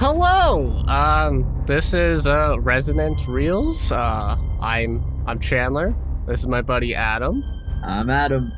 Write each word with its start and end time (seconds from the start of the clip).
Hello. 0.00 0.84
Um, 0.86 1.64
this 1.66 1.92
is 1.92 2.28
uh, 2.28 2.54
Resonant 2.60 3.26
Reels. 3.26 3.90
Uh, 3.90 4.38
I'm 4.60 5.04
I'm 5.26 5.40
Chandler. 5.40 5.92
This 6.24 6.38
is 6.38 6.46
my 6.46 6.62
buddy 6.62 6.94
Adam. 6.94 7.42
I'm 7.82 8.08
Adam. 8.08 8.52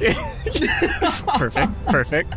perfect, 1.38 1.86
perfect. 1.86 2.34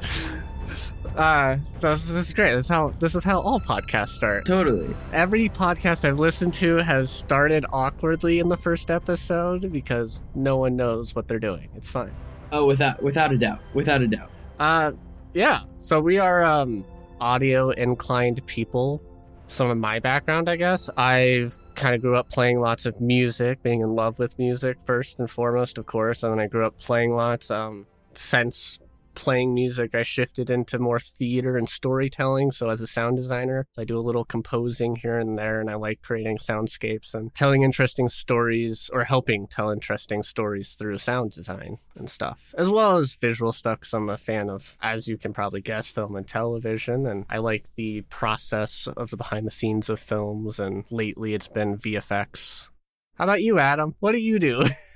Uh, 1.15 1.57
this, 1.79 2.05
this 2.09 2.27
is 2.27 2.33
great. 2.33 2.53
This 2.53 2.65
is 2.65 2.69
how 2.69 2.89
this 2.89 3.15
is 3.15 3.23
how 3.23 3.41
all 3.41 3.59
podcasts 3.59 4.09
start. 4.09 4.45
Totally. 4.45 4.95
Every 5.11 5.49
podcast 5.49 6.07
I've 6.07 6.19
listened 6.19 6.53
to 6.55 6.77
has 6.77 7.09
started 7.09 7.65
awkwardly 7.73 8.37
in 8.37 8.49
the 8.49 8.57
first 8.57 8.91
episode 8.91 9.71
because 9.71 10.21
no 10.35 10.57
one 10.57 10.75
knows 10.75 11.15
what 11.15 11.27
they're 11.27 11.39
doing. 11.39 11.69
It's 11.75 11.89
fine. 11.89 12.13
Oh, 12.51 12.67
without 12.67 13.01
without 13.01 13.33
a 13.33 13.37
doubt, 13.39 13.61
without 13.73 14.03
a 14.03 14.07
doubt. 14.07 14.29
Uh, 14.59 14.91
yeah. 15.33 15.61
So 15.79 15.99
we 15.99 16.19
are 16.19 16.43
um 16.43 16.85
audio 17.19 17.69
inclined 17.71 18.45
people. 18.45 19.01
Some 19.47 19.69
of 19.69 19.77
my 19.77 19.99
background, 19.99 20.47
I 20.47 20.55
guess. 20.57 20.89
I've 20.95 21.57
kind 21.75 21.95
of 21.95 22.01
grew 22.01 22.15
up 22.15 22.29
playing 22.29 22.59
lots 22.59 22.85
of 22.85 23.01
music, 23.01 23.63
being 23.63 23.81
in 23.81 23.95
love 23.95 24.19
with 24.19 24.37
music 24.37 24.77
first 24.85 25.19
and 25.19 25.29
foremost, 25.29 25.77
of 25.77 25.85
course. 25.87 26.21
And 26.21 26.31
then 26.31 26.39
I 26.39 26.47
grew 26.47 26.65
up 26.65 26.77
playing 26.77 27.15
lots. 27.15 27.49
Um, 27.49 27.87
since 28.13 28.79
playing 29.19 29.53
music, 29.53 29.93
I 29.93 30.03
shifted 30.03 30.49
into 30.49 30.79
more 30.79 30.99
theater 30.99 31.57
and 31.57 31.67
storytelling. 31.67 32.51
So, 32.51 32.69
as 32.69 32.79
a 32.79 32.87
sound 32.87 33.17
designer, 33.17 33.67
I 33.77 33.83
do 33.83 33.99
a 33.99 34.01
little 34.01 34.23
composing 34.23 34.95
here 34.95 35.19
and 35.19 35.37
there, 35.37 35.59
and 35.59 35.69
I 35.69 35.75
like 35.75 36.01
creating 36.01 36.37
soundscapes 36.37 37.13
and 37.13 37.35
telling 37.35 37.61
interesting 37.61 38.07
stories 38.07 38.89
or 38.93 39.03
helping 39.03 39.45
tell 39.45 39.71
interesting 39.71 40.23
stories 40.23 40.75
through 40.79 40.97
sound 40.99 41.31
design 41.31 41.79
and 41.95 42.09
stuff, 42.09 42.55
as 42.57 42.69
well 42.69 42.97
as 42.97 43.15
visual 43.15 43.51
stuff. 43.51 43.81
Because 43.81 43.93
I'm 43.93 44.09
a 44.09 44.17
fan 44.17 44.49
of, 44.49 44.77
as 44.81 45.07
you 45.07 45.17
can 45.17 45.33
probably 45.33 45.61
guess, 45.61 45.89
film 45.89 46.15
and 46.15 46.27
television, 46.27 47.05
and 47.05 47.25
I 47.29 47.39
like 47.39 47.65
the 47.75 48.01
process 48.03 48.87
of 48.95 49.09
the 49.09 49.17
behind 49.17 49.45
the 49.45 49.51
scenes 49.51 49.89
of 49.89 49.99
films. 49.99 50.59
And 50.59 50.85
lately, 50.89 51.33
it's 51.33 51.49
been 51.49 51.77
VFX. 51.77 52.67
How 53.15 53.25
about 53.25 53.43
you, 53.43 53.59
Adam? 53.59 53.95
What 53.99 54.13
do 54.13 54.21
you 54.21 54.39
do? 54.39 54.63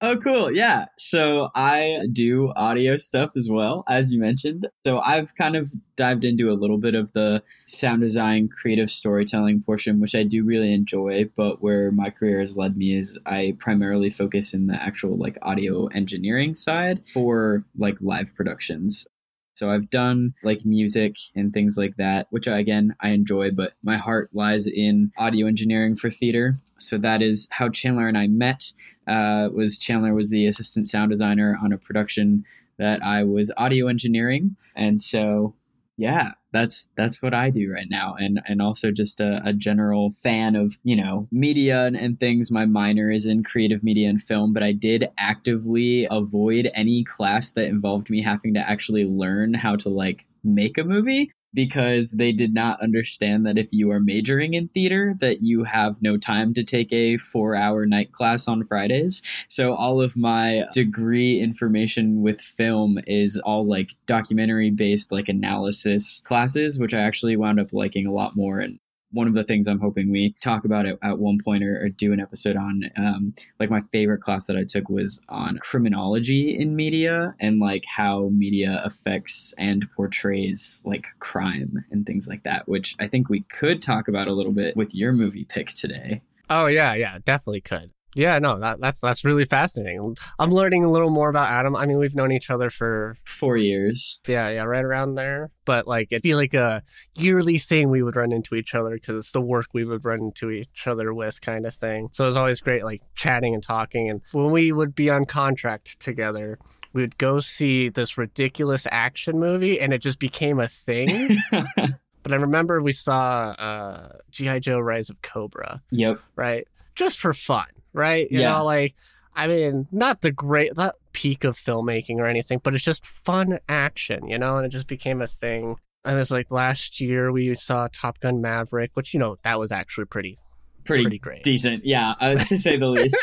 Oh, 0.00 0.16
cool. 0.16 0.52
Yeah. 0.52 0.86
So 0.96 1.48
I 1.56 2.06
do 2.12 2.52
audio 2.54 2.96
stuff 2.96 3.32
as 3.34 3.48
well, 3.50 3.82
as 3.88 4.12
you 4.12 4.20
mentioned. 4.20 4.68
So 4.86 5.00
I've 5.00 5.34
kind 5.34 5.56
of 5.56 5.72
dived 5.96 6.24
into 6.24 6.52
a 6.52 6.54
little 6.54 6.78
bit 6.78 6.94
of 6.94 7.12
the 7.14 7.42
sound 7.66 8.02
design, 8.02 8.48
creative 8.48 8.92
storytelling 8.92 9.62
portion, 9.62 9.98
which 9.98 10.14
I 10.14 10.22
do 10.22 10.44
really 10.44 10.72
enjoy. 10.72 11.28
But 11.36 11.60
where 11.62 11.90
my 11.90 12.10
career 12.10 12.38
has 12.38 12.56
led 12.56 12.76
me 12.76 12.96
is 12.96 13.18
I 13.26 13.56
primarily 13.58 14.08
focus 14.08 14.54
in 14.54 14.68
the 14.68 14.80
actual 14.80 15.16
like 15.16 15.36
audio 15.42 15.88
engineering 15.88 16.54
side 16.54 17.02
for 17.12 17.64
like 17.76 17.96
live 18.00 18.36
productions. 18.36 19.08
So 19.56 19.72
I've 19.72 19.90
done 19.90 20.34
like 20.44 20.64
music 20.64 21.16
and 21.34 21.52
things 21.52 21.76
like 21.76 21.96
that, 21.96 22.28
which 22.30 22.46
I, 22.46 22.60
again 22.60 22.94
I 23.00 23.08
enjoy, 23.08 23.50
but 23.50 23.72
my 23.82 23.96
heart 23.96 24.30
lies 24.32 24.68
in 24.68 25.10
audio 25.18 25.48
engineering 25.48 25.96
for 25.96 26.12
theater. 26.12 26.60
So 26.78 26.96
that 26.98 27.22
is 27.22 27.48
how 27.50 27.68
Chandler 27.68 28.06
and 28.06 28.16
I 28.16 28.28
met 28.28 28.72
uh, 29.08 29.48
was 29.52 29.78
Chandler 29.78 30.14
was 30.14 30.30
the 30.30 30.46
assistant 30.46 30.88
sound 30.88 31.10
designer 31.10 31.58
on 31.62 31.72
a 31.72 31.78
production 31.78 32.44
that 32.78 33.02
I 33.02 33.24
was 33.24 33.50
audio 33.56 33.88
engineering, 33.88 34.56
and 34.76 35.00
so 35.00 35.54
yeah, 35.96 36.32
that's 36.52 36.88
that's 36.96 37.20
what 37.20 37.34
I 37.34 37.50
do 37.50 37.72
right 37.72 37.88
now, 37.90 38.14
and 38.18 38.40
and 38.46 38.62
also 38.62 38.92
just 38.92 39.20
a, 39.20 39.42
a 39.44 39.52
general 39.52 40.14
fan 40.22 40.54
of 40.54 40.78
you 40.84 40.94
know 40.94 41.26
media 41.32 41.86
and, 41.86 41.96
and 41.96 42.20
things. 42.20 42.50
My 42.50 42.66
minor 42.66 43.10
is 43.10 43.26
in 43.26 43.42
creative 43.42 43.82
media 43.82 44.08
and 44.08 44.22
film, 44.22 44.52
but 44.52 44.62
I 44.62 44.72
did 44.72 45.08
actively 45.18 46.06
avoid 46.10 46.70
any 46.74 47.02
class 47.02 47.52
that 47.52 47.64
involved 47.64 48.10
me 48.10 48.22
having 48.22 48.54
to 48.54 48.60
actually 48.60 49.04
learn 49.04 49.54
how 49.54 49.74
to 49.76 49.88
like 49.88 50.24
make 50.44 50.78
a 50.78 50.84
movie 50.84 51.32
because 51.54 52.12
they 52.12 52.32
did 52.32 52.54
not 52.54 52.80
understand 52.82 53.46
that 53.46 53.58
if 53.58 53.68
you 53.70 53.90
are 53.90 54.00
majoring 54.00 54.54
in 54.54 54.68
theater 54.68 55.14
that 55.20 55.42
you 55.42 55.64
have 55.64 56.00
no 56.00 56.16
time 56.16 56.54
to 56.54 56.64
take 56.64 56.92
a 56.92 57.16
4-hour 57.16 57.86
night 57.86 58.12
class 58.12 58.46
on 58.48 58.64
Fridays. 58.64 59.22
So 59.48 59.74
all 59.74 60.00
of 60.00 60.16
my 60.16 60.64
degree 60.72 61.40
information 61.40 62.22
with 62.22 62.40
film 62.40 62.98
is 63.06 63.38
all 63.38 63.66
like 63.66 63.90
documentary 64.06 64.70
based 64.70 65.12
like 65.12 65.28
analysis 65.28 66.22
classes 66.26 66.78
which 66.78 66.94
I 66.94 67.00
actually 67.00 67.36
wound 67.36 67.60
up 67.60 67.72
liking 67.72 68.06
a 68.06 68.12
lot 68.12 68.36
more 68.36 68.60
and 68.60 68.78
one 69.10 69.26
of 69.26 69.34
the 69.34 69.44
things 69.44 69.66
I'm 69.66 69.80
hoping 69.80 70.10
we 70.10 70.34
talk 70.40 70.64
about 70.64 70.86
at, 70.86 70.98
at 71.02 71.18
one 71.18 71.38
point 71.42 71.64
or, 71.64 71.82
or, 71.82 71.88
do 71.88 72.12
an 72.12 72.20
episode 72.20 72.56
on. 72.56 72.90
Um, 72.96 73.34
like 73.58 73.70
my 73.70 73.80
favorite 73.92 74.20
class 74.20 74.46
that 74.46 74.56
I 74.56 74.64
took 74.64 74.88
was 74.88 75.20
on 75.28 75.58
criminology 75.58 76.56
in 76.58 76.76
media 76.76 77.34
and 77.40 77.58
like 77.58 77.84
how 77.86 78.28
media 78.28 78.82
affects 78.84 79.54
and 79.58 79.90
portrays 79.96 80.80
like 80.84 81.06
crime 81.18 81.84
and 81.90 82.06
things 82.06 82.28
like 82.28 82.44
that, 82.44 82.68
which 82.68 82.94
I 83.00 83.08
think 83.08 83.28
we 83.28 83.40
could 83.40 83.82
talk 83.82 84.08
about 84.08 84.28
a 84.28 84.32
little 84.32 84.52
bit 84.52 84.76
with 84.76 84.94
your 84.94 85.12
movie 85.12 85.44
pick 85.44 85.72
today. 85.72 86.22
Oh 86.50 86.66
yeah, 86.66 86.94
yeah, 86.94 87.18
definitely 87.24 87.60
could. 87.60 87.92
Yeah, 88.14 88.38
no, 88.38 88.58
that, 88.58 88.80
that's 88.80 89.00
that's 89.00 89.24
really 89.24 89.44
fascinating. 89.44 90.16
I'm 90.38 90.50
learning 90.50 90.84
a 90.84 90.90
little 90.90 91.10
more 91.10 91.28
about 91.28 91.50
Adam. 91.50 91.76
I 91.76 91.86
mean, 91.86 91.98
we've 91.98 92.14
known 92.14 92.32
each 92.32 92.50
other 92.50 92.70
for 92.70 93.16
four 93.24 93.56
years. 93.56 94.20
Yeah, 94.26 94.48
yeah, 94.48 94.64
right 94.64 94.84
around 94.84 95.14
there. 95.14 95.50
But 95.64 95.86
like, 95.86 96.08
it'd 96.10 96.22
be 96.22 96.34
like 96.34 96.54
a 96.54 96.82
yearly 97.14 97.58
thing 97.58 97.90
we 97.90 98.02
would 98.02 98.16
run 98.16 98.32
into 98.32 98.54
each 98.54 98.74
other 98.74 98.94
because 98.94 99.16
it's 99.16 99.32
the 99.32 99.40
work 99.40 99.66
we 99.74 99.84
would 99.84 100.04
run 100.04 100.20
into 100.20 100.50
each 100.50 100.86
other 100.86 101.12
with, 101.12 101.40
kind 101.40 101.66
of 101.66 101.74
thing. 101.74 102.08
So 102.12 102.24
it 102.24 102.28
was 102.28 102.36
always 102.36 102.60
great, 102.60 102.84
like 102.84 103.02
chatting 103.14 103.54
and 103.54 103.62
talking. 103.62 104.08
And 104.08 104.22
when 104.32 104.50
we 104.50 104.72
would 104.72 104.94
be 104.94 105.10
on 105.10 105.26
contract 105.26 106.00
together, 106.00 106.58
we 106.94 107.02
would 107.02 107.18
go 107.18 107.40
see 107.40 107.90
this 107.90 108.16
ridiculous 108.16 108.86
action 108.90 109.38
movie, 109.38 109.78
and 109.78 109.92
it 109.92 110.00
just 110.00 110.18
became 110.18 110.58
a 110.58 110.68
thing. 110.68 111.36
but 111.50 112.32
I 112.32 112.36
remember 112.36 112.80
we 112.80 112.92
saw 112.92 113.50
uh, 113.50 114.08
GI 114.30 114.60
Joe: 114.60 114.80
Rise 114.80 115.10
of 115.10 115.20
Cobra. 115.20 115.82
Yep. 115.90 116.20
Right. 116.34 116.66
Just 116.94 117.18
for 117.18 117.32
fun 117.32 117.66
right? 117.92 118.30
You 118.30 118.40
yeah. 118.40 118.52
know, 118.52 118.64
like 118.64 118.94
I 119.38 119.46
mean, 119.46 119.86
not 119.92 120.20
the 120.20 120.32
great, 120.32 120.76
not 120.76 120.96
peak 121.12 121.44
of 121.44 121.56
filmmaking 121.56 122.16
or 122.16 122.26
anything, 122.26 122.60
but 122.62 122.74
it's 122.74 122.82
just 122.82 123.06
fun 123.06 123.60
action, 123.68 124.26
you 124.26 124.36
know, 124.36 124.56
and 124.56 124.66
it 124.66 124.70
just 124.70 124.88
became 124.88 125.22
a 125.22 125.28
thing. 125.28 125.76
And 126.04 126.18
it's 126.18 126.32
like 126.32 126.50
last 126.50 127.00
year 127.00 127.30
we 127.30 127.54
saw 127.54 127.86
Top 127.92 128.18
Gun 128.18 128.40
Maverick, 128.40 128.90
which 128.94 129.14
you 129.14 129.20
know 129.20 129.36
that 129.44 129.60
was 129.60 129.70
actually 129.70 130.06
pretty, 130.06 130.38
pretty, 130.84 131.04
pretty 131.04 131.18
great, 131.18 131.44
decent, 131.44 131.84
yeah, 131.84 132.14
uh, 132.20 132.34
to 132.34 132.58
say 132.58 132.76
the 132.76 132.86
least. 132.88 133.16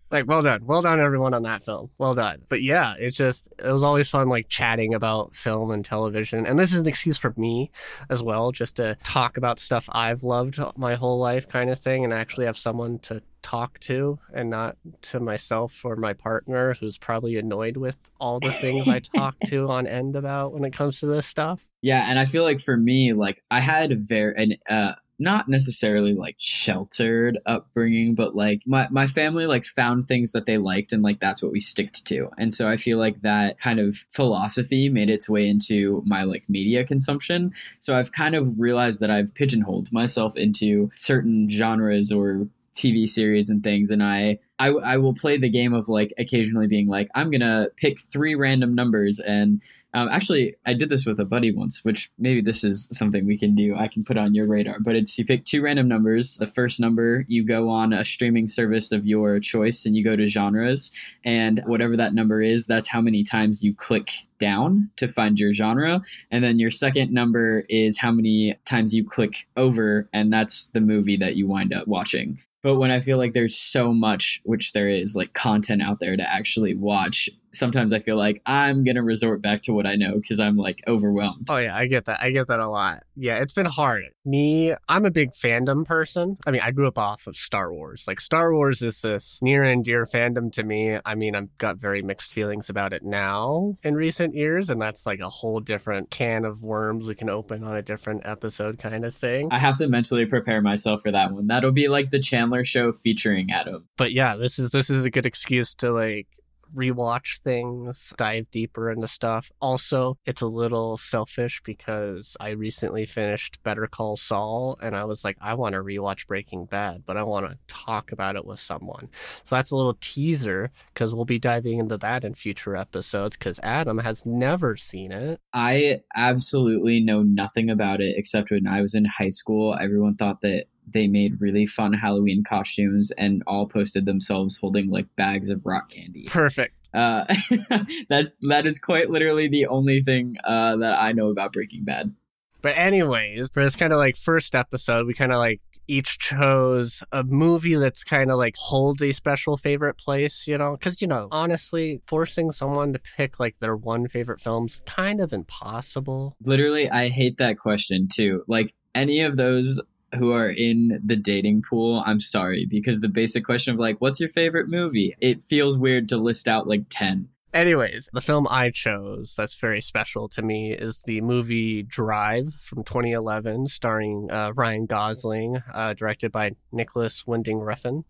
like 0.14 0.28
well 0.28 0.42
done. 0.42 0.64
Well 0.64 0.82
done 0.82 1.00
everyone 1.00 1.34
on 1.34 1.42
that 1.42 1.62
film. 1.62 1.90
Well 1.98 2.14
done. 2.14 2.42
But 2.48 2.62
yeah 2.62 2.94
it's 2.98 3.16
just 3.16 3.48
it 3.58 3.70
was 3.70 3.82
always 3.82 4.08
fun 4.08 4.28
like 4.28 4.48
chatting 4.48 4.94
about 4.94 5.34
film 5.34 5.70
and 5.70 5.84
television. 5.84 6.46
And 6.46 6.58
this 6.58 6.72
is 6.72 6.78
an 6.78 6.86
excuse 6.86 7.18
for 7.18 7.34
me 7.36 7.70
as 8.08 8.22
well 8.22 8.52
just 8.52 8.76
to 8.76 8.96
talk 9.04 9.36
about 9.36 9.58
stuff 9.58 9.88
i've 9.92 10.22
loved 10.22 10.58
my 10.76 10.94
whole 10.94 11.18
life 11.18 11.48
kind 11.48 11.70
of 11.70 11.78
thing 11.78 12.04
and 12.04 12.12
actually 12.12 12.46
have 12.46 12.56
someone 12.56 12.98
to 12.98 13.22
talk 13.44 13.78
to 13.78 14.18
and 14.32 14.48
not 14.48 14.76
to 15.02 15.20
myself 15.20 15.82
or 15.84 15.96
my 15.96 16.14
partner 16.14 16.74
who's 16.80 16.96
probably 16.96 17.36
annoyed 17.36 17.76
with 17.76 17.98
all 18.18 18.40
the 18.40 18.50
things 18.50 18.88
I 18.88 19.00
talk 19.00 19.36
to 19.48 19.68
on 19.70 19.86
end 19.86 20.16
about 20.16 20.54
when 20.54 20.64
it 20.64 20.72
comes 20.72 21.00
to 21.00 21.06
this 21.06 21.26
stuff. 21.26 21.68
Yeah, 21.82 22.06
and 22.08 22.18
I 22.18 22.24
feel 22.24 22.42
like 22.42 22.60
for 22.60 22.74
me 22.74 23.12
like 23.12 23.42
I 23.50 23.60
had 23.60 23.92
a 23.92 23.96
very 23.96 24.34
an 24.42 24.56
uh 24.68 24.94
not 25.18 25.48
necessarily 25.48 26.14
like 26.14 26.36
sheltered 26.38 27.38
upbringing, 27.46 28.14
but 28.14 28.34
like 28.34 28.62
my, 28.66 28.88
my 28.90 29.06
family 29.06 29.46
like 29.46 29.64
found 29.64 30.06
things 30.06 30.32
that 30.32 30.46
they 30.46 30.58
liked 30.58 30.92
and 30.92 31.02
like 31.02 31.20
that's 31.20 31.42
what 31.42 31.52
we 31.52 31.60
sticked 31.60 32.04
to. 32.06 32.28
And 32.36 32.52
so 32.54 32.68
I 32.68 32.76
feel 32.76 32.98
like 32.98 33.22
that 33.22 33.58
kind 33.60 33.78
of 33.78 34.04
philosophy 34.10 34.88
made 34.88 35.10
its 35.10 35.28
way 35.28 35.48
into 35.48 36.02
my 36.04 36.24
like 36.24 36.44
media 36.48 36.84
consumption. 36.84 37.52
So 37.80 37.96
I've 37.96 38.12
kind 38.12 38.34
of 38.34 38.58
realized 38.58 39.00
that 39.00 39.10
I've 39.10 39.34
pigeonholed 39.34 39.92
myself 39.92 40.36
into 40.36 40.90
certain 40.96 41.48
genres 41.48 42.10
or 42.10 42.48
TV 42.74 43.08
series 43.08 43.50
and 43.50 43.62
things, 43.62 43.90
and 43.90 44.02
I, 44.02 44.38
I 44.58 44.68
I 44.68 44.96
will 44.96 45.14
play 45.14 45.36
the 45.36 45.48
game 45.48 45.72
of 45.72 45.88
like 45.88 46.12
occasionally 46.18 46.66
being 46.66 46.88
like 46.88 47.08
I'm 47.14 47.30
gonna 47.30 47.68
pick 47.76 48.00
three 48.00 48.34
random 48.34 48.74
numbers 48.74 49.20
and 49.20 49.60
um, 49.94 50.08
actually, 50.10 50.56
I 50.66 50.74
did 50.74 50.90
this 50.90 51.06
with 51.06 51.20
a 51.20 51.24
buddy 51.24 51.52
once, 51.52 51.84
which 51.84 52.10
maybe 52.18 52.40
this 52.40 52.64
is 52.64 52.88
something 52.92 53.26
we 53.26 53.38
can 53.38 53.54
do. 53.54 53.76
I 53.76 53.86
can 53.86 54.02
put 54.02 54.16
on 54.16 54.34
your 54.34 54.46
radar. 54.46 54.80
But 54.80 54.96
it's 54.96 55.16
you 55.16 55.24
pick 55.24 55.44
two 55.44 55.62
random 55.62 55.86
numbers. 55.86 56.36
The 56.36 56.48
first 56.48 56.80
number, 56.80 57.24
you 57.28 57.46
go 57.46 57.70
on 57.70 57.92
a 57.92 58.04
streaming 58.04 58.48
service 58.48 58.90
of 58.90 59.06
your 59.06 59.38
choice 59.38 59.86
and 59.86 59.96
you 59.96 60.02
go 60.02 60.16
to 60.16 60.26
genres. 60.26 60.90
And 61.24 61.62
whatever 61.66 61.96
that 61.96 62.12
number 62.12 62.42
is, 62.42 62.66
that's 62.66 62.88
how 62.88 63.00
many 63.00 63.22
times 63.22 63.62
you 63.62 63.72
click 63.72 64.10
down 64.40 64.90
to 64.96 65.06
find 65.06 65.38
your 65.38 65.54
genre. 65.54 66.02
And 66.28 66.42
then 66.42 66.58
your 66.58 66.72
second 66.72 67.12
number 67.12 67.64
is 67.68 67.96
how 67.96 68.10
many 68.10 68.58
times 68.64 68.92
you 68.92 69.08
click 69.08 69.46
over, 69.56 70.08
and 70.12 70.32
that's 70.32 70.68
the 70.70 70.80
movie 70.80 71.16
that 71.18 71.36
you 71.36 71.46
wind 71.46 71.72
up 71.72 71.86
watching. 71.86 72.40
But 72.64 72.76
when 72.76 72.90
I 72.90 73.00
feel 73.00 73.18
like 73.18 73.34
there's 73.34 73.56
so 73.56 73.92
much, 73.92 74.40
which 74.44 74.72
there 74.72 74.88
is, 74.88 75.14
like 75.14 75.34
content 75.34 75.82
out 75.82 76.00
there 76.00 76.16
to 76.16 76.28
actually 76.28 76.74
watch, 76.74 77.28
sometimes 77.54 77.92
I 77.92 77.98
feel 77.98 78.16
like 78.16 78.42
I'm 78.46 78.84
gonna 78.84 79.02
resort 79.02 79.42
back 79.42 79.62
to 79.62 79.72
what 79.72 79.86
I 79.86 79.94
know 79.94 80.14
because 80.16 80.40
I'm 80.40 80.56
like 80.56 80.82
overwhelmed. 80.86 81.48
Oh 81.48 81.58
yeah, 81.58 81.76
I 81.76 81.86
get 81.86 82.06
that. 82.06 82.20
I 82.22 82.30
get 82.30 82.48
that 82.48 82.60
a 82.60 82.68
lot. 82.68 83.04
Yeah, 83.16 83.38
it's 83.38 83.52
been 83.52 83.66
hard. 83.66 84.04
Me, 84.24 84.74
I'm 84.88 85.04
a 85.04 85.10
big 85.10 85.32
fandom 85.32 85.84
person. 85.84 86.38
I 86.46 86.50
mean, 86.50 86.62
I 86.62 86.70
grew 86.70 86.88
up 86.88 86.98
off 86.98 87.26
of 87.26 87.36
Star 87.36 87.72
Wars. 87.72 88.04
Like 88.06 88.20
Star 88.20 88.52
Wars 88.52 88.82
is 88.82 89.02
this 89.02 89.38
near 89.42 89.62
and 89.62 89.84
dear 89.84 90.06
fandom 90.06 90.52
to 90.52 90.62
me. 90.62 90.98
I 91.04 91.14
mean, 91.14 91.34
I've 91.34 91.56
got 91.58 91.76
very 91.76 92.02
mixed 92.02 92.32
feelings 92.32 92.68
about 92.68 92.92
it 92.92 93.02
now 93.02 93.76
in 93.82 93.94
recent 93.94 94.34
years, 94.34 94.70
and 94.70 94.80
that's 94.80 95.06
like 95.06 95.20
a 95.20 95.28
whole 95.28 95.60
different 95.60 96.10
can 96.10 96.44
of 96.44 96.62
worms 96.62 97.06
we 97.06 97.14
can 97.14 97.28
open 97.28 97.64
on 97.64 97.76
a 97.76 97.82
different 97.82 98.22
episode 98.24 98.78
kind 98.78 99.04
of 99.04 99.14
thing. 99.14 99.48
I 99.50 99.58
have 99.58 99.78
to 99.78 99.88
mentally 99.88 100.26
prepare 100.26 100.60
myself 100.60 101.02
for 101.02 101.12
that 101.12 101.32
one. 101.32 101.46
That'll 101.46 101.72
be 101.72 101.88
like 101.88 102.10
the 102.10 102.20
Chandler 102.20 102.64
show 102.64 102.92
featuring 102.92 103.50
Adam. 103.50 103.86
But 103.96 104.12
yeah, 104.12 104.36
this 104.36 104.58
is 104.58 104.70
this 104.70 104.90
is 104.90 105.04
a 105.04 105.10
good 105.10 105.26
excuse 105.26 105.74
to 105.76 105.92
like 105.92 106.26
rewatch 106.74 107.40
things, 107.40 108.12
dive 108.16 108.50
deeper 108.50 108.90
into 108.90 109.08
stuff. 109.08 109.50
Also, 109.60 110.18
it's 110.24 110.42
a 110.42 110.46
little 110.46 110.96
selfish 110.96 111.60
because 111.64 112.36
I 112.40 112.50
recently 112.50 113.06
finished 113.06 113.62
Better 113.62 113.86
Call 113.86 114.16
Saul 114.16 114.78
and 114.82 114.94
I 114.94 115.04
was 115.04 115.24
like, 115.24 115.36
I 115.40 115.54
want 115.54 115.74
to 115.74 115.82
rewatch 115.82 116.26
Breaking 116.26 116.66
Bad, 116.66 117.04
but 117.06 117.16
I 117.16 117.22
want 117.22 117.50
to 117.50 117.58
talk 117.66 118.12
about 118.12 118.36
it 118.36 118.44
with 118.44 118.60
someone. 118.60 119.08
So 119.44 119.56
that's 119.56 119.70
a 119.70 119.76
little 119.76 119.96
teaser 120.00 120.70
because 120.92 121.14
we'll 121.14 121.24
be 121.24 121.38
diving 121.38 121.78
into 121.78 121.96
that 121.98 122.24
in 122.24 122.34
future 122.34 122.76
episodes 122.76 123.36
because 123.36 123.60
Adam 123.62 123.98
has 123.98 124.26
never 124.26 124.76
seen 124.76 125.12
it. 125.12 125.40
I 125.52 126.00
absolutely 126.14 127.00
know 127.00 127.22
nothing 127.22 127.70
about 127.70 128.00
it 128.00 128.14
except 128.16 128.50
when 128.50 128.66
I 128.66 128.80
was 128.80 128.94
in 128.94 129.04
high 129.04 129.30
school, 129.30 129.76
everyone 129.80 130.16
thought 130.16 130.40
that 130.42 130.66
they 130.92 131.06
made 131.06 131.40
really 131.40 131.66
fun 131.66 131.92
Halloween 131.92 132.44
costumes 132.44 133.10
and 133.12 133.42
all 133.46 133.66
posted 133.66 134.06
themselves 134.06 134.58
holding 134.58 134.90
like 134.90 135.06
bags 135.16 135.50
of 135.50 135.64
rock 135.64 135.90
candy. 135.90 136.24
Perfect. 136.26 136.74
Uh, 136.92 137.24
that's 138.08 138.36
that 138.42 138.66
is 138.66 138.78
quite 138.78 139.10
literally 139.10 139.48
the 139.48 139.66
only 139.66 140.02
thing 140.02 140.36
uh, 140.44 140.76
that 140.76 141.00
I 141.00 141.12
know 141.12 141.30
about 141.30 141.52
Breaking 141.52 141.84
Bad. 141.84 142.14
But 142.62 142.78
anyways, 142.78 143.50
for 143.52 143.62
this 143.62 143.76
kind 143.76 143.92
of 143.92 143.98
like 143.98 144.16
first 144.16 144.54
episode, 144.54 145.06
we 145.06 145.12
kind 145.12 145.32
of 145.32 145.38
like 145.38 145.60
each 145.86 146.18
chose 146.18 147.02
a 147.12 147.22
movie 147.22 147.74
that's 147.74 148.02
kind 148.04 148.30
of 148.30 148.38
like 148.38 148.56
holds 148.56 149.02
a 149.02 149.12
special 149.12 149.58
favorite 149.58 149.98
place, 149.98 150.46
you 150.46 150.56
know? 150.56 150.72
Because, 150.72 151.02
you 151.02 151.06
know, 151.06 151.28
honestly, 151.30 152.00
forcing 152.06 152.50
someone 152.52 152.94
to 152.94 153.00
pick 153.18 153.38
like 153.38 153.58
their 153.58 153.76
one 153.76 154.08
favorite 154.08 154.40
film's 154.40 154.80
kind 154.86 155.20
of 155.20 155.34
impossible. 155.34 156.36
Literally, 156.42 156.88
I 156.88 157.10
hate 157.10 157.36
that 157.36 157.58
question 157.58 158.08
too. 158.10 158.44
Like 158.48 158.72
any 158.94 159.20
of 159.20 159.36
those 159.36 159.78
who 160.16 160.32
are 160.32 160.48
in 160.48 161.00
the 161.04 161.16
dating 161.16 161.62
pool, 161.68 162.02
I'm 162.06 162.20
sorry, 162.20 162.66
because 162.66 163.00
the 163.00 163.08
basic 163.08 163.44
question 163.44 163.74
of 163.74 163.80
like, 163.80 164.00
what's 164.00 164.20
your 164.20 164.28
favorite 164.30 164.68
movie? 164.68 165.14
It 165.20 165.42
feels 165.44 165.78
weird 165.78 166.08
to 166.10 166.16
list 166.16 166.48
out 166.48 166.66
like 166.66 166.84
10. 166.90 167.28
Anyways, 167.52 168.10
the 168.12 168.20
film 168.20 168.48
I 168.50 168.70
chose 168.70 169.34
that's 169.36 169.54
very 169.54 169.80
special 169.80 170.28
to 170.30 170.42
me 170.42 170.72
is 170.72 171.02
the 171.04 171.20
movie 171.20 171.84
Drive 171.84 172.54
from 172.54 172.82
2011, 172.82 173.68
starring 173.68 174.28
uh, 174.28 174.52
Ryan 174.56 174.86
Gosling, 174.86 175.62
uh, 175.72 175.94
directed 175.94 176.32
by 176.32 176.56
Nicolas 176.72 177.24
Winding 177.28 177.58
Refn. 177.58 178.02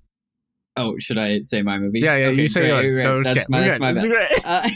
Oh, 0.76 0.94
should 0.98 1.18
I 1.18 1.42
say 1.42 1.60
my 1.60 1.78
movie? 1.78 2.00
Yeah, 2.00 2.16
yeah, 2.16 2.26
Okay, 2.28 2.40
you 2.42 2.48
say 2.48 2.68
yours. 2.68 2.94
great. 2.94 3.04
No, 3.04 3.22
That's 3.22 3.48
my, 3.50 3.60
that's 3.66 3.78
my 3.78 3.92
bad. 3.92 3.96
This 3.96 4.04
is 4.04 4.10
great. 4.10 4.46
Uh, 4.46 4.68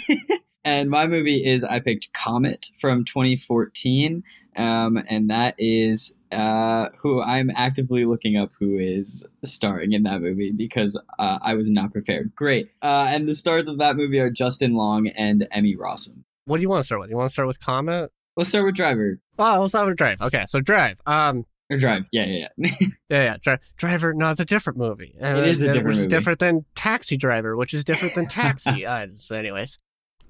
and 0.65 0.91
my 0.91 1.07
movie 1.07 1.45
is 1.51 1.65
I 1.65 1.81
picked 1.81 2.13
Comet 2.13 2.67
from 2.79 3.05
2014, 3.07 4.23
um, 4.57 5.03
and 5.09 5.31
that 5.31 5.55
is 5.59 6.15
uh, 6.33 6.89
who 6.99 7.23
I'm 7.23 7.51
actively 7.55 8.05
looking 8.05 8.37
up 8.37 8.51
who 8.59 8.79
is 8.79 9.25
starring 9.45 9.93
in 9.93 10.03
that 10.03 10.21
movie 10.21 10.53
because 10.53 10.99
uh, 11.19 11.39
I 11.43 11.55
was 11.55 11.69
not 11.69 11.93
prepared. 11.93 12.35
Great, 12.35 12.71
uh, 12.83 13.07
and 13.09 13.29
the 13.29 13.35
stars 13.35 13.69
of 13.69 13.79
that 13.79 13.97
movie 13.97 14.19
are 14.19 14.31
Justin 14.31 14.75
Long 14.75 15.09
and 15.09 15.47
Emmy 15.51 15.77
Rossum. 15.77 16.25
What 16.45 16.57
do 16.57 16.63
you 16.63 16.69
want 16.69 16.83
to 16.83 16.87
start 16.87 17.01
with? 17.01 17.11
You 17.11 17.17
want 17.17 17.29
to 17.29 17.33
start 17.33 17.49
with 17.49 17.61
Comet? 17.61 18.11
Let's 18.37 18.51
start 18.51 18.65
with 18.67 18.77
Driver 18.77 19.19
Oh, 19.39 19.61
let's 19.61 19.73
start 19.73 19.89
with 19.89 19.97
Drive. 19.97 20.21
Okay, 20.21 20.45
so 20.47 20.61
Drive. 20.61 21.01
Um, 21.07 21.45
or 21.71 21.77
Drive. 21.77 22.07
Yeah, 22.13 22.25
yeah, 22.27 22.49
yeah. 22.57 22.71
Yeah, 23.11 23.23
yeah. 23.25 23.37
Dri- 23.41 23.59
driver, 23.77 24.15
no, 24.15 24.31
it's 24.31 24.41
a 24.41 24.45
different 24.45 24.79
movie. 24.79 25.15
It 25.19 25.49
is 25.49 25.63
a 25.63 25.71
uh, 25.71 25.73
different 25.75 25.87
which 25.87 25.95
is 25.95 25.99
movie. 26.01 26.09
different 26.11 26.39
than 26.39 26.65
Taxi 26.75 27.17
Driver, 27.17 27.57
which 27.57 27.75
is 27.75 27.85
different 27.85 28.15
than 28.15 28.27
Taxi. 28.27 28.87
uh, 28.87 29.09
so 29.17 29.37
anyways, 29.37 29.79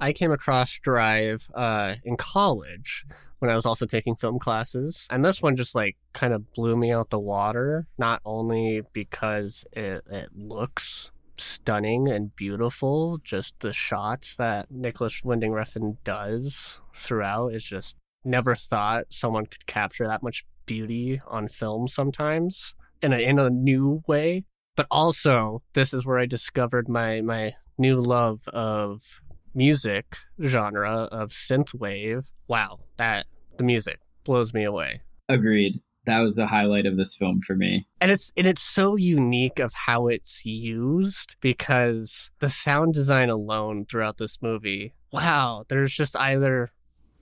I 0.01 0.13
came 0.13 0.33
across 0.33 0.79
Drive 0.79 1.51
uh, 1.55 1.97
in 2.05 2.17
college 2.17 3.05
when 3.39 3.51
I 3.51 3.57
was 3.57 3.67
also 3.67 3.87
taking 3.87 4.17
film 4.17 4.39
classes, 4.39 5.07
and 5.11 5.25
this 5.25 5.43
one 5.43 5.57
just 5.57 5.75
like 5.75 5.97
kind 6.13 6.33
of 6.33 6.53
blew 6.53 6.77
me 6.77 6.93
out 6.93 7.11
the 7.11 7.19
water. 7.19 7.87
Not 7.99 8.21
only 8.25 8.83
because 8.93 9.65
it, 9.73 10.03
it 10.11 10.31
looks 10.35 11.11
stunning 11.37 12.09
and 12.09 12.35
beautiful, 12.35 13.19
just 13.23 13.55
the 13.61 13.73
shots 13.73 14.37
that 14.37 14.71
Nicolas 14.71 15.23
Winding 15.23 15.53
Refn 15.53 15.97
does 16.05 16.79
throughout 16.95 17.55
is 17.55 17.65
just 17.65 17.97
never 18.25 18.55
thought 18.55 19.07
someone 19.11 19.47
could 19.47 19.67
capture 19.67 20.07
that 20.07 20.23
much 20.23 20.45
beauty 20.67 21.21
on 21.27 21.49
film 21.49 21.89
sometimes 21.89 22.75
in 23.03 23.13
a 23.13 23.19
in 23.19 23.39
a 23.39 23.51
new 23.51 24.03
way. 24.07 24.45
But 24.77 24.87
also, 24.91 25.63
this 25.73 25.93
is 25.93 26.05
where 26.05 26.19
I 26.19 26.27
discovered 26.27 26.89
my 26.89 27.21
my 27.21 27.55
new 27.79 28.01
love 28.01 28.43
of 28.49 29.21
music 29.55 30.17
genre 30.43 31.09
of 31.13 31.31
synthwave. 31.31 32.31
Wow, 32.47 32.81
that 32.97 33.27
the 33.57 33.65
music 33.65 34.01
blows 34.25 34.55
me 34.55 34.65
away. 34.65 35.03
Agreed. 35.29 35.79
That 36.07 36.21
was 36.21 36.37
the 36.37 36.47
highlight 36.47 36.87
of 36.87 36.97
this 36.97 37.17
film 37.17 37.43
for 37.43 37.55
me. 37.55 37.87
And 38.01 38.11
it's 38.11 38.33
and 38.37 38.47
it's 38.47 38.63
so 38.63 38.97
unique 38.97 39.59
of 39.59 39.75
how 39.75 40.09
it's 40.09 40.45
used 40.47 41.37
because 41.41 42.31
the 42.39 42.49
sound 42.49 42.95
design 42.95 43.29
alone 43.29 43.85
throughout 43.85 44.17
this 44.17 44.41
movie. 44.41 44.95
Wow, 45.13 45.65
there's 45.69 45.93
just 45.93 46.17
either 46.17 46.71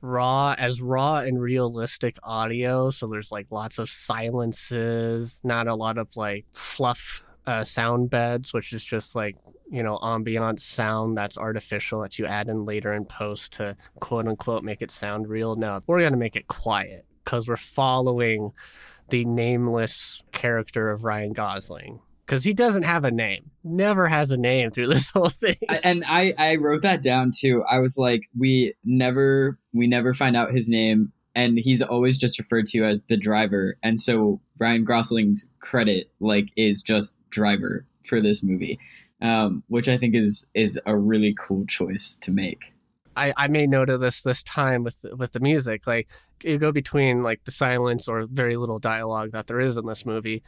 raw 0.00 0.54
as 0.58 0.80
raw 0.80 1.16
and 1.16 1.40
realistic 1.40 2.16
audio 2.22 2.90
so 2.90 3.06
there's 3.06 3.32
like 3.32 3.50
lots 3.50 3.78
of 3.78 3.88
silences 3.88 5.40
not 5.42 5.66
a 5.66 5.74
lot 5.74 5.96
of 5.96 6.08
like 6.16 6.44
fluff 6.52 7.24
uh, 7.46 7.64
sound 7.64 8.10
beds 8.10 8.52
which 8.52 8.72
is 8.72 8.84
just 8.84 9.14
like 9.14 9.36
you 9.70 9.82
know 9.82 9.98
ambient 10.02 10.60
sound 10.60 11.16
that's 11.16 11.38
artificial 11.38 12.00
that 12.00 12.18
you 12.18 12.26
add 12.26 12.48
in 12.48 12.64
later 12.64 12.92
in 12.92 13.04
post 13.04 13.52
to 13.52 13.76
quote 14.00 14.26
unquote 14.26 14.64
make 14.64 14.82
it 14.82 14.90
sound 14.90 15.28
real 15.28 15.56
no 15.56 15.80
we're 15.86 16.02
gonna 16.02 16.16
make 16.16 16.36
it 16.36 16.48
quiet 16.48 17.04
because 17.24 17.48
we're 17.48 17.56
following 17.56 18.52
the 19.10 19.24
nameless 19.24 20.22
character 20.32 20.90
of 20.90 21.04
ryan 21.04 21.32
gosling 21.32 22.00
because 22.24 22.42
he 22.42 22.52
doesn't 22.52 22.82
have 22.82 23.04
a 23.04 23.10
name 23.10 23.50
never 23.62 24.08
has 24.08 24.30
a 24.32 24.36
name 24.36 24.70
through 24.70 24.88
this 24.88 25.10
whole 25.14 25.28
thing 25.28 25.56
and 25.82 26.04
I 26.06 26.34
I 26.38 26.56
wrote 26.56 26.82
that 26.82 27.02
down 27.02 27.30
too. 27.36 27.62
I 27.68 27.78
was 27.78 27.96
like, 27.98 28.22
we 28.36 28.74
never 28.84 29.58
we 29.72 29.86
never 29.86 30.14
find 30.14 30.36
out 30.36 30.52
his 30.52 30.68
name, 30.68 31.12
and 31.36 31.58
he's 31.58 31.82
always 31.82 32.16
just 32.16 32.38
referred 32.38 32.66
to 32.68 32.84
as 32.84 33.04
the 33.04 33.16
driver. 33.16 33.76
And 33.82 34.00
so 34.00 34.40
Ryan 34.58 34.84
Gosling's 34.84 35.48
credit 35.60 36.10
like 36.18 36.48
is 36.56 36.82
just 36.82 37.18
driver 37.30 37.84
for 38.06 38.22
this 38.22 38.42
movie, 38.42 38.80
um, 39.20 39.62
which 39.68 39.88
I 39.88 39.98
think 39.98 40.16
is 40.16 40.46
is 40.54 40.80
a 40.86 40.96
really 40.96 41.36
cool 41.38 41.66
choice 41.66 42.16
to 42.22 42.32
make. 42.32 42.72
I, 43.16 43.32
I 43.36 43.48
made 43.48 43.70
note 43.70 43.90
of 43.90 44.00
this 44.00 44.22
this 44.22 44.42
time 44.42 44.82
with 44.82 45.04
with 45.16 45.32
the 45.32 45.40
music. 45.40 45.86
Like 45.86 46.08
you 46.42 46.58
go 46.58 46.72
between 46.72 47.22
like 47.22 47.44
the 47.44 47.52
silence 47.52 48.08
or 48.08 48.26
very 48.26 48.56
little 48.56 48.78
dialogue 48.78 49.32
that 49.32 49.46
there 49.46 49.60
is 49.60 49.76
in 49.76 49.86
this 49.86 50.06
movie 50.06 50.42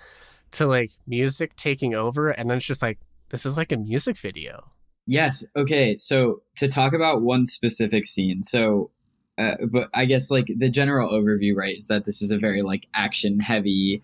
to 0.53 0.67
like 0.67 0.93
music 1.07 1.55
taking 1.57 1.95
over, 1.95 2.31
and 2.31 2.49
then 2.49 2.57
it's 2.57 2.67
just 2.67 2.83
like 2.83 2.99
this 3.29 3.45
is 3.45 3.59
like 3.59 3.73
a 3.73 3.77
music 3.77 4.19
video. 4.19 4.73
Yes. 5.07 5.45
Okay. 5.55 5.97
So 5.99 6.43
to 6.57 6.69
talk 6.69 6.95
about 6.95 7.21
one 7.21 7.45
specific 7.45 8.07
scene, 8.07 8.43
so. 8.43 8.91
Uh, 9.38 9.66
but 9.66 9.88
I 9.95 10.04
guess 10.04 10.30
like 10.30 10.50
the 10.57 10.68
general 10.68 11.11
overview, 11.11 11.54
right, 11.54 11.76
is 11.76 11.87
that 11.87 12.04
this 12.04 12.21
is 12.21 12.30
a 12.30 12.38
very 12.38 12.62
like 12.62 12.88
action 12.92 13.40
heavy, 13.40 14.02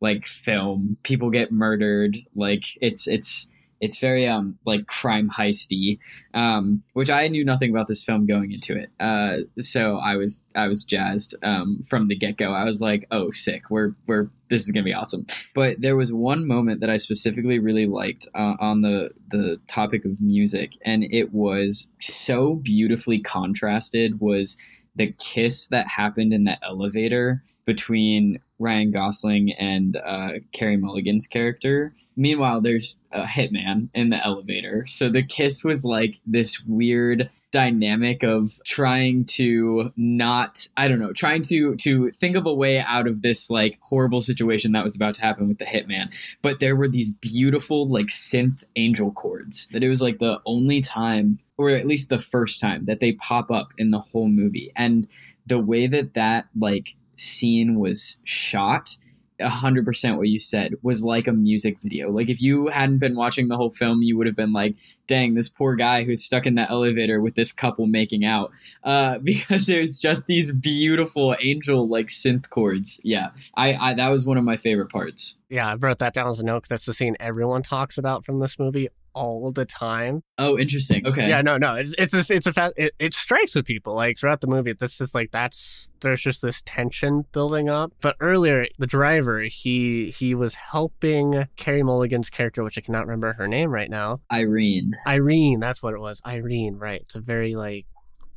like 0.00 0.26
film. 0.26 0.96
People 1.02 1.30
get 1.30 1.50
murdered. 1.50 2.16
Like 2.34 2.64
it's 2.80 3.08
it's 3.08 3.48
it's 3.80 3.98
very 3.98 4.26
um 4.26 4.58
like 4.64 4.86
crime 4.86 5.30
heisty, 5.36 5.98
um, 6.34 6.82
which 6.94 7.10
I 7.10 7.28
knew 7.28 7.44
nothing 7.44 7.70
about 7.70 7.88
this 7.88 8.02
film 8.02 8.26
going 8.26 8.52
into 8.52 8.76
it. 8.76 8.90
Uh, 8.98 9.38
so 9.60 9.98
I 9.98 10.16
was 10.16 10.44
I 10.54 10.68
was 10.68 10.84
jazzed 10.84 11.34
um 11.42 11.82
from 11.88 12.08
the 12.08 12.16
get 12.16 12.36
go. 12.36 12.52
I 12.52 12.64
was 12.64 12.80
like, 12.80 13.06
oh, 13.10 13.30
sick. 13.32 13.70
We're 13.70 13.94
we're 14.06 14.30
this 14.48 14.64
is 14.64 14.70
gonna 14.70 14.84
be 14.84 14.94
awesome. 14.94 15.26
But 15.54 15.80
there 15.80 15.96
was 15.96 16.12
one 16.12 16.46
moment 16.46 16.80
that 16.80 16.90
I 16.90 16.96
specifically 16.96 17.58
really 17.58 17.86
liked 17.86 18.26
uh, 18.34 18.54
on 18.60 18.82
the 18.82 19.10
the 19.30 19.60
topic 19.66 20.04
of 20.04 20.20
music, 20.20 20.74
and 20.84 21.04
it 21.04 21.32
was 21.32 21.88
so 21.98 22.54
beautifully 22.54 23.18
contrasted. 23.18 24.20
Was 24.20 24.56
the 24.96 25.12
kiss 25.18 25.68
that 25.68 25.86
happened 25.88 26.32
in 26.32 26.44
the 26.44 26.62
elevator 26.64 27.42
between 27.64 28.40
Ryan 28.58 28.90
Gosling 28.90 29.52
and 29.52 29.96
uh, 29.96 30.32
Carey 30.52 30.76
Mulligan's 30.76 31.26
character. 31.26 31.94
Meanwhile, 32.16 32.62
there's 32.62 32.98
a 33.12 33.24
hitman 33.24 33.90
in 33.92 34.08
the 34.10 34.24
elevator. 34.24 34.86
So 34.86 35.10
the 35.10 35.22
kiss 35.22 35.62
was 35.62 35.84
like 35.84 36.20
this 36.26 36.62
weird 36.64 37.30
dynamic 37.52 38.22
of 38.22 38.60
trying 38.64 39.24
to 39.24 39.92
not 39.96 40.68
i 40.76 40.88
don't 40.88 40.98
know 40.98 41.12
trying 41.12 41.40
to 41.40 41.76
to 41.76 42.10
think 42.10 42.36
of 42.36 42.44
a 42.44 42.52
way 42.52 42.80
out 42.80 43.06
of 43.06 43.22
this 43.22 43.48
like 43.48 43.78
horrible 43.80 44.20
situation 44.20 44.72
that 44.72 44.82
was 44.82 44.96
about 44.96 45.14
to 45.14 45.22
happen 45.22 45.48
with 45.48 45.56
the 45.58 45.64
hitman 45.64 46.08
but 46.42 46.58
there 46.58 46.74
were 46.74 46.88
these 46.88 47.08
beautiful 47.08 47.88
like 47.88 48.08
synth 48.08 48.64
angel 48.74 49.12
chords 49.12 49.68
that 49.68 49.82
it 49.84 49.88
was 49.88 50.02
like 50.02 50.18
the 50.18 50.38
only 50.44 50.80
time 50.82 51.38
or 51.58 51.70
at 51.70 51.86
least 51.86 52.08
the 52.08 52.20
first 52.20 52.60
time 52.60 52.84
that 52.86 53.00
they 53.00 53.12
pop 53.12 53.50
up 53.50 53.68
in 53.78 53.90
the 53.90 54.00
whole 54.00 54.28
movie. 54.28 54.72
And 54.76 55.08
the 55.46 55.58
way 55.58 55.86
that 55.86 56.14
that 56.14 56.46
like 56.54 56.96
scene 57.16 57.78
was 57.78 58.18
shot 58.24 58.96
100% 59.40 60.16
what 60.16 60.28
you 60.28 60.38
said 60.38 60.74
was 60.82 61.04
like 61.04 61.26
a 61.26 61.32
music 61.32 61.78
video. 61.82 62.10
Like 62.10 62.28
if 62.28 62.40
you 62.40 62.68
hadn't 62.68 62.98
been 62.98 63.16
watching 63.16 63.48
the 63.48 63.56
whole 63.56 63.70
film, 63.70 64.02
you 64.02 64.16
would 64.16 64.26
have 64.26 64.36
been 64.36 64.52
like, 64.52 64.76
dang, 65.06 65.34
this 65.34 65.48
poor 65.48 65.76
guy 65.76 66.04
who's 66.04 66.24
stuck 66.24 66.46
in 66.46 66.54
that 66.56 66.70
elevator 66.70 67.20
with 67.20 67.34
this 67.34 67.52
couple 67.52 67.86
making 67.86 68.24
out. 68.24 68.50
Uh, 68.82 69.18
because 69.22 69.66
there's 69.66 69.96
just 69.96 70.26
these 70.26 70.52
beautiful 70.52 71.36
angel 71.40 71.88
like 71.88 72.08
synth 72.08 72.48
chords. 72.50 73.00
Yeah. 73.04 73.30
I, 73.54 73.74
I 73.74 73.94
that 73.94 74.08
was 74.08 74.26
one 74.26 74.38
of 74.38 74.44
my 74.44 74.56
favorite 74.56 74.90
parts. 74.90 75.36
Yeah, 75.48 75.68
I 75.68 75.74
wrote 75.74 75.98
that 75.98 76.14
down 76.14 76.28
as 76.28 76.40
a 76.40 76.44
note 76.44 76.60
because 76.62 76.68
that's 76.70 76.86
the 76.86 76.94
scene 76.94 77.16
everyone 77.20 77.62
talks 77.62 77.98
about 77.98 78.24
from 78.24 78.40
this 78.40 78.58
movie 78.58 78.88
all 79.16 79.50
the 79.50 79.64
time. 79.64 80.22
Oh, 80.38 80.58
interesting. 80.58 81.06
Okay. 81.06 81.28
Yeah, 81.28 81.40
no, 81.40 81.56
no, 81.56 81.74
it's 81.74 81.94
it's 81.98 82.12
a, 82.12 82.32
it's 82.32 82.46
a 82.46 82.52
fa- 82.52 82.72
it, 82.76 82.92
it 82.98 83.14
strikes 83.14 83.54
with 83.54 83.64
people 83.64 83.94
like 83.94 84.18
throughout 84.18 84.42
the 84.42 84.46
movie. 84.46 84.74
This 84.74 85.00
is 85.00 85.14
like 85.14 85.30
that's 85.32 85.90
there's 86.02 86.20
just 86.20 86.42
this 86.42 86.62
tension 86.64 87.24
building 87.32 87.68
up. 87.70 87.92
But 88.02 88.16
earlier, 88.20 88.66
the 88.78 88.86
driver 88.86 89.40
he 89.42 90.10
he 90.10 90.34
was 90.34 90.54
helping 90.54 91.48
Carey 91.56 91.82
Mulligan's 91.82 92.28
character, 92.28 92.62
which 92.62 92.76
I 92.76 92.82
cannot 92.82 93.06
remember 93.06 93.32
her 93.32 93.48
name 93.48 93.70
right 93.70 93.90
now. 93.90 94.20
Irene. 94.30 94.92
Irene, 95.06 95.58
that's 95.58 95.82
what 95.82 95.94
it 95.94 96.00
was. 96.00 96.20
Irene, 96.26 96.76
right? 96.76 97.00
It's 97.00 97.14
a 97.14 97.20
very 97.20 97.56
like 97.56 97.86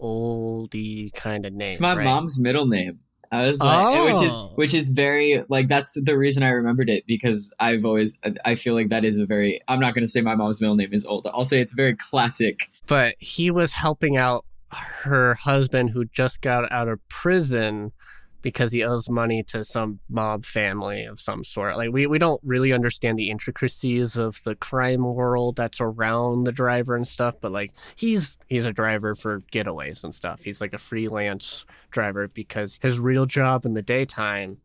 oldie 0.02 1.14
kind 1.14 1.46
of 1.46 1.54
name. 1.54 1.72
It's 1.72 1.82
my 1.82 1.96
right? 1.96 2.06
mom's 2.06 2.40
middle 2.40 2.66
name. 2.66 3.00
I 3.32 3.48
was 3.48 3.60
like, 3.60 4.14
which 4.14 4.24
is 4.26 4.34
Oh. 4.34 4.52
which 4.56 4.74
is 4.74 4.92
very 4.92 5.44
like 5.50 5.68
that's 5.68 5.94
the 6.04 6.18
reason 6.18 6.42
I 6.44 6.50
remembered 6.50 6.90
it 6.90 7.04
because 7.08 7.54
I've 7.60 7.86
always 7.86 8.18
I 8.46 8.56
feel 8.56 8.74
like 8.74 8.90
that 8.90 9.06
is 9.06 9.18
a 9.20 9.26
very 9.26 9.62
I'm 9.68 9.80
not 9.80 9.94
going 9.94 10.04
to 10.06 10.12
say 10.12 10.22
my 10.22 10.36
mom's 10.36 10.60
middle 10.62 10.76
name 10.76 10.94
is 10.94 11.06
old. 11.06 11.28
I'll 11.34 11.44
say 11.46 11.62
it's 11.62 11.74
very 11.74 11.96
classic. 11.96 12.70
but 12.88 13.16
he 13.20 13.52
was 13.52 13.74
helping 13.74 14.18
out 14.18 14.46
her 14.72 15.34
husband 15.36 15.92
who 15.92 16.06
just 16.06 16.42
got 16.42 16.72
out 16.72 16.88
of 16.88 17.00
prison 17.10 17.92
because 18.42 18.72
he 18.72 18.84
owes 18.84 19.10
money 19.10 19.44
to 19.44 19.66
some 19.66 20.00
mob 20.10 20.46
family 20.46 21.04
of 21.06 21.20
some 21.20 21.44
sort. 21.44 21.78
Like 21.78 21.92
we, 21.92 22.08
we 22.08 22.20
don't 22.20 22.42
really 22.44 22.72
understand 22.72 23.18
the 23.18 23.30
intricacies 23.30 24.16
of 24.16 24.42
the 24.44 24.56
crime 24.56 25.04
world 25.04 25.56
that's 25.56 25.82
around 25.82 26.46
the 26.46 26.52
driver 26.52 26.96
and 26.96 27.08
stuff, 27.08 27.36
but 27.42 27.52
like 27.52 27.72
he's 27.96 28.38
he's 28.48 28.66
a 28.66 28.74
driver 28.74 29.16
for 29.16 29.42
getaways 29.52 30.04
and 30.04 30.14
stuff. 30.14 30.42
He's 30.44 30.62
like 30.62 30.74
a 30.74 30.78
freelance 30.78 31.66
driver 31.92 32.28
because 32.28 32.80
his 32.82 33.00
real 33.00 33.26
job 33.26 33.66
in 33.66 33.74
the 33.74 33.82
daytime 33.82 34.58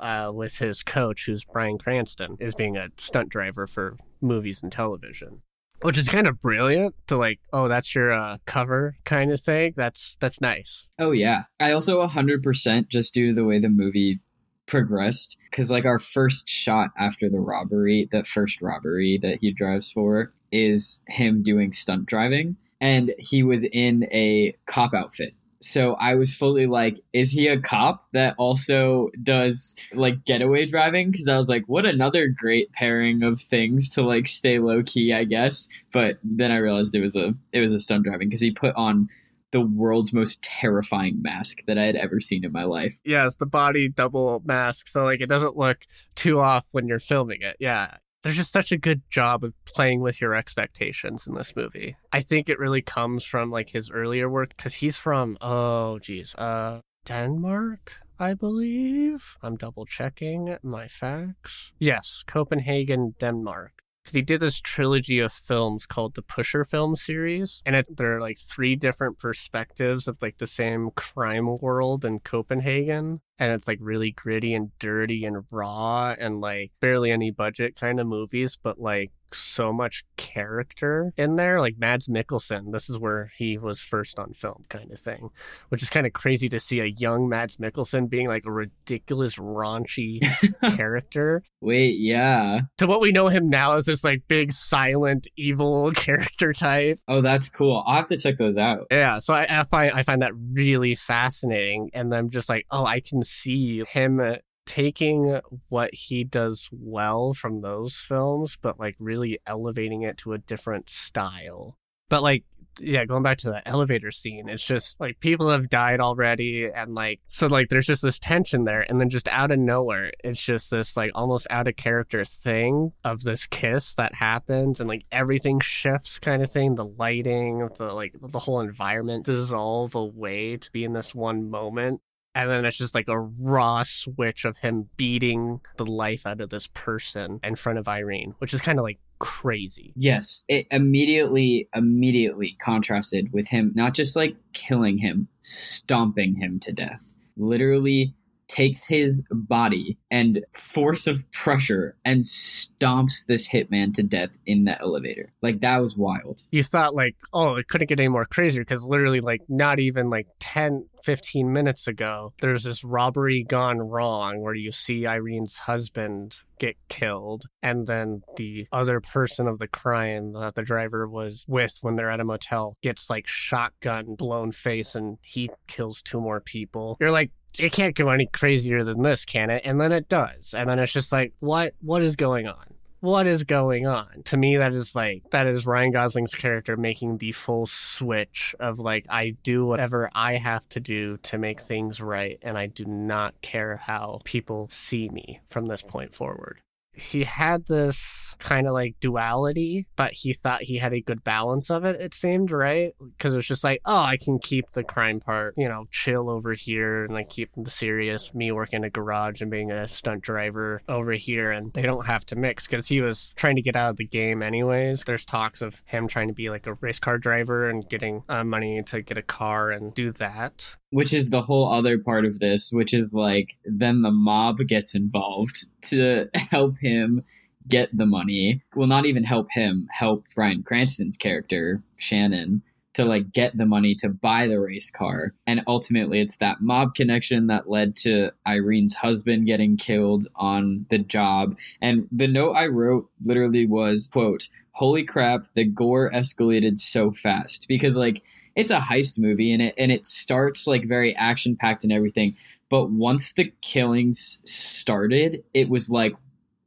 uh, 0.00 0.30
with 0.32 0.56
his 0.56 0.82
coach, 0.82 1.26
who's 1.26 1.44
Bryan 1.44 1.78
Cranston, 1.78 2.36
is 2.38 2.54
being 2.54 2.76
a 2.76 2.90
stunt 2.96 3.28
driver 3.28 3.66
for 3.66 3.96
movies 4.20 4.62
and 4.62 4.70
television 4.70 5.42
which 5.82 5.98
is 5.98 6.08
kind 6.08 6.26
of 6.26 6.40
brilliant 6.40 6.94
to 7.06 7.16
like 7.16 7.40
oh 7.52 7.68
that's 7.68 7.94
your 7.94 8.12
uh, 8.12 8.38
cover 8.46 8.96
kind 9.04 9.30
of 9.30 9.40
thing 9.40 9.72
that's 9.76 10.16
that's 10.20 10.40
nice 10.40 10.90
Oh 10.98 11.12
yeah. 11.12 11.44
I 11.60 11.72
also 11.72 12.06
100% 12.06 12.88
just 12.88 13.14
due 13.14 13.28
to 13.28 13.34
the 13.34 13.44
way 13.44 13.58
the 13.58 13.68
movie 13.68 14.20
progressed 14.66 15.38
cuz 15.52 15.70
like 15.70 15.84
our 15.84 15.98
first 15.98 16.48
shot 16.48 16.90
after 16.98 17.28
the 17.30 17.40
robbery, 17.40 18.08
that 18.12 18.26
first 18.26 18.60
robbery 18.60 19.18
that 19.22 19.38
he 19.40 19.52
drives 19.52 19.90
for 19.90 20.32
is 20.52 21.00
him 21.08 21.42
doing 21.42 21.72
stunt 21.72 22.06
driving 22.06 22.56
and 22.80 23.12
he 23.18 23.42
was 23.42 23.64
in 23.64 24.04
a 24.12 24.54
cop 24.66 24.94
outfit. 24.94 25.34
So 25.60 25.94
I 25.94 26.14
was 26.14 26.34
fully 26.34 26.66
like, 26.66 27.00
is 27.12 27.30
he 27.30 27.48
a 27.48 27.60
cop 27.60 28.04
that 28.12 28.34
also 28.38 29.08
does 29.22 29.74
like 29.92 30.24
getaway 30.24 30.66
driving? 30.66 31.10
Because 31.10 31.28
I 31.28 31.36
was 31.36 31.48
like, 31.48 31.64
what 31.66 31.84
another 31.84 32.28
great 32.28 32.72
pairing 32.72 33.22
of 33.22 33.40
things 33.40 33.90
to 33.90 34.02
like 34.02 34.28
stay 34.28 34.58
low 34.60 34.82
key, 34.84 35.12
I 35.12 35.24
guess. 35.24 35.68
But 35.92 36.18
then 36.22 36.52
I 36.52 36.56
realized 36.58 36.94
it 36.94 37.00
was 37.00 37.16
a 37.16 37.34
it 37.52 37.60
was 37.60 37.74
a 37.74 37.80
stunt 37.80 38.04
driving 38.04 38.28
because 38.28 38.40
he 38.40 38.50
put 38.52 38.74
on 38.76 39.08
the 39.50 39.60
world's 39.62 40.12
most 40.12 40.42
terrifying 40.42 41.22
mask 41.22 41.58
that 41.66 41.78
I 41.78 41.84
had 41.84 41.96
ever 41.96 42.20
seen 42.20 42.44
in 42.44 42.52
my 42.52 42.64
life. 42.64 42.98
yeah 43.04 43.26
it's 43.26 43.36
the 43.36 43.46
body 43.46 43.88
double 43.88 44.42
mask 44.44 44.88
so 44.88 45.04
like 45.04 45.22
it 45.22 45.28
doesn't 45.28 45.56
look 45.56 45.78
too 46.14 46.38
off 46.40 46.64
when 46.70 46.86
you're 46.86 46.98
filming 46.98 47.40
it 47.40 47.56
yeah 47.58 47.96
there's 48.22 48.36
just 48.36 48.52
such 48.52 48.72
a 48.72 48.78
good 48.78 49.02
job 49.10 49.44
of 49.44 49.52
playing 49.64 50.00
with 50.00 50.20
your 50.20 50.34
expectations 50.34 51.26
in 51.26 51.34
this 51.34 51.54
movie 51.54 51.96
i 52.12 52.20
think 52.20 52.48
it 52.48 52.58
really 52.58 52.82
comes 52.82 53.24
from 53.24 53.50
like 53.50 53.70
his 53.70 53.90
earlier 53.90 54.28
work 54.28 54.50
because 54.56 54.74
he's 54.74 54.96
from 54.96 55.36
oh 55.40 55.98
geez 55.98 56.34
uh 56.36 56.80
denmark 57.04 57.92
I 58.20 58.34
believe. 58.34 59.36
I'm 59.42 59.54
double 59.56 59.86
checking 59.86 60.56
my 60.62 60.88
facts. 60.88 61.72
Yes, 61.78 62.24
Copenhagen, 62.26 63.14
Denmark. 63.20 63.77
Because 64.08 64.16
he 64.16 64.22
did 64.22 64.40
this 64.40 64.58
trilogy 64.58 65.18
of 65.18 65.30
films 65.30 65.84
called 65.84 66.14
the 66.14 66.22
Pusher 66.22 66.64
film 66.64 66.96
series, 66.96 67.60
and 67.66 67.76
it, 67.76 67.94
there 67.94 68.16
are 68.16 68.20
like 68.22 68.38
three 68.38 68.74
different 68.74 69.18
perspectives 69.18 70.08
of 70.08 70.16
like 70.22 70.38
the 70.38 70.46
same 70.46 70.90
crime 70.92 71.58
world 71.58 72.06
in 72.06 72.18
Copenhagen, 72.20 73.20
and 73.38 73.52
it's 73.52 73.68
like 73.68 73.76
really 73.82 74.10
gritty 74.10 74.54
and 74.54 74.70
dirty 74.78 75.26
and 75.26 75.44
raw 75.50 76.14
and 76.18 76.40
like 76.40 76.72
barely 76.80 77.10
any 77.10 77.30
budget 77.30 77.76
kind 77.76 78.00
of 78.00 78.06
movies, 78.06 78.56
but 78.60 78.80
like 78.80 79.12
so 79.34 79.72
much 79.72 80.04
character 80.16 81.12
in 81.16 81.36
there. 81.36 81.60
Like 81.60 81.78
Mads 81.78 82.08
Mikkelsen, 82.08 82.72
this 82.72 82.88
is 82.88 82.98
where 82.98 83.30
he 83.36 83.58
was 83.58 83.80
first 83.80 84.18
on 84.18 84.32
film, 84.32 84.64
kind 84.68 84.90
of 84.90 84.98
thing, 84.98 85.30
which 85.68 85.82
is 85.82 85.90
kind 85.90 86.06
of 86.06 86.12
crazy 86.12 86.48
to 86.48 86.60
see 86.60 86.80
a 86.80 86.86
young 86.86 87.28
Mads 87.28 87.56
Mikkelsen 87.56 88.08
being 88.08 88.28
like 88.28 88.44
a 88.46 88.52
ridiculous, 88.52 89.36
raunchy 89.36 90.20
character 90.76 91.42
Wait, 91.60 91.96
yeah. 91.98 92.60
to 92.78 92.86
what 92.86 93.00
we 93.00 93.10
know 93.10 93.28
him 93.28 93.48
now 93.48 93.72
as 93.72 93.86
this 93.86 94.04
like 94.04 94.22
big, 94.28 94.52
silent, 94.52 95.26
evil 95.36 95.90
character 95.94 96.52
type. 96.52 97.00
Oh, 97.08 97.20
that's 97.20 97.48
cool. 97.48 97.82
I'll 97.86 97.96
have 97.96 98.06
to 98.08 98.16
check 98.16 98.38
those 98.38 98.56
out. 98.56 98.86
Yeah, 98.90 99.18
so 99.18 99.34
I, 99.34 99.46
I 99.48 99.64
find 99.64 99.92
I 99.92 100.02
find 100.02 100.22
that 100.22 100.32
really 100.34 100.94
fascinating, 100.94 101.90
and 101.94 102.14
I'm 102.14 102.30
just 102.30 102.48
like, 102.48 102.66
oh, 102.70 102.84
I 102.84 103.00
can 103.00 103.22
see 103.22 103.82
him 103.88 104.20
taking 104.68 105.40
what 105.70 105.94
he 105.94 106.22
does 106.22 106.68
well 106.70 107.32
from 107.32 107.62
those 107.62 107.96
films, 107.96 108.58
but 108.60 108.78
like 108.78 108.94
really 108.98 109.38
elevating 109.46 110.02
it 110.02 110.18
to 110.18 110.34
a 110.34 110.38
different 110.38 110.90
style. 110.90 111.78
But 112.10 112.22
like, 112.22 112.44
yeah, 112.80 113.06
going 113.06 113.22
back 113.24 113.38
to 113.38 113.48
the 113.48 113.66
elevator 113.66 114.12
scene, 114.12 114.48
it's 114.48 114.64
just 114.64 115.00
like 115.00 115.18
people 115.20 115.50
have 115.50 115.68
died 115.68 116.00
already, 116.00 116.66
and 116.66 116.94
like, 116.94 117.20
so 117.26 117.46
like, 117.48 117.70
there's 117.70 117.86
just 117.86 118.02
this 118.02 118.18
tension 118.18 118.64
there, 118.64 118.84
and 118.88 119.00
then 119.00 119.10
just 119.10 119.26
out 119.28 119.50
of 119.50 119.58
nowhere, 119.58 120.12
it's 120.22 120.40
just 120.40 120.70
this 120.70 120.96
like 120.96 121.10
almost 121.14 121.46
out 121.50 121.66
of 121.66 121.76
character 121.76 122.24
thing 122.24 122.92
of 123.02 123.22
this 123.22 123.46
kiss 123.46 123.94
that 123.94 124.14
happens, 124.14 124.80
and 124.80 124.88
like 124.88 125.04
everything 125.10 125.60
shifts, 125.60 126.18
kind 126.18 126.42
of 126.42 126.52
thing. 126.52 126.76
The 126.76 126.84
lighting, 126.84 127.68
the 127.78 127.92
like, 127.94 128.14
the 128.20 128.38
whole 128.38 128.60
environment 128.60 129.26
dissolve 129.26 129.94
away 129.94 130.58
to 130.58 130.70
be 130.70 130.84
in 130.84 130.92
this 130.92 131.14
one 131.14 131.50
moment. 131.50 132.00
And 132.38 132.48
then 132.48 132.64
it's 132.64 132.76
just 132.76 132.94
like 132.94 133.08
a 133.08 133.18
raw 133.18 133.82
switch 133.82 134.44
of 134.44 134.58
him 134.58 134.90
beating 134.96 135.60
the 135.76 135.84
life 135.84 136.24
out 136.24 136.40
of 136.40 136.50
this 136.50 136.68
person 136.68 137.40
in 137.42 137.56
front 137.56 137.80
of 137.80 137.88
Irene, 137.88 138.36
which 138.38 138.54
is 138.54 138.60
kind 138.60 138.78
of 138.78 138.84
like 138.84 139.00
crazy. 139.18 139.92
Yes, 139.96 140.44
it 140.46 140.68
immediately 140.70 141.68
immediately 141.74 142.56
contrasted 142.62 143.32
with 143.32 143.48
him 143.48 143.72
not 143.74 143.92
just 143.92 144.14
like 144.14 144.36
killing 144.52 144.98
him, 144.98 145.26
stomping 145.42 146.36
him 146.36 146.60
to 146.60 146.70
death. 146.70 147.12
Literally 147.36 148.14
takes 148.48 148.86
his 148.86 149.26
body 149.30 149.98
and 150.10 150.44
force 150.56 151.06
of 151.06 151.30
pressure 151.32 151.96
and 152.04 152.22
stomps 152.22 153.26
this 153.26 153.48
hitman 153.48 153.94
to 153.94 154.02
death 154.02 154.30
in 154.46 154.64
the 154.64 154.80
elevator. 154.80 155.32
Like 155.42 155.60
that 155.60 155.78
was 155.78 155.96
wild. 155.96 156.42
You 156.50 156.62
thought 156.62 156.94
like, 156.94 157.16
oh, 157.32 157.56
it 157.56 157.68
couldn't 157.68 157.88
get 157.88 158.00
any 158.00 158.08
more 158.08 158.24
crazier 158.24 158.62
because 158.62 158.84
literally 158.84 159.20
like 159.20 159.42
not 159.48 159.78
even 159.78 160.10
like 160.10 160.26
10, 160.40 160.86
15 161.04 161.52
minutes 161.52 161.86
ago, 161.86 162.32
there's 162.40 162.64
this 162.64 162.82
robbery 162.82 163.44
gone 163.44 163.78
wrong 163.78 164.40
where 164.40 164.54
you 164.54 164.72
see 164.72 165.06
Irene's 165.06 165.58
husband 165.58 166.38
get 166.58 166.76
killed 166.88 167.44
and 167.62 167.86
then 167.86 168.22
the 168.36 168.66
other 168.72 169.00
person 169.00 169.46
of 169.46 169.58
the 169.58 169.68
crime 169.68 170.32
that 170.32 170.56
the 170.56 170.62
driver 170.62 171.06
was 171.06 171.44
with 171.46 171.78
when 171.82 171.94
they're 171.94 172.10
at 172.10 172.18
a 172.18 172.24
motel 172.24 172.76
gets 172.82 173.08
like 173.08 173.28
shotgun 173.28 174.16
blown 174.16 174.50
face 174.50 174.94
and 174.94 175.18
he 175.22 175.50
kills 175.66 176.02
two 176.02 176.20
more 176.20 176.40
people. 176.40 176.96
You're 177.00 177.12
like, 177.12 177.30
it 177.58 177.72
can't 177.72 177.94
go 177.94 178.08
any 178.10 178.26
crazier 178.26 178.84
than 178.84 179.02
this, 179.02 179.24
can 179.24 179.50
it? 179.50 179.62
And 179.64 179.80
then 179.80 179.92
it 179.92 180.08
does. 180.08 180.54
And 180.54 180.68
then 180.68 180.78
it's 180.78 180.92
just 180.92 181.12
like, 181.12 181.32
what 181.40 181.74
what 181.80 182.02
is 182.02 182.16
going 182.16 182.46
on? 182.46 182.74
What 183.00 183.28
is 183.28 183.44
going 183.44 183.86
on? 183.86 184.22
To 184.24 184.36
me, 184.36 184.56
that 184.56 184.72
is 184.72 184.96
like 184.96 185.30
that 185.30 185.46
is 185.46 185.66
Ryan 185.66 185.92
Gosling's 185.92 186.34
character 186.34 186.76
making 186.76 187.18
the 187.18 187.32
full 187.32 187.66
switch 187.66 188.56
of 188.58 188.78
like 188.80 189.06
I 189.08 189.36
do 189.42 189.64
whatever 189.64 190.10
I 190.14 190.34
have 190.34 190.68
to 190.70 190.80
do 190.80 191.16
to 191.18 191.38
make 191.38 191.60
things 191.60 192.00
right, 192.00 192.38
and 192.42 192.58
I 192.58 192.66
do 192.66 192.84
not 192.84 193.40
care 193.40 193.76
how 193.76 194.20
people 194.24 194.68
see 194.72 195.08
me 195.08 195.40
from 195.48 195.66
this 195.66 195.82
point 195.82 196.12
forward. 196.12 196.60
He 196.98 197.24
had 197.24 197.66
this 197.66 198.34
kind 198.38 198.66
of 198.66 198.72
like 198.72 198.96
duality, 199.00 199.86
but 199.96 200.12
he 200.12 200.32
thought 200.32 200.62
he 200.62 200.78
had 200.78 200.92
a 200.92 201.00
good 201.00 201.24
balance 201.24 201.70
of 201.70 201.84
it, 201.84 202.00
it 202.00 202.14
seemed, 202.14 202.50
right? 202.50 202.94
Because 203.16 203.32
it 203.32 203.36
was 203.36 203.46
just 203.46 203.64
like, 203.64 203.80
oh, 203.84 204.02
I 204.02 204.16
can 204.16 204.38
keep 204.38 204.72
the 204.72 204.84
crime 204.84 205.20
part, 205.20 205.54
you 205.56 205.68
know, 205.68 205.86
chill 205.90 206.30
over 206.30 206.52
here 206.54 207.04
and 207.04 207.14
like 207.14 207.28
keep 207.28 207.50
the 207.56 207.70
serious, 207.70 208.34
me 208.34 208.52
working 208.52 208.78
in 208.78 208.84
a 208.84 208.90
garage 208.90 209.40
and 209.40 209.50
being 209.50 209.70
a 209.70 209.88
stunt 209.88 210.22
driver 210.22 210.82
over 210.88 211.12
here. 211.12 211.50
And 211.50 211.72
they 211.72 211.82
don't 211.82 212.06
have 212.06 212.26
to 212.26 212.36
mix 212.36 212.66
because 212.66 212.88
he 212.88 213.00
was 213.00 213.32
trying 213.36 213.56
to 213.56 213.62
get 213.62 213.76
out 213.76 213.90
of 213.90 213.96
the 213.96 214.06
game 214.06 214.42
anyways. 214.42 215.04
There's 215.04 215.24
talks 215.24 215.62
of 215.62 215.82
him 215.86 216.08
trying 216.08 216.28
to 216.28 216.34
be 216.34 216.50
like 216.50 216.66
a 216.66 216.74
race 216.74 216.98
car 216.98 217.18
driver 217.18 217.68
and 217.68 217.88
getting 217.88 218.22
uh, 218.28 218.44
money 218.44 218.82
to 218.84 219.02
get 219.02 219.18
a 219.18 219.22
car 219.22 219.70
and 219.70 219.94
do 219.94 220.12
that 220.12 220.74
which 220.90 221.12
is 221.12 221.30
the 221.30 221.42
whole 221.42 221.72
other 221.72 221.98
part 221.98 222.24
of 222.24 222.38
this, 222.38 222.70
which 222.72 222.94
is 222.94 223.14
like 223.14 223.56
then 223.64 224.02
the 224.02 224.10
mob 224.10 224.58
gets 224.66 224.94
involved 224.94 225.68
to 225.82 226.28
help 226.34 226.78
him 226.78 227.24
get 227.66 227.96
the 227.96 228.06
money. 228.06 228.62
Well, 228.74 228.86
not 228.86 229.06
even 229.06 229.24
help 229.24 229.48
him, 229.50 229.88
help 229.92 230.24
Bryan 230.34 230.62
Cranston's 230.62 231.16
character, 231.16 231.82
Shannon, 231.96 232.62
to 232.94 233.04
like 233.04 233.32
get 233.32 233.56
the 233.56 233.66
money 233.66 233.94
to 233.96 234.08
buy 234.08 234.46
the 234.46 234.58
race 234.58 234.90
car. 234.90 235.34
And 235.46 235.62
ultimately, 235.66 236.20
it's 236.20 236.38
that 236.38 236.60
mob 236.60 236.94
connection 236.94 237.46
that 237.48 237.68
led 237.68 237.94
to 237.98 238.30
Irene's 238.46 238.94
husband 238.94 239.46
getting 239.46 239.76
killed 239.76 240.26
on 240.34 240.86
the 240.90 240.98
job. 240.98 241.56
And 241.80 242.08
the 242.10 242.26
note 242.26 242.54
I 242.54 242.66
wrote 242.66 243.10
literally 243.22 243.66
was, 243.66 244.10
quote, 244.12 244.48
holy 244.72 245.04
crap, 245.04 245.46
the 245.54 245.64
gore 245.64 246.10
escalated 246.10 246.78
so 246.78 247.12
fast. 247.12 247.66
Because 247.68 247.96
like 247.96 248.22
it's 248.58 248.72
a 248.72 248.80
heist 248.80 249.18
movie 249.18 249.52
and 249.52 249.62
it 249.62 249.74
and 249.78 249.92
it 249.92 250.04
starts 250.04 250.66
like 250.66 250.84
very 250.84 251.14
action 251.14 251.56
packed 251.56 251.84
and 251.84 251.92
everything. 251.92 252.36
But 252.68 252.90
once 252.90 253.32
the 253.32 253.52
killings 253.62 254.38
started, 254.44 255.44
it 255.54 255.70
was 255.70 255.88
like, 255.88 256.14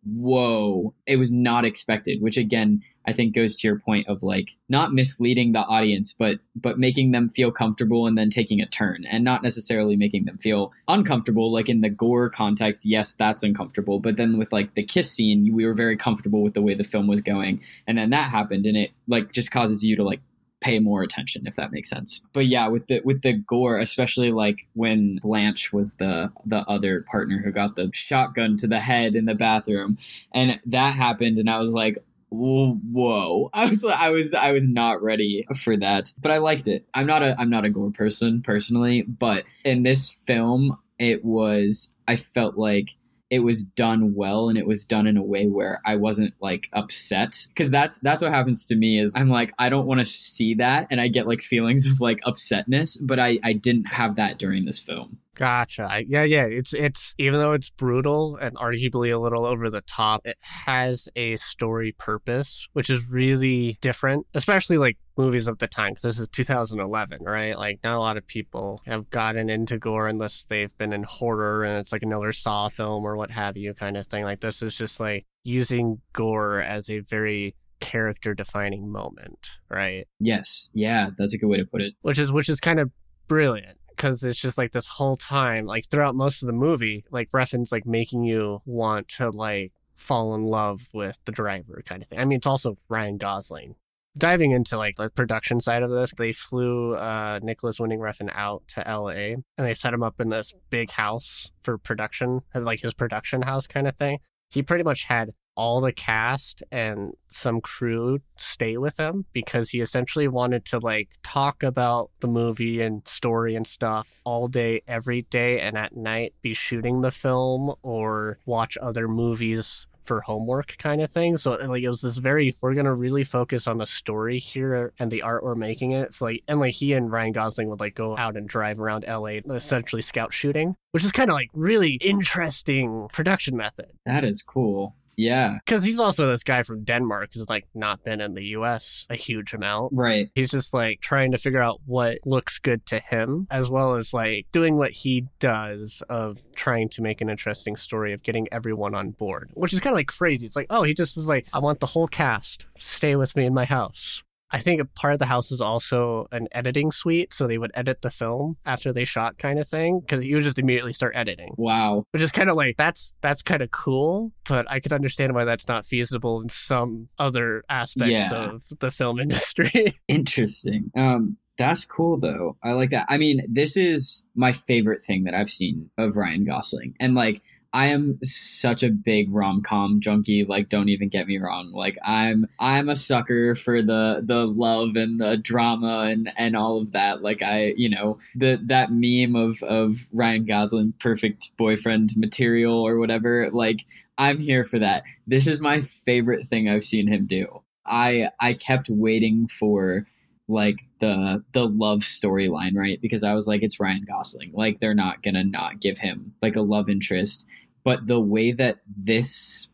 whoa, 0.03 0.95
it 1.05 1.17
was 1.17 1.33
not 1.33 1.65
expected, 1.65 2.21
which 2.21 2.37
again, 2.37 2.81
I 3.05 3.11
think 3.13 3.35
goes 3.35 3.57
to 3.57 3.67
your 3.67 3.77
point 3.77 4.07
of 4.07 4.23
like 4.23 4.55
not 4.69 4.93
misleading 4.93 5.51
the 5.51 5.59
audience, 5.59 6.13
but 6.13 6.39
but 6.55 6.79
making 6.79 7.11
them 7.11 7.27
feel 7.27 7.51
comfortable 7.51 8.07
and 8.07 8.17
then 8.17 8.29
taking 8.29 8.61
a 8.61 8.65
turn 8.65 9.03
and 9.05 9.25
not 9.25 9.43
necessarily 9.43 9.97
making 9.97 10.23
them 10.23 10.37
feel 10.37 10.71
uncomfortable. 10.87 11.51
Like 11.51 11.67
in 11.67 11.81
the 11.81 11.89
gore 11.89 12.29
context, 12.29 12.85
yes, 12.85 13.15
that's 13.15 13.43
uncomfortable. 13.43 13.99
But 13.99 14.15
then 14.15 14.37
with 14.37 14.53
like 14.53 14.75
the 14.75 14.83
kiss 14.83 15.11
scene, 15.11 15.53
we 15.53 15.65
were 15.65 15.73
very 15.73 15.97
comfortable 15.97 16.41
with 16.41 16.53
the 16.53 16.61
way 16.61 16.73
the 16.73 16.85
film 16.85 17.07
was 17.07 17.19
going. 17.19 17.61
And 17.85 17.97
then 17.97 18.11
that 18.11 18.29
happened 18.29 18.65
and 18.65 18.77
it 18.77 18.91
like 19.09 19.33
just 19.33 19.51
causes 19.51 19.83
you 19.83 19.97
to 19.97 20.05
like 20.05 20.21
pay 20.61 20.79
more 20.79 21.01
attention 21.01 21.47
if 21.47 21.55
that 21.55 21.71
makes 21.71 21.89
sense. 21.89 22.23
But 22.33 22.45
yeah 22.45 22.67
with 22.67 22.87
the 22.87 23.01
with 23.03 23.21
the 23.21 23.33
gore 23.33 23.79
especially 23.79 24.31
like 24.31 24.67
when 24.73 25.19
blanche 25.21 25.73
was 25.73 25.95
the 25.95 26.31
the 26.45 26.59
other 26.67 27.01
partner 27.01 27.41
who 27.43 27.51
got 27.51 27.75
the 27.75 27.89
shotgun 27.93 28.57
to 28.57 28.67
the 28.67 28.79
head 28.79 29.15
in 29.15 29.25
the 29.25 29.35
bathroom 29.35 29.97
and 30.33 30.59
that 30.65 30.93
happened 30.93 31.37
and 31.37 31.49
i 31.49 31.59
was 31.59 31.73
like 31.73 31.97
whoa 32.29 33.49
i 33.53 33.65
was 33.65 33.83
i 33.83 34.09
was 34.09 34.33
i 34.33 34.51
was 34.51 34.67
not 34.67 35.01
ready 35.01 35.45
for 35.55 35.75
that 35.77 36.11
but 36.21 36.31
i 36.31 36.37
liked 36.37 36.67
it. 36.67 36.85
I'm 36.93 37.07
not 37.07 37.23
a 37.23 37.35
i'm 37.39 37.49
not 37.49 37.65
a 37.65 37.69
gore 37.69 37.91
person 37.91 38.41
personally 38.41 39.01
but 39.01 39.43
in 39.63 39.83
this 39.83 40.15
film 40.25 40.77
it 40.99 41.25
was 41.25 41.91
i 42.07 42.15
felt 42.15 42.57
like 42.57 42.95
it 43.31 43.39
was 43.39 43.63
done 43.63 44.13
well 44.13 44.49
and 44.49 44.57
it 44.57 44.67
was 44.67 44.85
done 44.85 45.07
in 45.07 45.15
a 45.15 45.23
way 45.23 45.47
where 45.47 45.81
I 45.85 45.95
wasn't 45.95 46.33
like 46.41 46.67
upset 46.73 47.47
because 47.47 47.71
that's 47.71 47.97
that's 47.99 48.21
what 48.21 48.31
happens 48.33 48.65
to 48.67 48.75
me 48.75 48.99
is 48.99 49.13
I'm 49.15 49.29
like 49.29 49.53
I 49.57 49.69
don't 49.69 49.87
want 49.87 50.01
to 50.01 50.05
see 50.05 50.53
that 50.55 50.87
and 50.91 50.99
I 50.99 51.07
get 51.07 51.27
like 51.27 51.39
feelings 51.39 51.85
of 51.87 52.01
like 52.01 52.19
upsetness 52.27 52.97
but 53.01 53.19
I 53.19 53.39
I 53.41 53.53
didn't 53.53 53.85
have 53.85 54.17
that 54.17 54.37
during 54.37 54.65
this 54.65 54.79
film. 54.79 55.17
Gotcha. 55.41 55.87
I, 55.89 56.05
yeah, 56.07 56.21
yeah. 56.21 56.43
It's 56.43 56.71
it's 56.71 57.15
even 57.17 57.39
though 57.39 57.53
it's 57.53 57.71
brutal 57.71 58.37
and 58.39 58.55
arguably 58.57 59.11
a 59.11 59.17
little 59.17 59.43
over 59.43 59.71
the 59.71 59.81
top, 59.81 60.27
it 60.27 60.37
has 60.41 61.09
a 61.15 61.35
story 61.37 61.93
purpose, 61.97 62.67
which 62.73 62.91
is 62.91 63.09
really 63.09 63.79
different, 63.81 64.27
especially 64.35 64.77
like 64.77 64.99
movies 65.17 65.47
of 65.47 65.57
the 65.57 65.65
time. 65.65 65.93
Because 65.93 66.03
this 66.03 66.19
is 66.19 66.27
2011, 66.31 67.23
right? 67.23 67.57
Like 67.57 67.79
not 67.83 67.95
a 67.95 67.99
lot 67.99 68.17
of 68.17 68.27
people 68.27 68.83
have 68.85 69.09
gotten 69.09 69.49
into 69.49 69.79
gore 69.79 70.07
unless 70.07 70.45
they've 70.47 70.77
been 70.77 70.93
in 70.93 71.01
horror 71.01 71.63
and 71.63 71.79
it's 71.79 71.91
like 71.91 72.03
another 72.03 72.31
Saw 72.31 72.69
film 72.69 73.03
or 73.03 73.17
what 73.17 73.31
have 73.31 73.57
you, 73.57 73.73
kind 73.73 73.97
of 73.97 74.05
thing. 74.05 74.23
Like 74.23 74.41
this 74.41 74.61
is 74.61 74.75
just 74.75 74.99
like 74.99 75.25
using 75.43 76.01
gore 76.13 76.61
as 76.61 76.87
a 76.87 76.99
very 76.99 77.55
character 77.79 78.35
defining 78.35 78.91
moment, 78.91 79.49
right? 79.71 80.05
Yes. 80.19 80.69
Yeah, 80.75 81.09
that's 81.17 81.33
a 81.33 81.39
good 81.39 81.47
way 81.47 81.57
to 81.57 81.65
put 81.65 81.81
it. 81.81 81.95
Which 82.03 82.19
is 82.19 82.31
which 82.31 82.47
is 82.47 82.59
kind 82.59 82.79
of 82.79 82.91
brilliant 83.27 83.77
because 83.95 84.23
it's 84.23 84.39
just 84.39 84.57
like 84.57 84.71
this 84.71 84.87
whole 84.87 85.17
time, 85.17 85.65
like 85.65 85.89
throughout 85.89 86.15
most 86.15 86.41
of 86.41 86.47
the 86.47 86.53
movie, 86.53 87.05
like 87.11 87.31
Refn's 87.31 87.71
like 87.71 87.85
making 87.85 88.23
you 88.23 88.61
want 88.65 89.07
to 89.09 89.29
like 89.29 89.73
fall 89.95 90.33
in 90.35 90.43
love 90.43 90.89
with 90.93 91.19
the 91.25 91.31
driver 91.31 91.81
kind 91.85 92.01
of 92.01 92.07
thing. 92.07 92.19
I 92.19 92.25
mean, 92.25 92.37
it's 92.37 92.47
also 92.47 92.77
Ryan 92.89 93.17
Gosling. 93.17 93.75
Diving 94.17 94.51
into 94.51 94.77
like 94.77 94.97
the 94.97 95.09
production 95.09 95.61
side 95.61 95.83
of 95.83 95.89
this, 95.89 96.11
they 96.17 96.33
flew 96.33 96.95
uh, 96.95 97.39
Nicolas 97.41 97.79
Winding 97.79 97.99
Refn 97.99 98.29
out 98.33 98.63
to 98.69 98.81
LA 98.81 99.35
and 99.35 99.43
they 99.57 99.73
set 99.73 99.93
him 99.93 100.03
up 100.03 100.19
in 100.19 100.29
this 100.29 100.53
big 100.69 100.91
house 100.91 101.49
for 101.61 101.77
production, 101.77 102.41
like 102.53 102.81
his 102.81 102.93
production 102.93 103.43
house 103.43 103.67
kind 103.67 103.87
of 103.87 103.95
thing. 103.95 104.19
He 104.49 104.61
pretty 104.61 104.83
much 104.83 105.05
had 105.05 105.31
all 105.55 105.81
the 105.81 105.91
cast 105.91 106.63
and 106.71 107.13
some 107.27 107.61
crew 107.61 108.19
stay 108.37 108.77
with 108.77 108.97
him 108.97 109.25
because 109.33 109.71
he 109.71 109.81
essentially 109.81 110.27
wanted 110.27 110.65
to 110.65 110.79
like 110.79 111.09
talk 111.23 111.61
about 111.63 112.09
the 112.19 112.27
movie 112.27 112.81
and 112.81 113.07
story 113.07 113.55
and 113.55 113.67
stuff 113.67 114.21
all 114.23 114.47
day 114.47 114.81
every 114.87 115.23
day 115.23 115.59
and 115.59 115.77
at 115.77 115.95
night 115.95 116.33
be 116.41 116.53
shooting 116.53 117.01
the 117.01 117.11
film 117.11 117.73
or 117.81 118.39
watch 118.45 118.77
other 118.81 119.07
movies 119.07 119.87
for 120.03 120.21
homework 120.21 120.77
kind 120.77 121.01
of 121.01 121.11
thing. 121.11 121.37
So 121.37 121.53
uh, 121.53 121.67
like 121.67 121.83
it 121.83 121.89
was 121.89 122.01
this 122.01 122.17
very 122.17 122.55
we're 122.61 122.73
gonna 122.73 122.93
really 122.93 123.23
focus 123.23 123.67
on 123.67 123.77
the 123.77 123.85
story 123.85 124.39
here 124.39 124.93
and 124.99 125.11
the 125.11 125.21
art 125.21 125.43
we're 125.43 125.55
making 125.55 125.91
it. 125.91 126.13
So 126.13 126.25
like 126.25 126.43
and 126.47 126.59
like 126.59 126.73
he 126.73 126.93
and 126.93 127.11
Ryan 127.11 127.31
Gosling 127.33 127.69
would 127.69 127.79
like 127.79 127.95
go 127.95 128.17
out 128.17 128.35
and 128.35 128.47
drive 128.47 128.79
around 128.79 129.05
LA 129.07 129.39
essentially 129.53 130.01
scout 130.01 130.33
shooting, 130.33 130.75
which 130.91 131.03
is 131.03 131.11
kind 131.11 131.29
of 131.29 131.35
like 131.35 131.49
really 131.53 131.93
interesting 132.01 133.07
production 133.13 133.55
method. 133.55 133.91
That 134.05 134.23
is 134.23 134.41
cool. 134.41 134.95
Yeah. 135.15 135.57
Because 135.65 135.83
he's 135.83 135.99
also 135.99 136.29
this 136.29 136.43
guy 136.43 136.63
from 136.63 136.83
Denmark 136.83 137.31
who's 137.33 137.49
like 137.49 137.67
not 137.73 138.03
been 138.03 138.21
in 138.21 138.33
the 138.33 138.45
US 138.57 139.05
a 139.09 139.15
huge 139.15 139.53
amount. 139.53 139.93
Right. 139.93 140.29
He's 140.35 140.51
just 140.51 140.73
like 140.73 141.01
trying 141.01 141.31
to 141.31 141.37
figure 141.37 141.61
out 141.61 141.81
what 141.85 142.19
looks 142.25 142.59
good 142.59 142.85
to 142.87 142.99
him, 142.99 143.47
as 143.51 143.69
well 143.69 143.95
as 143.95 144.13
like 144.13 144.47
doing 144.51 144.77
what 144.77 144.91
he 144.91 145.27
does 145.39 146.01
of 146.09 146.41
trying 146.55 146.89
to 146.89 147.01
make 147.01 147.21
an 147.21 147.29
interesting 147.29 147.75
story 147.75 148.13
of 148.13 148.23
getting 148.23 148.47
everyone 148.51 148.95
on 148.95 149.11
board, 149.11 149.51
which 149.53 149.73
is 149.73 149.79
kind 149.79 149.93
of 149.93 149.97
like 149.97 150.07
crazy. 150.07 150.45
It's 150.45 150.55
like, 150.55 150.67
oh, 150.69 150.83
he 150.83 150.93
just 150.93 151.17
was 151.17 151.27
like, 151.27 151.47
I 151.53 151.59
want 151.59 151.79
the 151.79 151.87
whole 151.87 152.07
cast 152.07 152.65
stay 152.77 153.15
with 153.15 153.35
me 153.35 153.45
in 153.45 153.53
my 153.53 153.65
house. 153.65 154.23
I 154.51 154.59
think 154.59 154.81
a 154.81 154.85
part 154.85 155.13
of 155.13 155.19
the 155.19 155.25
house 155.25 155.49
was 155.49 155.61
also 155.61 156.27
an 156.31 156.47
editing 156.51 156.91
suite, 156.91 157.33
so 157.33 157.47
they 157.47 157.57
would 157.57 157.71
edit 157.73 158.01
the 158.01 158.11
film 158.11 158.57
after 158.65 158.91
they 158.91 159.05
shot, 159.05 159.37
kind 159.37 159.59
of 159.59 159.67
thing. 159.67 160.01
Because 160.01 160.25
you 160.25 160.35
would 160.35 160.43
just 160.43 160.59
immediately 160.59 160.93
start 160.93 161.13
editing. 161.15 161.53
Wow, 161.57 162.05
which 162.11 162.21
is 162.21 162.31
kind 162.31 162.49
of 162.49 162.55
like 162.55 162.77
that's 162.77 163.13
that's 163.21 163.41
kind 163.41 163.61
of 163.61 163.71
cool, 163.71 164.31
but 164.47 164.69
I 164.69 164.79
could 164.79 164.93
understand 164.93 165.33
why 165.33 165.45
that's 165.45 165.67
not 165.67 165.85
feasible 165.85 166.41
in 166.41 166.49
some 166.49 167.09
other 167.17 167.63
aspects 167.69 168.13
yeah. 168.13 168.33
of 168.33 168.63
the 168.79 168.91
film 168.91 169.19
industry. 169.21 169.95
Interesting. 170.07 170.91
Um, 170.95 171.37
that's 171.57 171.85
cool 171.85 172.19
though. 172.19 172.57
I 172.63 172.71
like 172.71 172.89
that. 172.89 173.05
I 173.09 173.17
mean, 173.17 173.41
this 173.49 173.77
is 173.77 174.25
my 174.35 174.51
favorite 174.51 175.03
thing 175.03 175.25
that 175.25 175.33
I've 175.33 175.51
seen 175.51 175.89
of 175.97 176.15
Ryan 176.15 176.45
Gosling, 176.45 176.95
and 176.99 177.15
like 177.15 177.41
I 177.73 177.87
am 177.87 178.19
such 178.21 178.83
a 178.83 178.89
big 178.89 179.33
rom 179.33 179.61
com 179.61 180.01
junkie. 180.01 180.43
Like, 180.43 180.67
don't 180.69 180.89
even 180.89 181.07
get 181.07 181.27
me 181.27 181.37
wrong. 181.37 181.71
Like, 181.71 181.97
I'm 182.03 182.47
I'm 182.59 182.89
a 182.89 182.95
sucker 182.95 183.55
for 183.55 183.81
the 183.81 184.21
the 184.25 184.45
love 184.45 184.95
and 184.95 185.21
the 185.21 185.37
drama 185.37 186.01
and 186.09 186.31
and 186.35 186.57
all 186.57 186.79
of 186.81 186.91
that. 186.91 187.21
Like, 187.21 187.41
I 187.41 187.73
you 187.77 187.89
know 187.89 188.19
the 188.35 188.59
that 188.67 188.89
meme 188.91 189.35
of 189.35 189.63
of 189.63 190.05
Ryan 190.11 190.45
Gosling 190.45 190.93
perfect 190.99 191.55
boyfriend 191.57 192.11
material 192.17 192.75
or 192.75 192.97
whatever. 192.97 193.49
Like, 193.51 193.85
I'm 194.17 194.39
here 194.39 194.65
for 194.65 194.79
that. 194.79 195.03
This 195.25 195.47
is 195.47 195.61
my 195.61 195.81
favorite 195.81 196.47
thing 196.49 196.67
I've 196.67 196.85
seen 196.85 197.07
him 197.07 197.25
do. 197.25 197.61
I 197.85 198.29
I 198.39 198.53
kept 198.53 198.89
waiting 198.89 199.47
for 199.47 200.07
like 200.49 200.79
the 200.99 201.43
the 201.53 201.65
love 201.65 201.99
storyline, 201.99 202.75
right? 202.75 203.01
Because 203.01 203.23
I 203.23 203.33
was 203.33 203.47
like, 203.47 203.63
it's 203.63 203.79
Ryan 203.79 204.05
Gosling. 204.05 204.51
Like 204.53 204.79
they're 204.81 204.93
not 204.93 205.23
gonna 205.23 205.45
not 205.45 205.79
give 205.79 205.97
him 205.99 206.33
like 206.41 206.57
a 206.57 206.61
love 206.61 206.89
interest 206.89 207.47
but 207.83 208.07
the 208.07 208.19
way 208.19 208.51
that 208.51 208.79
this 208.87 209.67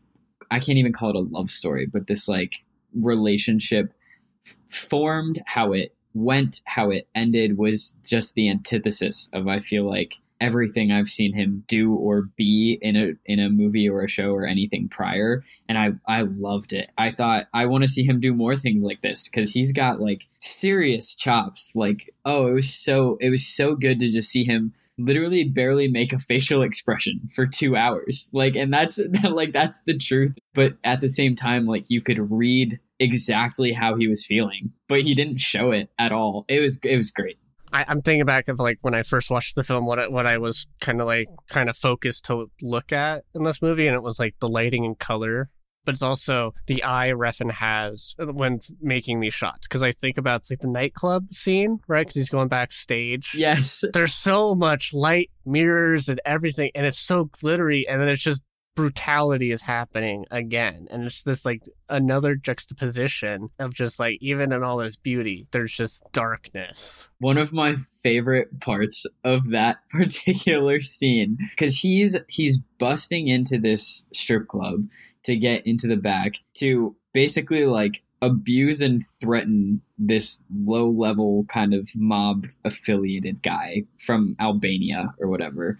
I 0.50 0.60
can't 0.60 0.78
even 0.78 0.92
call 0.92 1.10
it 1.10 1.16
a 1.16 1.20
love 1.20 1.50
story, 1.50 1.86
but 1.86 2.06
this 2.06 2.28
like 2.28 2.64
relationship 2.94 3.92
formed, 4.70 5.42
how 5.46 5.72
it 5.72 5.94
went, 6.14 6.62
how 6.64 6.90
it 6.90 7.08
ended 7.14 7.58
was 7.58 7.96
just 8.04 8.34
the 8.34 8.48
antithesis 8.48 9.28
of 9.32 9.46
I 9.46 9.60
feel 9.60 9.84
like 9.84 10.16
everything 10.40 10.92
I've 10.92 11.08
seen 11.08 11.34
him 11.34 11.64
do 11.66 11.92
or 11.94 12.28
be 12.36 12.78
in 12.80 12.96
a 12.96 13.12
in 13.26 13.40
a 13.40 13.50
movie 13.50 13.88
or 13.88 14.02
a 14.04 14.08
show 14.08 14.30
or 14.30 14.46
anything 14.46 14.88
prior 14.88 15.44
and 15.68 15.76
I 15.76 15.92
I 16.06 16.22
loved 16.22 16.72
it. 16.72 16.90
I 16.96 17.10
thought 17.10 17.48
I 17.52 17.66
want 17.66 17.82
to 17.82 17.88
see 17.88 18.04
him 18.04 18.20
do 18.20 18.32
more 18.32 18.56
things 18.56 18.84
like 18.84 19.02
this 19.02 19.28
cuz 19.28 19.52
he's 19.52 19.72
got 19.72 20.00
like 20.00 20.26
serious 20.38 21.14
chops 21.14 21.72
like 21.74 22.14
oh 22.24 22.46
it 22.46 22.52
was 22.52 22.72
so 22.72 23.18
it 23.20 23.30
was 23.30 23.44
so 23.44 23.74
good 23.74 23.98
to 24.00 24.10
just 24.12 24.30
see 24.30 24.44
him 24.44 24.74
literally 24.98 25.44
barely 25.44 25.88
make 25.88 26.12
a 26.12 26.18
facial 26.18 26.62
expression 26.62 27.20
for 27.34 27.46
two 27.46 27.76
hours. 27.76 28.28
Like, 28.32 28.56
and 28.56 28.72
that's 28.72 29.00
like, 29.22 29.52
that's 29.52 29.82
the 29.82 29.96
truth. 29.96 30.36
But 30.54 30.74
at 30.84 31.00
the 31.00 31.08
same 31.08 31.36
time, 31.36 31.66
like, 31.66 31.86
you 31.88 32.02
could 32.02 32.30
read 32.30 32.78
exactly 32.98 33.72
how 33.72 33.96
he 33.96 34.08
was 34.08 34.26
feeling, 34.26 34.72
but 34.88 35.02
he 35.02 35.14
didn't 35.14 35.38
show 35.38 35.70
it 35.70 35.90
at 35.98 36.12
all. 36.12 36.44
It 36.48 36.60
was, 36.60 36.78
it 36.82 36.96
was 36.96 37.10
great. 37.10 37.38
I, 37.72 37.84
am 37.86 38.02
thinking 38.02 38.24
back 38.24 38.48
of 38.48 38.58
like 38.58 38.78
when 38.80 38.94
I 38.94 39.02
first 39.02 39.30
watched 39.30 39.54
the 39.54 39.62
film, 39.62 39.86
what 39.86 39.98
I, 39.98 40.08
what 40.08 40.26
I 40.26 40.38
was 40.38 40.66
kind 40.80 41.00
of 41.00 41.06
like 41.06 41.28
kind 41.50 41.68
of 41.68 41.76
focused 41.76 42.24
to 42.26 42.50
look 42.62 42.92
at 42.92 43.24
in 43.34 43.42
this 43.42 43.60
movie, 43.60 43.86
and 43.86 43.94
it 43.94 44.02
was 44.02 44.18
like 44.18 44.36
the 44.40 44.48
lighting 44.48 44.84
and 44.84 44.98
color 44.98 45.50
but 45.88 45.94
it's 45.94 46.02
also 46.02 46.52
the 46.66 46.84
eye 46.84 47.12
Refn 47.12 47.50
has 47.50 48.14
when 48.18 48.60
making 48.78 49.20
these 49.20 49.32
shots. 49.32 49.66
Because 49.66 49.82
I 49.82 49.90
think 49.90 50.18
about 50.18 50.42
it's 50.42 50.50
like 50.50 50.60
the 50.60 50.68
nightclub 50.68 51.32
scene, 51.32 51.78
right? 51.88 52.02
Because 52.06 52.16
he's 52.16 52.28
going 52.28 52.48
backstage. 52.48 53.34
Yes. 53.34 53.82
There's 53.94 54.12
so 54.12 54.54
much 54.54 54.92
light, 54.92 55.30
mirrors, 55.46 56.10
and 56.10 56.20
everything, 56.26 56.72
and 56.74 56.84
it's 56.84 56.98
so 56.98 57.30
glittery, 57.40 57.88
and 57.88 58.02
then 58.02 58.08
it's 58.10 58.20
just 58.20 58.42
brutality 58.76 59.50
is 59.50 59.62
happening 59.62 60.24
again 60.30 60.86
and 60.92 61.02
it's 61.02 61.24
this 61.24 61.44
like 61.44 61.62
another 61.88 62.36
juxtaposition 62.36 63.48
of 63.58 63.74
just 63.74 63.98
like 63.98 64.16
even 64.20 64.52
in 64.52 64.62
all 64.62 64.76
this 64.76 64.94
beauty 64.94 65.48
there's 65.50 65.72
just 65.72 66.00
darkness 66.12 67.08
one 67.18 67.36
of 67.36 67.52
my 67.52 67.74
favorite 68.04 68.60
parts 68.60 69.04
of 69.24 69.50
that 69.50 69.78
particular 69.90 70.80
scene 70.80 71.36
because 71.50 71.80
he's 71.80 72.16
he's 72.28 72.62
busting 72.78 73.26
into 73.26 73.58
this 73.58 74.06
strip 74.12 74.46
club 74.46 74.86
to 75.28 75.36
get 75.36 75.66
into 75.66 75.86
the 75.86 75.96
back 75.96 76.36
to 76.54 76.96
basically 77.12 77.66
like 77.66 78.02
abuse 78.22 78.80
and 78.80 79.06
threaten 79.20 79.82
this 79.98 80.42
low 80.64 80.88
level 80.88 81.44
kind 81.48 81.74
of 81.74 81.90
mob 81.94 82.46
affiliated 82.64 83.42
guy 83.42 83.84
from 83.98 84.34
Albania 84.40 85.14
or 85.20 85.28
whatever. 85.28 85.78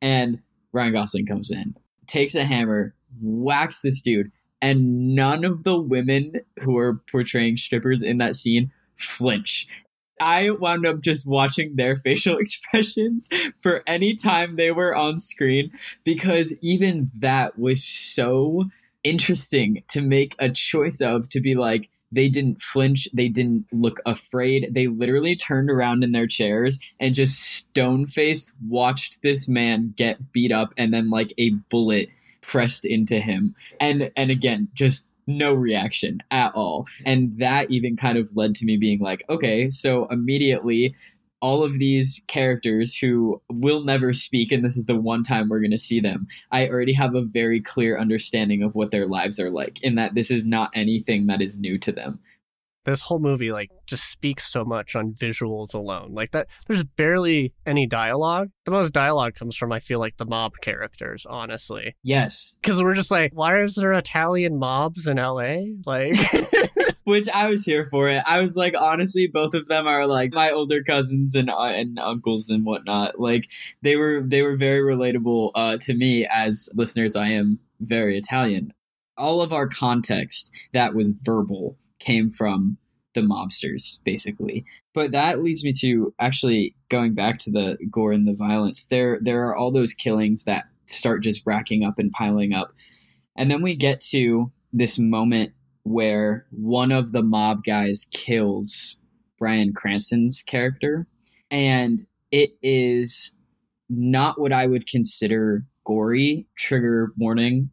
And 0.00 0.40
Ryan 0.72 0.94
Gosling 0.94 1.26
comes 1.26 1.50
in, 1.50 1.76
takes 2.06 2.34
a 2.34 2.46
hammer, 2.46 2.94
whacks 3.20 3.82
this 3.82 4.00
dude, 4.00 4.32
and 4.62 5.14
none 5.14 5.44
of 5.44 5.64
the 5.64 5.78
women 5.78 6.40
who 6.62 6.78
are 6.78 7.02
portraying 7.10 7.58
strippers 7.58 8.00
in 8.00 8.16
that 8.16 8.34
scene 8.34 8.72
flinch. 8.96 9.68
I 10.18 10.48
wound 10.50 10.86
up 10.86 11.02
just 11.02 11.26
watching 11.26 11.76
their 11.76 11.96
facial 12.04 12.38
expressions 12.38 13.28
for 13.58 13.82
any 13.86 14.14
time 14.14 14.56
they 14.56 14.70
were 14.70 14.96
on 14.96 15.18
screen 15.18 15.70
because 16.04 16.56
even 16.62 17.10
that 17.18 17.58
was 17.58 17.84
so 17.84 18.64
interesting 19.06 19.84
to 19.88 20.00
make 20.00 20.34
a 20.38 20.50
choice 20.50 21.00
of 21.00 21.28
to 21.28 21.40
be 21.40 21.54
like 21.54 21.88
they 22.12 22.28
didn't 22.28 22.60
flinch 22.60 23.08
they 23.12 23.28
didn't 23.28 23.66
look 23.72 24.00
afraid. 24.06 24.68
They 24.72 24.86
literally 24.86 25.36
turned 25.36 25.70
around 25.70 26.02
in 26.02 26.12
their 26.12 26.26
chairs 26.26 26.78
and 27.00 27.14
just 27.14 27.40
stone 27.40 28.06
faced 28.06 28.52
watched 28.68 29.22
this 29.22 29.48
man 29.48 29.94
get 29.96 30.32
beat 30.32 30.52
up 30.52 30.72
and 30.76 30.92
then 30.92 31.10
like 31.10 31.32
a 31.38 31.50
bullet 31.70 32.08
pressed 32.42 32.84
into 32.84 33.20
him. 33.20 33.54
And 33.80 34.10
and 34.16 34.30
again 34.30 34.68
just 34.74 35.08
no 35.28 35.52
reaction 35.52 36.22
at 36.30 36.54
all. 36.54 36.86
And 37.04 37.38
that 37.38 37.70
even 37.70 37.96
kind 37.96 38.16
of 38.18 38.36
led 38.36 38.54
to 38.56 38.64
me 38.64 38.76
being 38.76 39.00
like 39.00 39.24
okay 39.28 39.70
so 39.70 40.06
immediately 40.06 40.94
all 41.40 41.62
of 41.62 41.78
these 41.78 42.22
characters 42.26 42.96
who 42.96 43.40
will 43.50 43.84
never 43.84 44.12
speak, 44.12 44.52
and 44.52 44.64
this 44.64 44.76
is 44.76 44.86
the 44.86 44.96
one 44.96 45.24
time 45.24 45.48
we're 45.48 45.60
going 45.60 45.70
to 45.70 45.78
see 45.78 46.00
them, 46.00 46.26
I 46.50 46.68
already 46.68 46.94
have 46.94 47.14
a 47.14 47.22
very 47.22 47.60
clear 47.60 47.98
understanding 47.98 48.62
of 48.62 48.74
what 48.74 48.90
their 48.90 49.06
lives 49.06 49.38
are 49.38 49.50
like, 49.50 49.82
in 49.82 49.94
that 49.96 50.14
this 50.14 50.30
is 50.30 50.46
not 50.46 50.70
anything 50.74 51.26
that 51.26 51.42
is 51.42 51.58
new 51.58 51.78
to 51.78 51.92
them. 51.92 52.20
This 52.84 53.02
whole 53.02 53.18
movie, 53.18 53.50
like, 53.50 53.70
just 53.86 54.08
speaks 54.08 54.50
so 54.50 54.64
much 54.64 54.94
on 54.94 55.12
visuals 55.12 55.74
alone. 55.74 56.14
Like, 56.14 56.30
that, 56.30 56.46
there's 56.68 56.84
barely 56.84 57.52
any 57.66 57.84
dialogue. 57.84 58.50
The 58.64 58.70
most 58.70 58.92
dialogue 58.92 59.34
comes 59.34 59.56
from, 59.56 59.72
I 59.72 59.80
feel 59.80 59.98
like, 59.98 60.18
the 60.18 60.24
mob 60.24 60.52
characters, 60.62 61.26
honestly. 61.28 61.96
Yes. 62.04 62.56
Because 62.62 62.80
we're 62.80 62.94
just 62.94 63.10
like, 63.10 63.32
why 63.34 63.60
is 63.60 63.74
there 63.74 63.92
Italian 63.92 64.56
mobs 64.56 65.04
in 65.04 65.16
LA? 65.16 65.62
Like, 65.84 66.16
which 67.06 67.28
I 67.28 67.48
was 67.48 67.64
here 67.64 67.86
for 67.88 68.08
it. 68.08 68.20
I 68.26 68.40
was 68.40 68.56
like, 68.56 68.74
honestly, 68.76 69.28
both 69.28 69.54
of 69.54 69.68
them 69.68 69.86
are 69.86 70.08
like 70.08 70.32
my 70.32 70.50
older 70.50 70.82
cousins 70.82 71.36
and 71.36 71.48
uh, 71.48 71.56
and 71.66 72.00
uncles 72.00 72.50
and 72.50 72.66
whatnot. 72.66 73.20
Like 73.20 73.48
they 73.80 73.94
were 73.94 74.22
they 74.26 74.42
were 74.42 74.56
very 74.56 74.80
relatable 74.80 75.52
uh, 75.54 75.76
to 75.82 75.94
me 75.94 76.26
as 76.26 76.68
listeners. 76.74 77.14
I 77.14 77.28
am 77.28 77.60
very 77.80 78.18
Italian. 78.18 78.74
All 79.16 79.40
of 79.40 79.52
our 79.52 79.68
context 79.68 80.50
that 80.72 80.94
was 80.96 81.12
verbal 81.12 81.78
came 82.00 82.32
from 82.32 82.76
the 83.14 83.20
mobsters, 83.20 84.00
basically. 84.04 84.64
But 84.92 85.12
that 85.12 85.44
leads 85.44 85.62
me 85.62 85.72
to 85.82 86.12
actually 86.18 86.74
going 86.88 87.14
back 87.14 87.38
to 87.40 87.52
the 87.52 87.78
gore 87.88 88.10
and 88.10 88.26
the 88.26 88.34
violence. 88.34 88.88
There 88.88 89.20
there 89.22 89.46
are 89.46 89.56
all 89.56 89.70
those 89.70 89.94
killings 89.94 90.42
that 90.42 90.64
start 90.86 91.22
just 91.22 91.46
racking 91.46 91.84
up 91.84 92.00
and 92.00 92.10
piling 92.10 92.52
up. 92.52 92.72
And 93.36 93.48
then 93.48 93.62
we 93.62 93.76
get 93.76 94.00
to 94.10 94.50
this 94.72 94.98
moment 94.98 95.52
where 95.86 96.44
one 96.50 96.90
of 96.90 97.12
the 97.12 97.22
mob 97.22 97.62
guys 97.62 98.08
kills 98.10 98.96
Bryan 99.38 99.72
Cranston's 99.72 100.42
character. 100.42 101.06
And 101.48 102.00
it 102.32 102.56
is 102.60 103.36
not 103.88 104.40
what 104.40 104.52
I 104.52 104.66
would 104.66 104.88
consider 104.88 105.64
gory. 105.84 106.48
Trigger 106.58 107.12
warning. 107.16 107.70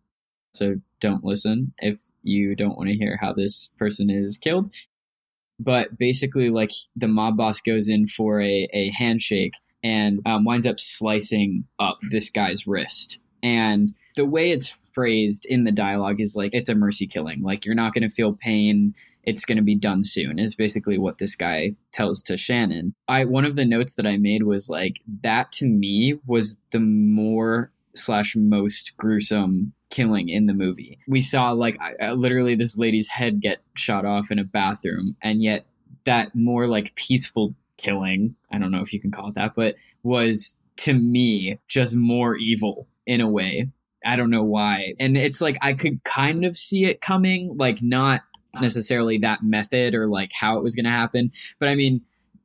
So 0.54 0.76
don't 1.02 1.24
listen 1.24 1.74
if 1.80 1.98
you 2.22 2.56
don't 2.56 2.78
want 2.78 2.90
to 2.90 2.96
hear 2.96 3.18
how 3.20 3.34
this 3.34 3.74
person 3.80 4.12
is 4.12 4.38
killed. 4.38 4.70
But 5.60 5.98
basically, 5.98 6.52
like 6.52 6.72
the 6.96 7.08
mob 7.08 7.36
boss 7.36 7.62
goes 7.62 7.90
in 7.90 8.06
for 8.06 8.40
a, 8.40 8.70
a 8.74 8.92
handshake 8.92 9.54
and 9.84 10.20
um, 10.28 10.46
winds 10.46 10.68
up 10.68 10.80
slicing 10.80 11.64
up 11.80 11.98
this 12.12 12.30
guy's 12.30 12.68
wrist. 12.68 13.18
And 13.42 13.90
the 14.16 14.26
way 14.26 14.52
it's 14.52 14.78
phrased 14.94 15.46
in 15.46 15.64
the 15.64 15.72
dialogue 15.72 16.22
is 16.22 16.36
like 16.36 16.54
it's 16.54 16.70
a 16.70 16.76
mercy 16.76 17.08
killing. 17.08 17.42
Like 17.42 17.66
you're 17.66 17.76
not 17.76 17.94
going 17.94 18.08
to 18.08 18.14
feel 18.14 18.34
pain. 18.34 18.94
It's 19.24 19.46
going 19.46 19.58
to 19.58 19.64
be 19.64 19.76
done 19.76 20.04
soon. 20.04 20.40
Is 20.40 20.56
basically 20.56 20.98
what 20.98 21.18
this 21.18 21.36
guy 21.36 21.76
tells 21.92 22.22
to 22.24 22.38
Shannon. 22.38 22.94
I 23.08 23.26
one 23.26 23.46
of 23.46 23.56
the 23.56 23.66
notes 23.66 23.96
that 23.96 24.08
I 24.08 24.18
made 24.18 24.44
was 24.44 24.70
like 24.70 24.98
that 25.22 25.52
to 25.54 25.66
me 25.66 26.20
was 26.26 26.58
the 26.72 26.80
more 26.80 27.72
slash 27.96 28.36
most 28.36 28.98
gruesome 28.98 29.74
killing 29.90 30.30
in 30.30 30.48
the 30.48 30.54
movie. 30.54 31.00
We 31.08 31.22
saw 31.22 31.52
like 31.52 31.78
uh, 32.02 32.14
literally 32.14 32.56
this 32.56 32.78
lady's 32.78 33.08
head 33.08 33.42
get 33.42 33.60
shot 33.76 34.06
off 34.06 34.32
in 34.32 34.40
a 34.40 34.44
bathroom, 34.44 35.16
and 35.22 35.42
yet 35.42 35.66
that 36.06 36.36
more 36.36 36.68
like 36.68 36.96
peaceful 36.96 37.56
killing, 37.78 38.36
I 38.52 38.58
don't 38.58 38.72
know 38.72 38.82
if 38.82 38.94
you 38.94 39.00
can 39.00 39.12
call 39.12 39.30
it 39.30 39.36
that, 39.36 39.56
but 39.56 39.76
was 40.04 40.58
to 40.76 40.94
me 40.94 41.60
just 41.68 41.96
more 41.96 42.36
evil 42.36 42.88
in 43.06 43.22
a 43.22 43.28
way 43.28 43.70
I 44.06 44.16
don't 44.16 44.30
know 44.30 44.44
why. 44.44 44.94
And 45.00 45.18
it's 45.18 45.42
like 45.42 45.58
I 45.62 45.74
could 45.74 46.04
kind 46.04 46.46
of 46.46 46.58
see 46.58 46.86
it 46.86 47.02
coming, 47.02 47.56
like 47.58 47.82
not 47.82 48.22
necessarily 48.60 49.18
that 49.20 49.44
method 49.44 49.96
or 49.96 50.08
like 50.08 50.32
how 50.40 50.58
it 50.58 50.64
was 50.64 50.76
going 50.76 50.86
to 50.86 50.92
happen, 50.92 51.32
but 51.60 51.70
I 51.70 51.76
mean, 51.76 52.02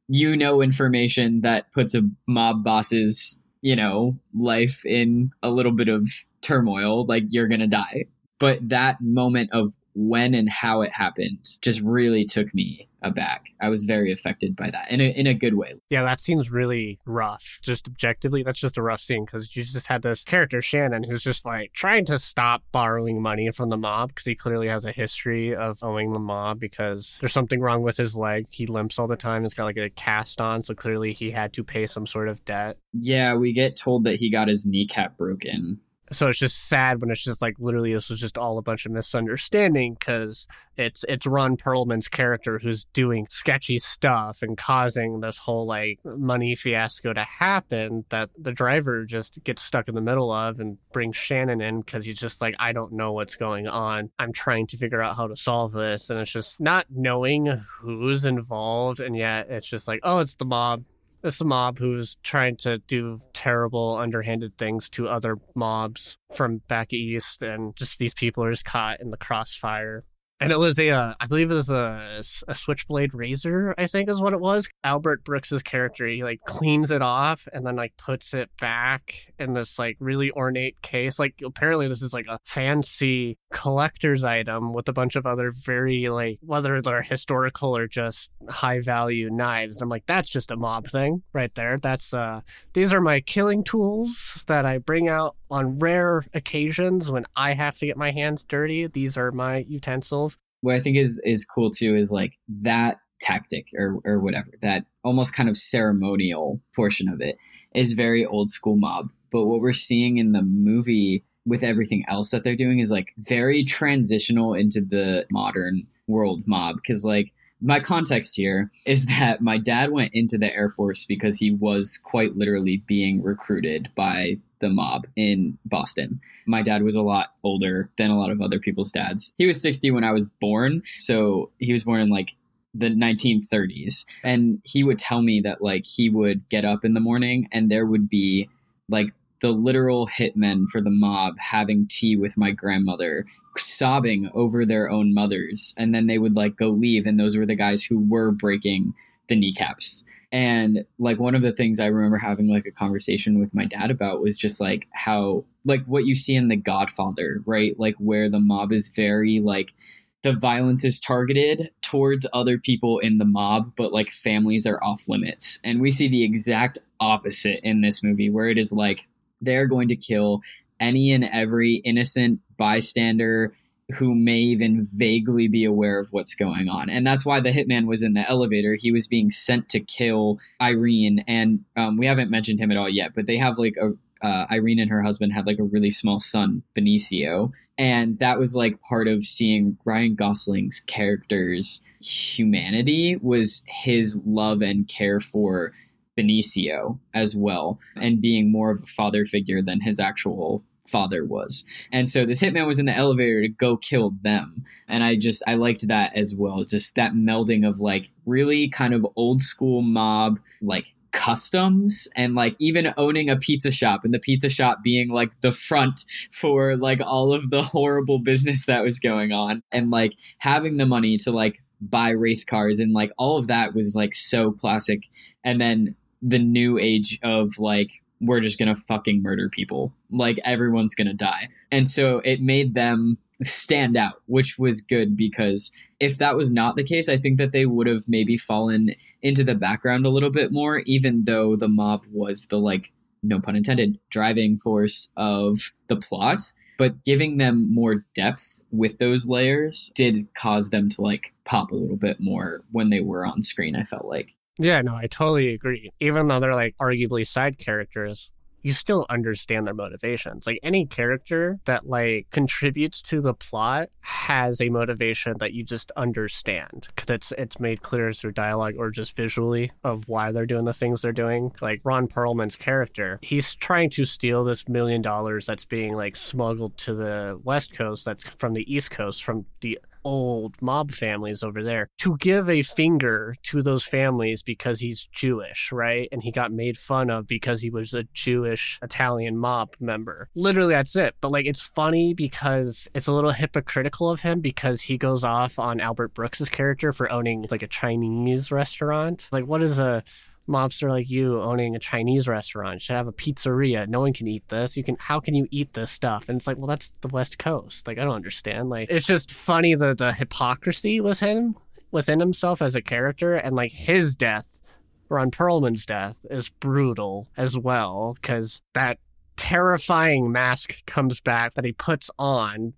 you 0.08 0.36
know 0.36 0.62
information 0.62 1.42
that 1.42 1.70
puts 1.72 1.94
a 1.94 2.02
mob 2.26 2.64
boss's, 2.64 3.40
you 3.60 3.76
know, 3.76 4.18
life 4.34 4.84
in 4.86 5.30
a 5.42 5.50
little 5.50 5.72
bit 5.72 5.88
of 5.88 6.08
turmoil, 6.40 7.04
like 7.06 7.24
you're 7.28 7.48
going 7.48 7.60
to 7.60 7.66
die. 7.66 8.06
But 8.38 8.68
that 8.68 9.00
moment 9.00 9.50
of 9.52 9.74
when 9.98 10.32
and 10.32 10.48
how 10.48 10.82
it 10.82 10.92
happened 10.92 11.44
just 11.60 11.80
really 11.80 12.24
took 12.24 12.54
me 12.54 12.88
aback. 13.02 13.46
I 13.60 13.68
was 13.68 13.84
very 13.84 14.12
affected 14.12 14.54
by 14.54 14.70
that 14.70 14.90
in 14.90 15.00
a, 15.00 15.04
in 15.04 15.26
a 15.26 15.34
good 15.34 15.54
way. 15.54 15.74
Yeah, 15.90 16.04
that 16.04 16.20
seems 16.20 16.50
really 16.50 16.98
rough. 17.04 17.58
Just 17.62 17.88
objectively, 17.88 18.42
that's 18.42 18.60
just 18.60 18.76
a 18.76 18.82
rough 18.82 19.00
scene 19.00 19.24
because 19.24 19.54
you 19.56 19.64
just 19.64 19.88
had 19.88 20.02
this 20.02 20.24
character, 20.24 20.62
Shannon, 20.62 21.04
who's 21.04 21.22
just 21.22 21.44
like 21.44 21.72
trying 21.72 22.04
to 22.06 22.18
stop 22.18 22.62
borrowing 22.70 23.20
money 23.20 23.50
from 23.50 23.70
the 23.70 23.76
mob 23.76 24.10
because 24.10 24.26
he 24.26 24.34
clearly 24.34 24.68
has 24.68 24.84
a 24.84 24.92
history 24.92 25.54
of 25.54 25.82
owing 25.82 26.12
the 26.12 26.18
mob 26.18 26.60
because 26.60 27.18
there's 27.20 27.32
something 27.32 27.60
wrong 27.60 27.82
with 27.82 27.96
his 27.96 28.16
leg. 28.16 28.46
He 28.50 28.66
limps 28.66 28.98
all 28.98 29.08
the 29.08 29.16
time. 29.16 29.42
He's 29.42 29.54
got 29.54 29.64
like 29.64 29.76
a 29.76 29.90
cast 29.90 30.40
on. 30.40 30.62
So 30.62 30.74
clearly 30.74 31.12
he 31.12 31.32
had 31.32 31.52
to 31.54 31.64
pay 31.64 31.86
some 31.86 32.06
sort 32.06 32.28
of 32.28 32.44
debt. 32.44 32.78
Yeah, 32.92 33.34
we 33.34 33.52
get 33.52 33.76
told 33.76 34.04
that 34.04 34.16
he 34.16 34.30
got 34.30 34.48
his 34.48 34.66
kneecap 34.66 35.16
broken 35.16 35.80
so 36.12 36.28
it's 36.28 36.38
just 36.38 36.68
sad 36.68 37.00
when 37.00 37.10
it's 37.10 37.22
just 37.22 37.42
like 37.42 37.54
literally 37.58 37.92
this 37.92 38.10
was 38.10 38.20
just 38.20 38.38
all 38.38 38.58
a 38.58 38.62
bunch 38.62 38.86
of 38.86 38.92
misunderstanding 38.92 39.94
because 39.94 40.46
it's 40.76 41.04
it's 41.08 41.26
Ron 41.26 41.56
Perlman's 41.56 42.08
character 42.08 42.60
who's 42.60 42.84
doing 42.86 43.26
sketchy 43.30 43.78
stuff 43.78 44.42
and 44.42 44.56
causing 44.56 45.20
this 45.20 45.38
whole 45.38 45.66
like 45.66 45.98
money 46.04 46.54
fiasco 46.54 47.12
to 47.12 47.22
happen 47.22 48.04
that 48.10 48.30
the 48.38 48.52
driver 48.52 49.04
just 49.04 49.42
gets 49.44 49.62
stuck 49.62 49.88
in 49.88 49.94
the 49.94 50.00
middle 50.00 50.32
of 50.32 50.60
and 50.60 50.78
brings 50.92 51.16
Shannon 51.16 51.60
in 51.60 51.80
because 51.80 52.04
he's 52.04 52.18
just 52.18 52.40
like 52.40 52.54
I 52.58 52.72
don't 52.72 52.92
know 52.92 53.12
what's 53.12 53.34
going 53.34 53.66
on. 53.66 54.10
I'm 54.18 54.32
trying 54.32 54.66
to 54.68 54.76
figure 54.76 55.02
out 55.02 55.16
how 55.16 55.26
to 55.26 55.36
solve 55.36 55.72
this 55.72 56.10
and 56.10 56.20
it's 56.20 56.32
just 56.32 56.60
not 56.60 56.86
knowing 56.90 57.64
who's 57.80 58.24
involved 58.24 59.00
and 59.00 59.16
yet 59.16 59.48
it's 59.50 59.66
just 59.66 59.88
like 59.88 60.00
oh 60.04 60.20
it's 60.20 60.34
the 60.34 60.44
mob 60.44 60.84
it's 61.22 61.40
a 61.40 61.44
mob 61.44 61.78
who's 61.78 62.16
trying 62.22 62.56
to 62.58 62.78
do 62.78 63.20
terrible, 63.32 63.96
underhanded 63.96 64.56
things 64.56 64.88
to 64.90 65.08
other 65.08 65.36
mobs 65.54 66.16
from 66.34 66.62
back 66.68 66.92
east, 66.92 67.42
and 67.42 67.74
just 67.76 67.98
these 67.98 68.14
people 68.14 68.44
are 68.44 68.52
just 68.52 68.64
caught 68.64 69.00
in 69.00 69.10
the 69.10 69.16
crossfire. 69.16 70.04
And 70.40 70.52
it 70.52 70.58
was 70.58 70.78
a, 70.78 70.90
uh, 70.90 71.14
I 71.18 71.26
believe 71.26 71.50
it 71.50 71.54
was 71.54 71.70
a, 71.70 72.22
a 72.46 72.54
switchblade 72.54 73.12
razor, 73.12 73.74
I 73.76 73.86
think 73.86 74.08
is 74.08 74.20
what 74.20 74.32
it 74.32 74.40
was. 74.40 74.68
Albert 74.84 75.24
Brooks's 75.24 75.62
character, 75.62 76.06
he 76.06 76.22
like 76.22 76.40
cleans 76.46 76.92
it 76.92 77.02
off 77.02 77.48
and 77.52 77.66
then 77.66 77.74
like 77.74 77.96
puts 77.96 78.32
it 78.34 78.50
back 78.60 79.32
in 79.38 79.54
this 79.54 79.78
like 79.78 79.96
really 79.98 80.30
ornate 80.32 80.80
case. 80.80 81.18
Like 81.18 81.34
apparently 81.44 81.88
this 81.88 82.02
is 82.02 82.12
like 82.12 82.26
a 82.28 82.38
fancy 82.44 83.36
collector's 83.52 84.22
item 84.22 84.72
with 84.72 84.88
a 84.88 84.92
bunch 84.92 85.16
of 85.16 85.26
other 85.26 85.50
very 85.50 86.08
like, 86.08 86.38
whether 86.40 86.80
they're 86.80 87.02
historical 87.02 87.76
or 87.76 87.88
just 87.88 88.30
high 88.48 88.80
value 88.80 89.30
knives. 89.30 89.82
I'm 89.82 89.88
like, 89.88 90.06
that's 90.06 90.30
just 90.30 90.52
a 90.52 90.56
mob 90.56 90.88
thing 90.88 91.22
right 91.32 91.54
there. 91.56 91.78
That's, 91.78 92.14
uh, 92.14 92.42
these 92.74 92.92
are 92.92 93.00
my 93.00 93.20
killing 93.20 93.64
tools 93.64 94.44
that 94.46 94.64
I 94.64 94.78
bring 94.78 95.08
out 95.08 95.34
on 95.50 95.78
rare 95.78 96.24
occasions 96.34 97.10
when 97.10 97.26
I 97.36 97.54
have 97.54 97.78
to 97.78 97.86
get 97.86 97.96
my 97.96 98.10
hands 98.10 98.44
dirty. 98.44 98.86
These 98.86 99.16
are 99.16 99.32
my 99.32 99.58
utensils 99.68 100.38
what 100.60 100.74
I 100.74 100.80
think 100.80 100.96
is 100.96 101.20
is 101.24 101.44
cool 101.44 101.70
too 101.70 101.96
is 101.96 102.10
like 102.10 102.38
that 102.62 102.98
tactic 103.20 103.68
or 103.76 103.98
or 104.04 104.20
whatever 104.20 104.50
that 104.62 104.84
almost 105.04 105.34
kind 105.34 105.48
of 105.48 105.56
ceremonial 105.56 106.60
portion 106.74 107.08
of 107.08 107.20
it 107.20 107.36
is 107.74 107.92
very 107.92 108.24
old 108.24 108.50
school 108.50 108.76
mob. 108.76 109.10
But 109.30 109.44
what 109.46 109.60
we're 109.60 109.72
seeing 109.72 110.16
in 110.18 110.32
the 110.32 110.42
movie 110.42 111.24
with 111.44 111.62
everything 111.62 112.04
else 112.08 112.30
that 112.30 112.44
they're 112.44 112.56
doing 112.56 112.78
is 112.78 112.90
like 112.90 113.12
very 113.18 113.64
transitional 113.64 114.54
into 114.54 114.80
the 114.80 115.26
modern 115.30 115.86
world 116.06 116.42
mob 116.46 116.76
because 116.76 117.04
like 117.04 117.32
my 117.60 117.80
context 117.80 118.36
here 118.36 118.70
is 118.86 119.06
that 119.06 119.40
my 119.40 119.58
dad 119.58 119.90
went 119.90 120.14
into 120.14 120.38
the 120.38 120.52
Air 120.54 120.70
Force 120.70 121.04
because 121.04 121.38
he 121.38 121.50
was 121.50 121.98
quite 122.02 122.36
literally 122.36 122.82
being 122.86 123.22
recruited 123.22 123.90
by 123.96 124.38
the 124.60 124.68
mob 124.68 125.06
in 125.16 125.58
Boston. 125.64 126.20
My 126.46 126.62
dad 126.62 126.82
was 126.82 126.96
a 126.96 127.02
lot 127.02 127.34
older 127.42 127.90
than 127.98 128.10
a 128.10 128.18
lot 128.18 128.30
of 128.30 128.40
other 128.40 128.58
people's 128.58 128.92
dads. 128.92 129.34
He 129.38 129.46
was 129.46 129.60
60 129.60 129.90
when 129.90 130.04
I 130.04 130.12
was 130.12 130.26
born. 130.40 130.82
So 131.00 131.50
he 131.58 131.72
was 131.72 131.84
born 131.84 132.00
in 132.00 132.08
like 132.08 132.34
the 132.74 132.90
1930s. 132.90 134.06
And 134.24 134.60
he 134.64 134.84
would 134.84 134.98
tell 134.98 135.22
me 135.22 135.40
that 135.40 135.62
like 135.62 135.84
he 135.84 136.08
would 136.08 136.48
get 136.48 136.64
up 136.64 136.84
in 136.84 136.94
the 136.94 137.00
morning 137.00 137.48
and 137.52 137.70
there 137.70 137.86
would 137.86 138.08
be 138.08 138.48
like 138.88 139.12
the 139.40 139.50
literal 139.50 140.08
hitmen 140.08 140.66
for 140.66 140.80
the 140.80 140.90
mob 140.90 141.38
having 141.38 141.86
tea 141.88 142.16
with 142.16 142.36
my 142.36 142.50
grandmother 142.50 143.24
sobbing 143.56 144.30
over 144.34 144.64
their 144.64 144.88
own 144.88 145.12
mothers 145.12 145.74
and 145.76 145.92
then 145.92 146.06
they 146.06 146.18
would 146.18 146.36
like 146.36 146.56
go 146.56 146.68
leave 146.68 147.06
and 147.06 147.18
those 147.18 147.36
were 147.36 147.46
the 147.46 147.56
guys 147.56 147.82
who 147.82 147.98
were 147.98 148.30
breaking 148.30 148.94
the 149.28 149.34
kneecaps 149.34 150.04
and 150.30 150.84
like 150.98 151.18
one 151.18 151.34
of 151.34 151.42
the 151.42 151.52
things 151.52 151.80
i 151.80 151.86
remember 151.86 152.18
having 152.18 152.48
like 152.48 152.66
a 152.66 152.70
conversation 152.70 153.38
with 153.40 153.52
my 153.54 153.64
dad 153.64 153.90
about 153.90 154.20
was 154.20 154.36
just 154.36 154.60
like 154.60 154.86
how 154.92 155.44
like 155.68 155.84
what 155.84 156.06
you 156.06 156.16
see 156.16 156.34
in 156.34 156.48
the 156.48 156.56
godfather 156.56 157.42
right? 157.46 157.78
Like 157.78 157.94
where 157.98 158.28
the 158.28 158.40
mob 158.40 158.72
is 158.72 158.88
very 158.88 159.38
like 159.38 159.74
the 160.22 160.32
violence 160.32 160.84
is 160.84 160.98
targeted 160.98 161.70
towards 161.82 162.26
other 162.32 162.58
people 162.58 162.98
in 162.98 163.18
the 163.18 163.24
mob 163.24 163.72
but 163.76 163.92
like 163.92 164.10
families 164.10 164.66
are 164.66 164.82
off 164.82 165.08
limits. 165.08 165.60
And 165.62 165.80
we 165.80 165.92
see 165.92 166.08
the 166.08 166.24
exact 166.24 166.78
opposite 166.98 167.60
in 167.62 167.82
this 167.82 168.02
movie 168.02 168.30
where 168.30 168.48
it 168.48 168.58
is 168.58 168.72
like 168.72 169.06
they're 169.40 169.66
going 169.66 169.88
to 169.88 169.96
kill 169.96 170.40
any 170.80 171.12
and 171.12 171.24
every 171.24 171.76
innocent 171.76 172.40
bystander 172.56 173.54
who 173.96 174.14
may 174.14 174.38
even 174.38 174.86
vaguely 174.94 175.48
be 175.48 175.64
aware 175.64 175.98
of 175.98 176.12
what's 176.12 176.34
going 176.34 176.68
on. 176.68 176.90
And 176.90 177.06
that's 177.06 177.24
why 177.24 177.40
the 177.40 177.50
hitman 177.50 177.86
was 177.86 178.02
in 178.02 178.12
the 178.12 178.28
elevator. 178.28 178.74
He 178.74 178.92
was 178.92 179.08
being 179.08 179.30
sent 179.30 179.68
to 179.70 179.80
kill 179.80 180.38
Irene. 180.60 181.24
And 181.26 181.64
um, 181.76 181.96
we 181.96 182.06
haven't 182.06 182.30
mentioned 182.30 182.60
him 182.60 182.70
at 182.70 182.76
all 182.76 182.88
yet, 182.88 183.14
but 183.14 183.26
they 183.26 183.36
have 183.36 183.58
like 183.58 183.76
a. 183.80 183.92
Uh, 184.20 184.46
Irene 184.50 184.80
and 184.80 184.90
her 184.90 185.00
husband 185.00 185.32
had 185.32 185.46
like 185.46 185.60
a 185.60 185.62
really 185.62 185.92
small 185.92 186.18
son, 186.18 186.64
Benicio. 186.76 187.52
And 187.78 188.18
that 188.18 188.40
was 188.40 188.56
like 188.56 188.82
part 188.82 189.06
of 189.06 189.22
seeing 189.22 189.78
Ryan 189.84 190.16
Gosling's 190.16 190.80
character's 190.80 191.82
humanity 192.00 193.16
was 193.22 193.62
his 193.68 194.18
love 194.26 194.60
and 194.60 194.88
care 194.88 195.20
for 195.20 195.72
Benicio 196.18 196.98
as 197.14 197.36
well, 197.36 197.78
and 197.94 198.20
being 198.20 198.50
more 198.50 198.70
of 198.72 198.82
a 198.82 198.86
father 198.86 199.24
figure 199.24 199.62
than 199.62 199.80
his 199.80 200.00
actual 200.00 200.64
father 200.88 201.24
was. 201.24 201.64
And 201.92 202.08
so 202.08 202.24
this 202.24 202.40
hitman 202.40 202.66
was 202.66 202.78
in 202.78 202.86
the 202.86 202.96
elevator 202.96 203.42
to 203.42 203.48
go 203.48 203.76
kill 203.76 204.14
them. 204.22 204.64
And 204.88 205.04
I 205.04 205.16
just, 205.16 205.42
I 205.46 205.54
liked 205.54 205.86
that 205.88 206.16
as 206.16 206.34
well. 206.34 206.64
Just 206.64 206.94
that 206.94 207.12
melding 207.12 207.68
of 207.68 207.80
like 207.80 208.10
really 208.26 208.68
kind 208.68 208.94
of 208.94 209.06
old 209.16 209.42
school 209.42 209.82
mob, 209.82 210.38
like 210.62 210.94
customs 211.12 212.06
and 212.16 212.34
like 212.34 212.54
even 212.58 212.92
owning 212.96 213.30
a 213.30 213.36
pizza 213.36 213.70
shop 213.70 214.04
and 214.04 214.12
the 214.12 214.18
pizza 214.18 214.48
shop 214.48 214.78
being 214.82 215.08
like 215.08 215.30
the 215.40 215.52
front 215.52 216.04
for 216.30 216.76
like 216.76 217.00
all 217.00 217.32
of 217.32 217.50
the 217.50 217.62
horrible 217.74 218.18
business 218.18 218.66
that 218.66 218.84
was 218.84 218.98
going 218.98 219.32
on 219.32 219.62
and 219.72 219.90
like 219.90 220.14
having 220.38 220.76
the 220.76 220.86
money 220.86 221.16
to 221.16 221.30
like 221.30 221.62
buy 221.80 222.10
race 222.10 222.44
cars 222.44 222.78
and 222.78 222.92
like 222.92 223.10
all 223.18 223.38
of 223.38 223.46
that 223.46 223.74
was 223.74 223.94
like 223.94 224.14
so 224.14 224.52
classic 224.52 225.00
and 225.44 225.60
then 225.60 225.94
the 226.20 226.38
new 226.38 226.78
age 226.78 227.18
of 227.22 227.58
like 227.58 228.02
we're 228.20 228.40
just 228.40 228.58
gonna 228.58 228.76
fucking 228.76 229.22
murder 229.22 229.48
people. 229.48 229.92
Like 230.10 230.38
everyone's 230.44 230.94
gonna 230.94 231.14
die. 231.14 231.48
And 231.70 231.88
so 231.88 232.20
it 232.24 232.40
made 232.40 232.74
them 232.74 233.18
stand 233.42 233.96
out, 233.96 234.22
which 234.26 234.58
was 234.58 234.80
good 234.80 235.16
because 235.16 235.72
if 236.00 236.18
that 236.18 236.36
was 236.36 236.52
not 236.52 236.76
the 236.76 236.84
case, 236.84 237.08
I 237.08 237.18
think 237.18 237.38
that 237.38 237.52
they 237.52 237.66
would 237.66 237.86
have 237.86 238.04
maybe 238.08 238.36
fallen 238.36 238.94
into 239.22 239.44
the 239.44 239.54
background 239.54 240.06
a 240.06 240.10
little 240.10 240.30
bit 240.30 240.52
more, 240.52 240.78
even 240.80 241.24
though 241.24 241.56
the 241.56 241.68
mob 241.68 242.02
was 242.10 242.46
the 242.46 242.58
like, 242.58 242.92
no 243.22 243.40
pun 243.40 243.56
intended, 243.56 243.98
driving 244.10 244.58
force 244.58 245.10
of 245.16 245.72
the 245.88 245.96
plot. 245.96 246.40
But 246.78 247.04
giving 247.04 247.38
them 247.38 247.74
more 247.74 248.04
depth 248.14 248.60
with 248.70 248.98
those 248.98 249.26
layers 249.26 249.90
did 249.96 250.32
cause 250.34 250.70
them 250.70 250.88
to 250.90 251.02
like 251.02 251.32
pop 251.44 251.72
a 251.72 251.76
little 251.76 251.96
bit 251.96 252.20
more 252.20 252.62
when 252.70 252.90
they 252.90 253.00
were 253.00 253.26
on 253.26 253.42
screen, 253.42 253.74
I 253.74 253.82
felt 253.82 254.04
like. 254.04 254.34
Yeah, 254.58 254.82
no, 254.82 254.96
I 254.96 255.06
totally 255.06 255.54
agree. 255.54 255.90
Even 256.00 256.28
though 256.28 256.40
they're 256.40 256.54
like 256.54 256.74
arguably 256.80 257.26
side 257.26 257.58
characters, 257.58 258.30
you 258.62 258.72
still 258.72 259.06
understand 259.08 259.66
their 259.66 259.74
motivations. 259.74 260.46
Like 260.46 260.58
any 260.62 260.84
character 260.84 261.60
that 261.64 261.86
like 261.86 262.26
contributes 262.30 263.00
to 263.02 263.20
the 263.20 263.34
plot 263.34 263.90
has 264.00 264.60
a 264.60 264.68
motivation 264.68 265.36
that 265.38 265.52
you 265.52 265.62
just 265.62 265.92
understand 265.96 266.88
because 266.94 267.14
it's 267.14 267.32
it's 267.38 267.60
made 267.60 267.82
clear 267.82 268.12
through 268.12 268.32
dialogue 268.32 268.74
or 268.76 268.90
just 268.90 269.14
visually 269.16 269.70
of 269.84 270.08
why 270.08 270.32
they're 270.32 270.46
doing 270.46 270.64
the 270.64 270.72
things 270.72 271.02
they're 271.02 271.12
doing. 271.12 271.52
Like 271.60 271.80
Ron 271.84 272.08
Perlman's 272.08 272.56
character, 272.56 273.18
he's 273.22 273.54
trying 273.54 273.90
to 273.90 274.04
steal 274.04 274.44
this 274.44 274.68
million 274.68 275.02
dollars 275.02 275.46
that's 275.46 275.64
being 275.64 275.94
like 275.94 276.16
smuggled 276.16 276.76
to 276.78 276.94
the 276.94 277.40
West 277.42 277.74
Coast 277.74 278.04
that's 278.04 278.24
from 278.24 278.54
the 278.54 278.72
East 278.72 278.90
Coast 278.90 279.22
from 279.22 279.46
the 279.60 279.78
old 280.04 280.60
mob 280.60 280.90
families 280.90 281.42
over 281.42 281.62
there 281.62 281.88
to 281.98 282.16
give 282.18 282.48
a 282.48 282.62
finger 282.62 283.34
to 283.42 283.62
those 283.62 283.84
families 283.84 284.42
because 284.42 284.80
he's 284.80 285.08
Jewish, 285.12 285.70
right? 285.72 286.08
And 286.12 286.22
he 286.22 286.30
got 286.30 286.52
made 286.52 286.78
fun 286.78 287.10
of 287.10 287.26
because 287.26 287.62
he 287.62 287.70
was 287.70 287.94
a 287.94 288.04
Jewish 288.12 288.78
Italian 288.82 289.36
mob 289.36 289.74
member. 289.80 290.28
Literally, 290.34 290.74
that's 290.74 290.96
it. 290.96 291.14
But 291.20 291.32
like, 291.32 291.46
it's 291.46 291.62
funny 291.62 292.14
because 292.14 292.88
it's 292.94 293.06
a 293.06 293.12
little 293.12 293.32
hypocritical 293.32 294.10
of 294.10 294.20
him 294.20 294.40
because 294.40 294.82
he 294.82 294.98
goes 294.98 295.24
off 295.24 295.58
on 295.58 295.80
Albert 295.80 296.14
Brooks's 296.14 296.48
character 296.48 296.92
for 296.92 297.10
owning 297.10 297.46
like 297.50 297.62
a 297.62 297.68
Chinese 297.68 298.50
restaurant. 298.50 299.28
Like, 299.32 299.46
what 299.46 299.62
is 299.62 299.78
a 299.78 300.02
mobster 300.48 300.88
like 300.88 301.08
you 301.08 301.40
owning 301.40 301.76
a 301.76 301.78
Chinese 301.78 302.26
restaurant 302.26 302.82
should 302.82 302.96
have 302.96 303.06
a 303.06 303.12
pizzeria. 303.12 303.86
No 303.86 304.00
one 304.00 304.12
can 304.12 304.26
eat 304.26 304.48
this. 304.48 304.76
You 304.76 304.84
can. 304.84 304.96
How 304.98 305.20
can 305.20 305.34
you 305.34 305.46
eat 305.50 305.74
this 305.74 305.90
stuff? 305.90 306.28
And 306.28 306.38
it's 306.38 306.46
like, 306.46 306.56
well, 306.56 306.66
that's 306.66 306.92
the 307.00 307.08
West 307.08 307.38
Coast. 307.38 307.86
Like, 307.86 307.98
I 307.98 308.04
don't 308.04 308.14
understand. 308.14 308.70
Like, 308.70 308.90
it's 308.90 309.06
just 309.06 309.30
funny 309.30 309.74
the 309.74 309.94
the 309.94 310.12
hypocrisy 310.12 311.00
with 311.00 311.20
him 311.20 311.56
within 311.90 312.20
himself 312.20 312.60
as 312.60 312.74
a 312.74 312.82
character, 312.82 313.34
and 313.34 313.54
like 313.54 313.72
his 313.72 314.16
death, 314.16 314.60
Ron 315.08 315.30
Perlman's 315.30 315.86
death, 315.86 316.24
is 316.30 316.48
brutal 316.48 317.28
as 317.36 317.56
well 317.56 318.16
because 318.20 318.60
that 318.74 318.98
terrifying 319.36 320.32
mask 320.32 320.74
comes 320.84 321.20
back 321.20 321.54
that 321.54 321.64
he 321.64 321.72
puts 321.72 322.10
on 322.18 322.74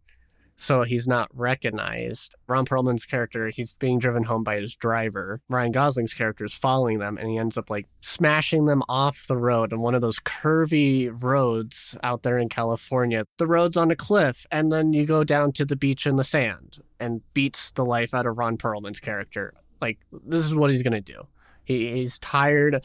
so 0.61 0.83
he's 0.83 1.09
not 1.09 1.31
recognized. 1.33 2.35
Ron 2.47 2.67
Perlman's 2.67 3.07
character, 3.07 3.49
he's 3.49 3.73
being 3.75 3.99
driven 3.99 4.25
home 4.25 4.45
by 4.45 4.61
his 4.61 4.77
driver. 4.77 5.41
Ryan 5.49 5.73
Gosling's 5.73 6.13
character 6.13 6.45
is 6.45 6.53
following 6.53 6.99
them, 6.99 7.17
and 7.17 7.31
he 7.31 7.39
ends 7.39 7.57
up 7.57 7.71
like 7.71 7.87
smashing 8.03 8.67
them 8.67 8.83
off 8.87 9.27
the 9.27 9.39
road 9.39 9.73
on 9.73 9.81
one 9.81 9.95
of 9.95 10.03
those 10.03 10.19
curvy 10.19 11.11
roads 11.11 11.97
out 12.03 12.25
there 12.25 12.37
in 12.37 12.51
California. 12.51 13.25
The 13.39 13.47
road's 13.47 13.79
on 13.79 13.91
a 13.91 13.97
cliff, 13.97 14.47
and 14.53 14.71
then 14.71 14.93
you 14.93 15.07
go 15.07 15.25
down 15.25 15.53
to 15.53 15.65
the 15.65 15.77
beach 15.77 16.07
in 16.07 16.17
the 16.17 16.25
sand 16.25 16.83
and 17.01 17.23
beats 17.33 17.71
the 17.71 17.85
life 17.85 18.13
out 18.13 18.27
of 18.27 18.37
Ron 18.37 18.59
Perlman's 18.59 19.01
character. 19.01 19.55
Like, 19.81 19.99
this 20.13 20.45
is 20.45 20.55
what 20.55 20.71
he's 20.71 20.83
going 20.83 20.93
to 20.93 21.01
do. 21.01 21.27
He, 21.65 21.91
he's 21.91 22.19
tired 22.19 22.85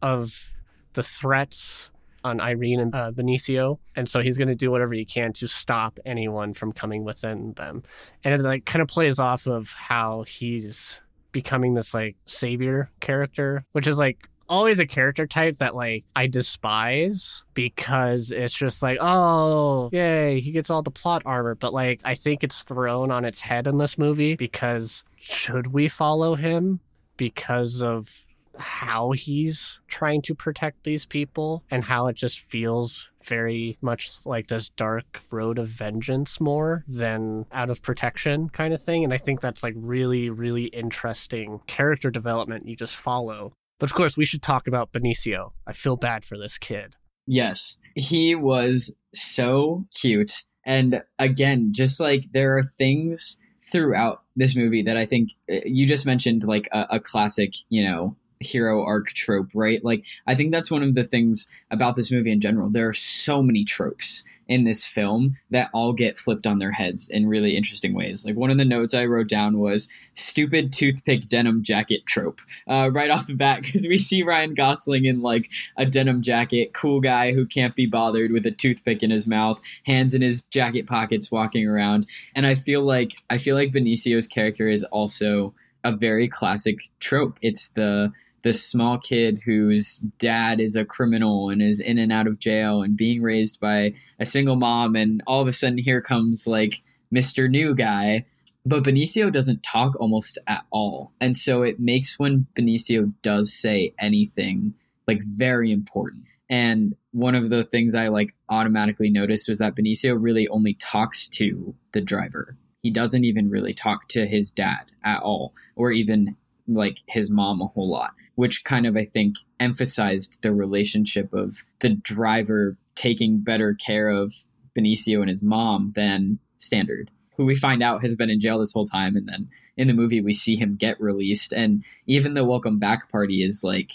of 0.00 0.52
the 0.92 1.02
threats 1.02 1.90
on 2.24 2.40
Irene 2.40 2.80
and 2.80 2.94
uh, 2.94 3.12
Benicio, 3.12 3.78
and 3.96 4.08
so 4.08 4.20
he's 4.20 4.38
going 4.38 4.48
to 4.48 4.54
do 4.54 4.70
whatever 4.70 4.94
he 4.94 5.04
can 5.04 5.32
to 5.34 5.46
stop 5.46 5.98
anyone 6.04 6.54
from 6.54 6.72
coming 6.72 7.04
within 7.04 7.52
them. 7.54 7.82
And 8.24 8.34
it 8.34 8.44
like 8.44 8.64
kind 8.64 8.82
of 8.82 8.88
plays 8.88 9.18
off 9.18 9.46
of 9.46 9.70
how 9.70 10.22
he's 10.22 10.96
becoming 11.32 11.74
this 11.74 11.94
like 11.94 12.16
savior 12.26 12.90
character, 13.00 13.64
which 13.72 13.86
is 13.86 13.98
like 13.98 14.28
always 14.48 14.78
a 14.78 14.86
character 14.86 15.26
type 15.26 15.58
that 15.58 15.74
like 15.74 16.04
I 16.16 16.26
despise 16.26 17.42
because 17.54 18.32
it's 18.32 18.54
just 18.54 18.82
like, 18.82 18.98
oh, 19.00 19.90
yay, 19.92 20.40
he 20.40 20.50
gets 20.52 20.70
all 20.70 20.82
the 20.82 20.90
plot 20.90 21.22
armor. 21.26 21.54
But 21.54 21.72
like, 21.72 22.00
I 22.04 22.14
think 22.14 22.42
it's 22.42 22.62
thrown 22.62 23.10
on 23.10 23.24
its 23.24 23.40
head 23.42 23.66
in 23.66 23.78
this 23.78 23.98
movie 23.98 24.36
because 24.36 25.04
should 25.16 25.68
we 25.68 25.88
follow 25.88 26.34
him 26.34 26.80
because 27.16 27.82
of 27.82 28.26
how 28.58 29.12
he's 29.12 29.80
trying 29.88 30.22
to 30.22 30.34
protect 30.34 30.84
these 30.84 31.06
people 31.06 31.64
and 31.70 31.84
how 31.84 32.06
it 32.06 32.16
just 32.16 32.40
feels 32.40 33.08
very 33.24 33.76
much 33.80 34.10
like 34.24 34.48
this 34.48 34.70
dark 34.70 35.20
road 35.30 35.58
of 35.58 35.68
vengeance 35.68 36.40
more 36.40 36.84
than 36.88 37.44
out 37.52 37.70
of 37.70 37.82
protection 37.82 38.48
kind 38.48 38.72
of 38.72 38.82
thing. 38.82 39.04
And 39.04 39.12
I 39.12 39.18
think 39.18 39.40
that's 39.40 39.62
like 39.62 39.74
really, 39.76 40.30
really 40.30 40.64
interesting 40.64 41.60
character 41.66 42.10
development 42.10 42.68
you 42.68 42.76
just 42.76 42.96
follow. 42.96 43.52
But 43.78 43.90
of 43.90 43.94
course, 43.94 44.16
we 44.16 44.24
should 44.24 44.42
talk 44.42 44.66
about 44.66 44.92
Benicio. 44.92 45.52
I 45.66 45.72
feel 45.72 45.96
bad 45.96 46.24
for 46.24 46.36
this 46.36 46.58
kid. 46.58 46.96
Yes, 47.26 47.78
he 47.94 48.34
was 48.34 48.94
so 49.14 49.84
cute. 49.94 50.32
And 50.64 51.02
again, 51.18 51.70
just 51.72 52.00
like 52.00 52.24
there 52.32 52.56
are 52.56 52.64
things 52.78 53.38
throughout 53.70 54.22
this 54.34 54.56
movie 54.56 54.82
that 54.82 54.96
I 54.96 55.04
think 55.04 55.30
uh, 55.52 55.56
you 55.64 55.86
just 55.86 56.06
mentioned, 56.06 56.44
like 56.44 56.68
a, 56.72 56.86
a 56.92 57.00
classic, 57.00 57.52
you 57.68 57.84
know, 57.84 58.16
hero 58.40 58.84
arc 58.84 59.08
trope, 59.08 59.48
right? 59.54 59.84
Like, 59.84 60.04
I 60.26 60.34
think 60.34 60.52
that's 60.52 60.70
one 60.70 60.82
of 60.82 60.94
the 60.94 61.04
things 61.04 61.48
about 61.70 61.96
this 61.96 62.10
movie 62.10 62.32
in 62.32 62.40
general. 62.40 62.68
There 62.70 62.88
are 62.88 62.94
so 62.94 63.42
many 63.42 63.64
tropes 63.64 64.24
in 64.46 64.64
this 64.64 64.84
film 64.84 65.36
that 65.50 65.68
all 65.74 65.92
get 65.92 66.16
flipped 66.16 66.46
on 66.46 66.58
their 66.58 66.72
heads 66.72 67.10
in 67.10 67.26
really 67.26 67.54
interesting 67.56 67.92
ways. 67.92 68.24
Like, 68.24 68.36
one 68.36 68.50
of 68.50 68.56
the 68.56 68.64
notes 68.64 68.94
I 68.94 69.04
wrote 69.04 69.28
down 69.28 69.58
was 69.58 69.88
stupid 70.14 70.72
toothpick 70.72 71.28
denim 71.28 71.62
jacket 71.62 72.06
trope 72.06 72.40
uh, 72.66 72.90
right 72.92 73.10
off 73.10 73.26
the 73.26 73.34
bat, 73.34 73.62
because 73.62 73.86
we 73.86 73.98
see 73.98 74.22
Ryan 74.22 74.54
Gosling 74.54 75.04
in 75.04 75.20
like 75.20 75.50
a 75.76 75.84
denim 75.84 76.22
jacket, 76.22 76.72
cool 76.72 77.00
guy 77.00 77.32
who 77.32 77.46
can't 77.46 77.74
be 77.74 77.86
bothered 77.86 78.32
with 78.32 78.46
a 78.46 78.50
toothpick 78.50 79.02
in 79.02 79.10
his 79.10 79.26
mouth, 79.26 79.60
hands 79.84 80.14
in 80.14 80.22
his 80.22 80.42
jacket 80.42 80.86
pockets, 80.86 81.30
walking 81.30 81.66
around. 81.66 82.06
And 82.34 82.46
I 82.46 82.54
feel 82.54 82.82
like, 82.82 83.22
I 83.28 83.38
feel 83.38 83.56
like 83.56 83.72
Benicio's 83.72 84.26
character 84.26 84.68
is 84.68 84.84
also 84.84 85.54
a 85.84 85.92
very 85.92 86.28
classic 86.28 86.80
trope. 87.00 87.38
It's 87.42 87.68
the 87.68 88.12
this 88.48 88.64
small 88.64 88.96
kid 88.96 89.38
whose 89.44 89.98
dad 90.18 90.58
is 90.58 90.74
a 90.74 90.82
criminal 90.82 91.50
and 91.50 91.60
is 91.60 91.80
in 91.80 91.98
and 91.98 92.10
out 92.10 92.26
of 92.26 92.38
jail 92.38 92.80
and 92.80 92.96
being 92.96 93.20
raised 93.20 93.60
by 93.60 93.92
a 94.18 94.24
single 94.24 94.56
mom 94.56 94.96
and 94.96 95.22
all 95.26 95.42
of 95.42 95.48
a 95.48 95.52
sudden 95.52 95.76
here 95.76 96.00
comes 96.00 96.46
like 96.46 96.80
Mr. 97.14 97.50
New 97.50 97.74
Guy 97.74 98.24
but 98.64 98.84
Benicio 98.84 99.30
doesn't 99.30 99.62
talk 99.62 99.98
almost 100.00 100.38
at 100.46 100.64
all. 100.70 101.12
And 101.20 101.36
so 101.36 101.62
it 101.62 101.78
makes 101.78 102.18
when 102.18 102.46
Benicio 102.58 103.12
does 103.22 103.52
say 103.52 103.94
anything 103.98 104.74
like 105.06 105.22
very 105.22 105.70
important. 105.70 106.24
And 106.48 106.96
one 107.12 107.34
of 107.34 107.50
the 107.50 107.64
things 107.64 107.94
I 107.94 108.08
like 108.08 108.34
automatically 108.48 109.10
noticed 109.10 109.48
was 109.48 109.58
that 109.58 109.74
Benicio 109.74 110.16
really 110.18 110.48
only 110.48 110.74
talks 110.74 111.28
to 111.30 111.74
the 111.92 112.00
driver. 112.00 112.56
He 112.82 112.90
doesn't 112.90 113.24
even 113.24 113.50
really 113.50 113.74
talk 113.74 114.08
to 114.08 114.26
his 114.26 114.52
dad 114.52 114.90
at 115.04 115.22
all, 115.22 115.52
or 115.76 115.90
even 115.90 116.36
like 116.66 116.98
his 117.06 117.30
mom 117.30 117.60
a 117.60 117.66
whole 117.66 117.90
lot 117.90 118.12
which 118.38 118.62
kind 118.62 118.86
of 118.86 118.96
I 118.96 119.04
think 119.04 119.34
emphasized 119.58 120.38
the 120.42 120.52
relationship 120.52 121.34
of 121.34 121.64
the 121.80 121.88
driver 121.88 122.76
taking 122.94 123.40
better 123.40 123.74
care 123.74 124.08
of 124.08 124.32
Benicio 124.78 125.18
and 125.18 125.28
his 125.28 125.42
mom 125.42 125.92
than 125.96 126.38
Standard, 126.58 127.10
who 127.36 127.44
we 127.44 127.56
find 127.56 127.82
out 127.82 128.00
has 128.02 128.14
been 128.14 128.30
in 128.30 128.40
jail 128.40 128.60
this 128.60 128.72
whole 128.72 128.86
time, 128.86 129.16
and 129.16 129.28
then 129.28 129.48
in 129.76 129.88
the 129.88 129.92
movie 129.92 130.20
we 130.20 130.32
see 130.32 130.54
him 130.54 130.76
get 130.76 131.00
released, 131.00 131.52
and 131.52 131.82
even 132.06 132.34
the 132.34 132.44
welcome 132.44 132.78
back 132.78 133.10
party 133.10 133.42
is 133.42 133.64
like 133.64 133.90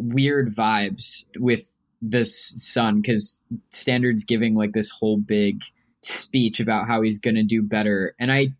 weird 0.00 0.52
vibes 0.52 1.26
with 1.38 1.72
this 2.02 2.36
son 2.60 3.00
because 3.00 3.40
Standard's 3.70 4.24
giving 4.24 4.56
like 4.56 4.72
this 4.72 4.90
whole 4.90 5.18
big 5.18 5.62
speech 6.02 6.58
about 6.58 6.88
how 6.88 7.02
he's 7.02 7.20
gonna 7.20 7.44
do 7.44 7.62
better, 7.62 8.16
and 8.18 8.32
I 8.32 8.54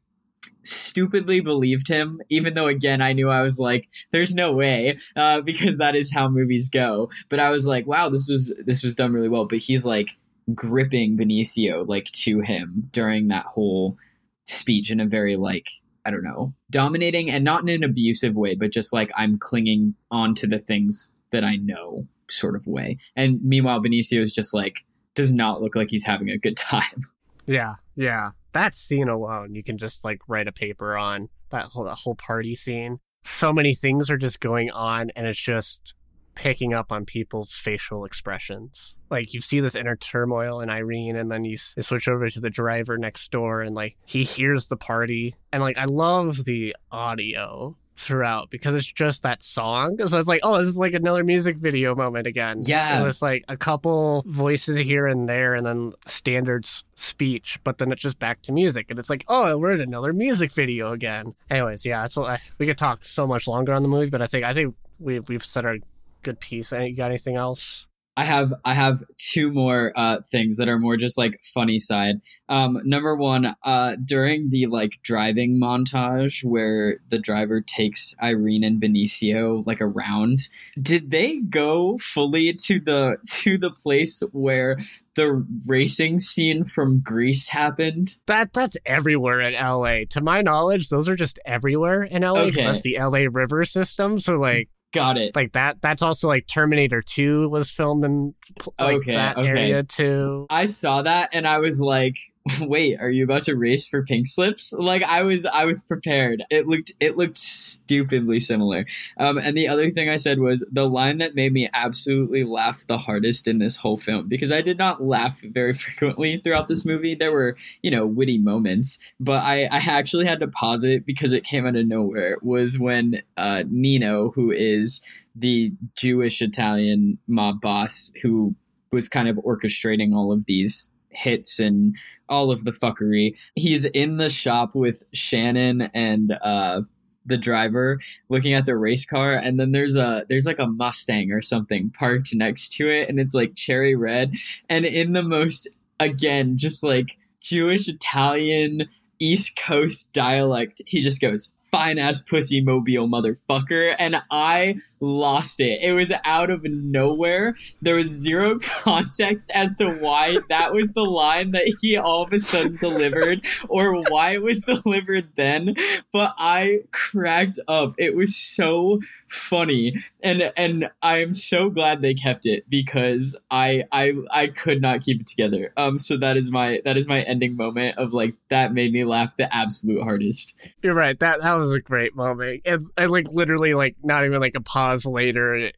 stupidly 0.65 1.41
believed 1.41 1.89
him, 1.89 2.21
even 2.29 2.55
though 2.55 2.69
again 2.69 3.01
I 3.01 3.13
knew 3.13 3.31
I 3.31 3.43
was 3.43 3.59
like, 3.59 3.89
"There's 4.13 4.35
no 4.35 4.53
way," 4.53 4.99
uh, 5.17 5.41
because 5.51 5.79
that 5.79 5.97
is 5.97 6.13
how 6.13 6.29
movies 6.29 6.69
go. 6.69 7.11
But 7.29 7.41
I 7.41 7.51
was 7.51 7.67
like, 7.67 7.87
"Wow, 7.87 8.09
this 8.09 8.29
was 8.31 8.53
this 8.65 8.83
was 8.83 8.95
done 8.95 9.13
really 9.13 9.29
well." 9.29 9.47
But 9.47 9.59
he's 9.59 9.85
like 9.85 10.11
gripping 10.55 11.17
Benicio 11.17 11.87
like 11.87 12.07
to 12.07 12.41
him 12.41 12.89
during 12.93 13.29
that 13.29 13.45
whole 13.45 13.97
speech 14.45 14.91
in 14.91 15.01
a 15.01 15.07
very 15.07 15.37
like 15.37 15.69
I 16.05 16.11
don't 16.11 16.25
know, 16.25 16.55
dominating 16.71 17.31
and 17.31 17.45
not 17.45 17.63
in 17.63 17.69
an 17.69 17.85
abusive 17.85 18.35
way, 18.35 18.55
but 18.55 18.73
just 18.73 18.93
like 18.93 19.11
I'm 19.17 19.39
clinging 19.39 19.95
on 20.11 20.35
to 20.37 20.47
the 20.47 20.59
things 20.59 21.13
that 21.33 21.45
I 21.45 21.57
know 21.57 22.07
sort 22.31 22.57
of 22.57 22.67
way. 22.67 22.99
And 23.15 23.43
meanwhile, 23.43 23.81
Benicio 23.81 24.23
is 24.23 24.33
just 24.33 24.55
like 24.55 24.85
does 25.15 25.33
not 25.33 25.61
look 25.61 25.75
like 25.75 25.91
he's 25.91 26.05
having 26.05 26.31
a 26.31 26.39
good 26.39 26.57
time. 26.57 27.03
Yeah, 27.47 27.75
yeah 27.95 28.31
that 28.59 28.75
scene 28.75 29.09
alone, 29.09 29.55
you 29.55 29.63
can 29.63 29.79
just 29.79 30.05
like 30.05 30.21
write 30.27 30.49
a 30.49 30.53
paper 30.53 30.97
on 30.97 31.29
that 31.51 31.67
whole, 31.67 31.85
that 31.85 31.95
whole 31.95 32.17
party 32.17 32.55
scene. 32.55 32.99
So 33.25 33.53
many 33.53 33.75
things 33.75 34.11
are 34.11 34.17
just 34.17 34.41
going 34.41 34.71
on, 34.71 35.11
and 35.11 35.27
it's 35.27 35.39
just 35.39 35.95
picking 36.35 36.73
up 36.73 36.93
on 36.93 37.05
people's 37.05 37.53
facial 37.53 38.05
expressions. 38.05 38.97
Like 39.11 39.33
you 39.33 39.41
see 39.41 39.61
this 39.61 39.75
inner 39.75 39.97
turmoil 39.97 40.61
in 40.61 40.71
Irene, 40.71 41.17
and 41.17 41.31
then 41.31 41.45
you, 41.45 41.57
you 41.77 41.83
switch 41.83 42.09
over 42.09 42.29
to 42.29 42.41
the 42.41 42.51
driver 42.51 42.99
next 42.99 43.31
door, 43.31 43.61
and 43.61 43.75
like 43.75 43.97
he 44.05 44.25
hears 44.25 44.67
the 44.67 44.77
party, 44.77 45.35
and 45.53 45.63
like 45.63 45.79
I 45.79 45.85
love 45.85 46.45
the 46.45 46.75
audio 46.91 47.77
throughout 47.99 48.51
because 48.51 48.75
it's 48.75 48.91
just 48.91 49.23
that 49.25 49.43
song. 49.43 49.97
So 50.07 50.19
it's 50.19 50.29
like, 50.29 50.41
oh, 50.43 50.59
this 50.59 50.69
is 50.69 50.79
like 50.79 50.95
another 50.95 51.25
music 51.25 51.57
video 51.57 51.95
moment 51.95 52.27
again. 52.27 52.63
Yeah. 52.65 53.01
It 53.01 53.05
was 53.05 53.21
like 53.21 53.45
a 53.49 53.57
couple 53.57 54.23
voices 54.27 54.79
here 54.79 55.07
and 55.07 55.29
there 55.29 55.55
and 55.55 55.67
then 55.67 55.93
Standard's 56.07 56.85
speech, 56.95 57.59
but 57.65 57.79
then 57.79 57.91
it's 57.91 58.03
just 58.03 58.19
back 58.19 58.43
to 58.43 58.53
music. 58.53 58.87
And 58.89 58.99
it's 58.99 59.11
like, 59.11 59.25
oh, 59.27 59.59
we're 59.59 59.73
in 59.73 59.81
another 59.81 60.13
music 60.13 60.53
video 60.53 60.93
again. 60.93 61.35
Anyways, 61.51 61.85
yeah, 61.85 62.05
it's 62.05 62.17
we 62.59 62.67
could 62.67 62.79
talk 62.79 63.05
so 63.05 63.27
much 63.27 63.49
longer 63.49 63.73
on 63.73 63.83
the 63.83 63.89
movie, 63.89 64.11
but 64.11 64.23
I 64.23 64.29
think 64.29 64.45
I 64.45 64.55
think 64.55 64.77
we've 65.01 65.29
we've 65.29 65.45
said 65.45 65.65
our 65.65 65.79
good 66.23 66.39
piece. 66.39 66.71
You 66.73 66.95
got 66.95 67.11
anything 67.11 67.37
else? 67.37 67.88
I 68.19 68.25
have 68.25 68.53
I 68.65 68.75
have 68.75 69.05
two 69.17 69.53
more 69.53 69.93
uh, 69.95 70.23
things 70.29 70.57
that 70.57 70.67
are 70.67 70.81
more 70.81 70.97
just 70.97 71.17
like 71.17 71.41
funny 71.55 71.79
side. 71.79 72.17
Um, 72.49 72.81
number 72.85 73.15
one, 73.15 73.55
uh, 73.63 73.95
during 74.05 74.51
the 74.51 74.67
like 74.67 74.99
driving 75.05 75.61
montage 75.63 76.43
where 76.43 76.99
the 77.11 77.21
driver 77.21 77.61
takes 77.61 78.17
Irene 78.21 78.65
and 78.65 78.83
Benicio 78.83 79.65
like 79.69 79.81
around, 79.81 80.41
did 80.83 81.13
they 81.13 81.39
go 81.39 81.97
fully 81.99 82.53
to 82.55 82.81
the 82.81 83.19
to 83.43 83.57
the 83.57 83.71
place 83.71 84.21
where 84.33 84.79
the 85.15 85.47
racing 85.65 86.19
scene 86.19 86.65
from 86.65 86.99
Grease 86.99 87.51
happened? 87.51 88.17
That 88.27 88.53
that's 88.53 88.77
everywhere 88.85 89.41
in 89.41 89.55
LA. 89.55 90.07
To 90.11 90.21
my 90.21 90.43
knowledge, 90.43 90.89
those 90.89 91.09
are 91.09 91.15
just 91.15 91.39
everywhere 91.47 92.03
in 92.03 92.23
LA. 92.23 92.47
Okay. 92.47 92.65
That's 92.65 92.83
the 92.83 92.99
LA 92.99 93.27
river 93.31 93.65
system. 93.65 94.19
So 94.19 94.41
like 94.41 94.71
Got 94.95 95.19
it. 95.19 95.37
Like 95.37 95.53
that. 95.53 95.83
That's 95.83 96.01
also 96.01 96.29
like 96.29 96.47
Terminator 96.47 97.03
Two 97.03 97.49
was 97.51 97.71
filmed 97.71 98.05
in 98.05 98.35
like 98.79 98.97
okay, 98.97 99.17
that 99.17 99.37
okay. 99.37 99.49
area 99.49 99.83
too. 99.83 100.47
I 100.49 100.67
saw 100.67 101.03
that 101.03 101.31
and 101.35 101.47
I 101.47 101.59
was 101.59 101.81
like, 101.81 102.17
wait, 102.61 102.99
are 103.01 103.11
you 103.11 103.25
about 103.25 103.45
to 103.45 103.57
race 103.57 103.89
for 103.89 104.05
pink 104.05 104.27
slips? 104.27 104.73
Like 104.73 105.03
I 105.05 105.23
was, 105.23 105.47
I 105.47 105.65
was 105.65 105.83
prepared. 105.83 106.43
It 106.51 106.67
looked, 106.67 106.93
it 107.01 107.17
looked 107.17 107.39
stupidly 107.39 108.41
similar. 108.41 108.87
Um, 109.19 109.39
and 109.39 109.57
the 109.57 109.69
other 109.69 109.91
thing 109.91 110.09
I 110.09 110.17
said 110.17 110.39
was 110.39 110.65
the 110.71 110.89
line 110.89 111.19
that 111.19 111.35
made 111.35 111.53
me 111.53 111.69
absolutely 111.73 112.45
laugh 112.45 112.87
the 112.87 112.99
hardest 112.99 113.47
in 113.47 113.59
this 113.59 113.77
whole 113.77 113.97
film 113.97 114.29
because 114.29 114.53
I 114.53 114.61
did 114.61 114.79
not 114.79 115.03
laugh 115.03 115.41
very 115.41 115.73
frequently 115.75 116.41
throughout 116.43 116.69
this 116.69 116.85
movie. 116.85 117.15
There 117.15 117.33
were, 117.33 117.57
you 117.83 117.91
know, 117.91 118.07
witty 118.07 118.39
moments, 118.39 118.99
but 119.19 119.43
I, 119.43 119.65
I 119.65 119.79
actually 119.79 120.27
had 120.27 120.41
to 120.41 120.49
pause 120.49 120.85
it 120.85 121.07
because 121.07 121.33
it 121.33 121.45
came 121.45 121.67
out 121.67 121.77
of 121.77 121.87
nowhere. 121.87 122.37
Was 122.43 122.79
when 122.79 123.23
uh, 123.37 123.65
Nino, 123.69 124.31
who 124.31 124.51
is 124.51 125.01
the 125.35 125.73
Jewish 125.97 126.43
Italian 126.43 127.19
mob 127.27 127.61
boss 127.61 128.13
who 128.23 128.55
was 128.91 129.09
kind 129.09 129.29
of 129.29 129.37
orchestrating 129.37 130.15
all 130.15 130.33
of 130.33 130.45
these 130.47 130.89
hits 131.11 131.59
and 131.59 131.95
all 132.29 132.51
of 132.51 132.65
the 132.65 132.73
fuckery. 132.73 133.35
He's 133.55 133.85
in 133.87 134.17
the 134.17 134.31
shop 134.31 134.75
with 134.75 135.05
Shannon 135.13 135.83
and 135.95 136.33
uh 136.43 136.83
the 137.29 137.37
driver 137.37 138.01
looking 138.31 138.55
at 138.55 138.65
the 138.65 138.77
race 138.77 139.05
car 139.05 139.35
and 139.35 139.61
then 139.61 139.73
there's 139.73 139.97
a 139.97 140.25
there's 140.29 140.47
like 140.47 140.59
a 140.59 140.67
Mustang 140.67 141.31
or 141.31 141.43
something 141.43 141.91
parked 141.91 142.35
next 142.35 142.73
to 142.73 142.89
it 142.89 143.09
and 143.09 143.21
it's 143.21 143.35
like 143.35 143.55
cherry 143.55 143.95
red 143.95 144.33
and 144.69 144.87
in 144.87 145.13
the 145.13 145.23
most 145.23 145.69
again 146.01 146.57
just 146.57 146.83
like 146.83 147.19
Jewish 147.41 147.87
Italian 147.87 148.89
East 149.19 149.59
Coast 149.63 150.11
dialect 150.15 150.81
he 150.87 151.03
just 151.03 151.21
goes 151.21 151.53
fine 151.71 151.99
ass 151.99 152.23
pussy 152.23 152.61
mobile 152.61 153.09
motherfucker 153.09 153.95
and 153.99 154.17
i 154.31 154.77
lost 155.01 155.61
it. 155.61 155.81
It 155.83 155.93
was 155.93 156.13
out 156.25 156.51
of 156.51 156.65
nowhere. 156.65 157.57
There 157.81 157.97
was 157.97 158.09
zero 158.09 158.59
context 158.63 159.51
as 159.55 159.77
to 159.77 159.93
why 159.95 160.39
that 160.49 160.73
was 160.73 160.93
the 160.93 161.05
line 161.05 161.53
that 161.53 161.73
he 161.81 161.97
all 161.97 162.23
of 162.23 162.33
a 162.33 162.41
sudden 162.41 162.77
delivered 162.77 163.45
or 163.69 164.03
why 164.09 164.33
it 164.33 164.43
was 164.43 164.61
delivered 164.67 165.29
then 165.37 165.75
but 166.13 166.35
i 166.39 166.81
cracked 166.93 167.59
up. 167.69 167.95
It 167.99 168.17
was 168.17 168.37
so 168.37 169.01
funny 169.31 170.05
and 170.23 170.53
and 170.57 170.91
I 171.03 171.19
am 171.19 171.35
so 171.35 171.71
glad 171.71 172.03
they 172.03 172.15
kept 172.15 172.47
it 172.47 172.65
because 172.69 173.37
I 173.51 173.85
I 173.93 174.15
I 174.31 174.49
could 174.49 174.83
not 174.83 175.03
keep 175.03 175.21
it 175.21 175.27
together. 175.27 175.73
Um 175.77 175.99
so 175.99 176.17
that 176.19 176.37
is 176.37 176.51
my 176.51 176.81
that 176.85 176.97
is 176.97 177.07
my 177.07 177.23
ending 177.23 177.57
moment 177.57 177.99
of 177.99 178.13
like 178.13 178.35
that 178.51 178.73
made 178.73 178.93
me 178.93 179.05
laugh 179.05 179.37
the 179.37 179.55
absolute 179.55 180.03
hardest. 180.03 180.55
You're 180.83 180.95
right. 180.95 181.19
That 181.19 181.41
that 181.41 181.55
was 181.55 181.73
a 181.73 181.81
great 181.81 182.17
moment. 182.17 182.63
And, 182.65 182.87
and 182.97 183.11
like 183.11 183.29
literally 183.31 183.75
like 183.75 183.97
not 184.03 184.25
even 184.25 184.41
like 184.41 184.55
a 184.57 184.61
pause 184.61 185.05
later 185.05 185.71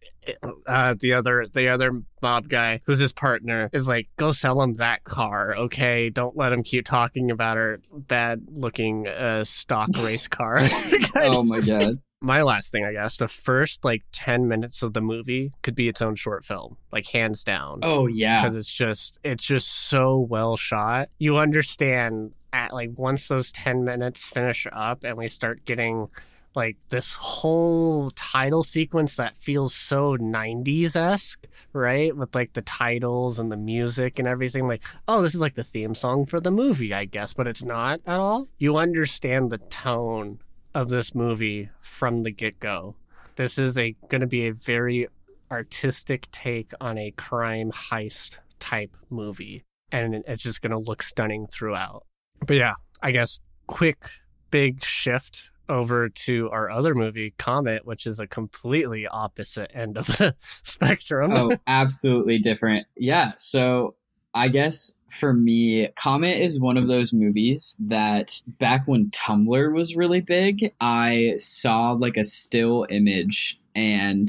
uh 0.67 0.95
the 1.01 1.13
other 1.15 1.47
the 1.53 1.69
other 1.69 2.03
mob 2.23 2.49
guy 2.49 2.81
who's 2.85 2.99
his 2.99 3.13
partner 3.13 3.71
is 3.73 3.89
like 3.89 4.09
go 4.17 4.33
sell 4.33 4.63
him 4.63 4.77
that 4.77 5.05
car, 5.05 5.55
okay? 5.57 6.09
Don't 6.09 6.37
let 6.37 6.53
him 6.53 6.63
keep 6.63 6.85
talking 6.85 7.31
about 7.31 7.57
our 7.57 7.81
bad 7.93 8.47
looking 8.49 9.07
uh 9.09 9.45
stock 9.45 9.91
race 9.99 10.29
car. 10.29 10.61
oh 11.17 11.43
my 11.43 11.61
god 11.61 11.99
my 12.21 12.43
last 12.43 12.71
thing, 12.71 12.85
I 12.85 12.93
guess, 12.93 13.17
the 13.17 13.29
first 13.29 13.85
like 13.85 14.03
10 14.13 14.47
minutes 14.47 14.83
of 14.83 14.93
the 14.93 15.01
movie 15.01 15.53
could 15.63 15.75
be 15.75 15.89
its 15.89 16.03
own 16.03 16.15
short 16.15 16.45
film, 16.45 16.77
like 16.93 17.07
hands 17.09 17.43
down. 17.45 17.81
Oh, 17.83 18.07
yeah. 18.07 18.43
Because 18.43 18.57
it's 18.59 18.73
just, 18.73 19.19
it's 19.25 19.45
just 19.45 19.69
so 19.69 20.19
well 20.19 20.57
shot. 20.57 21.09
You 21.19 21.39
understand 21.39 22.33
at 22.53 22.73
like 22.73 22.91
once 22.97 23.29
those 23.29 23.53
10 23.53 23.85
minutes 23.85 24.27
finish 24.27 24.67
up 24.73 25.03
and 25.05 25.17
we 25.17 25.29
start 25.29 25.65
getting 25.65 26.09
like 26.55 26.77
this 26.89 27.15
whole 27.15 28.11
title 28.11 28.63
sequence 28.63 29.17
that 29.17 29.39
feels 29.39 29.75
so 29.75 30.17
90s 30.17 30.97
esque, 30.97 31.47
right? 31.73 32.15
With 32.15 32.35
like 32.35 32.53
the 32.53 32.63
titles 32.63 33.39
and 33.39 33.51
the 33.51 33.57
music 33.57 34.19
and 34.19 34.27
everything. 34.29 34.67
Like, 34.67 34.83
oh, 35.07 35.23
this 35.23 35.35
is 35.35 35.41
like 35.41 35.55
the 35.55 35.63
theme 35.63 35.95
song 35.95 36.27
for 36.27 36.41
the 36.41 36.51
movie, 36.51 36.93
I 36.93 37.05
guess, 37.07 37.33
but 37.33 37.47
it's 37.47 37.63
not 37.63 38.01
at 38.05 38.19
all. 38.19 38.49
You 38.59 38.77
understand 38.77 39.51
the 39.51 39.59
tone 39.59 40.41
of 40.75 40.89
this 40.89 41.15
movie 41.15 41.71
from 41.81 42.23
the 42.23 42.31
get 42.31 42.61
go. 42.61 42.95
This 43.37 43.59
is 43.59 43.79
a 43.79 43.97
going 44.09 44.21
to 44.21 44.27
be 44.27 44.47
a 44.47 44.53
very 44.53 45.09
artistic 45.51 46.31
take 46.31 46.73
on 46.81 46.99
a 46.99 47.11
crime 47.13 47.73
heist 47.73 48.37
type 48.59 48.97
movie, 49.09 49.65
and 49.91 50.15
it's 50.15 50.43
just 50.43 50.63
going 50.63 50.71
to 50.73 50.79
look 50.79 51.03
stunning 51.03 51.47
throughout. 51.47 52.05
But 52.47 52.57
yeah, 52.57 52.75
I 53.03 53.11
guess 53.11 53.41
quick 53.67 54.11
big 54.51 54.85
shift 54.85 55.51
over 55.69 56.09
to 56.09 56.51
our 56.51 56.69
other 56.69 56.95
movie, 56.95 57.33
Comet, 57.39 57.87
which 57.87 58.07
is 58.07 58.19
a 58.19 58.27
completely 58.27 59.07
opposite 59.07 59.71
end 59.73 59.97
of 59.97 60.07
the 60.07 60.35
spectrum. 60.41 61.33
oh, 61.33 61.57
absolutely 61.67 62.39
different. 62.39 62.87
Yeah. 62.97 63.33
So 63.39 63.95
I 64.35 64.49
guess 64.49 64.93
for 65.11 65.33
me, 65.33 65.89
Comet 65.97 66.39
is 66.39 66.61
one 66.61 66.77
of 66.77 66.87
those 66.87 67.13
movies 67.13 67.77
that 67.81 68.41
back 68.47 68.87
when 68.87 69.11
Tumblr 69.11 69.75
was 69.75 69.97
really 69.97 70.21
big, 70.21 70.73
I 70.81 71.35
saw 71.39 71.93
like 71.93 72.17
a 72.17 72.25
still 72.25 72.87
image 72.91 73.59
and 73.75 74.29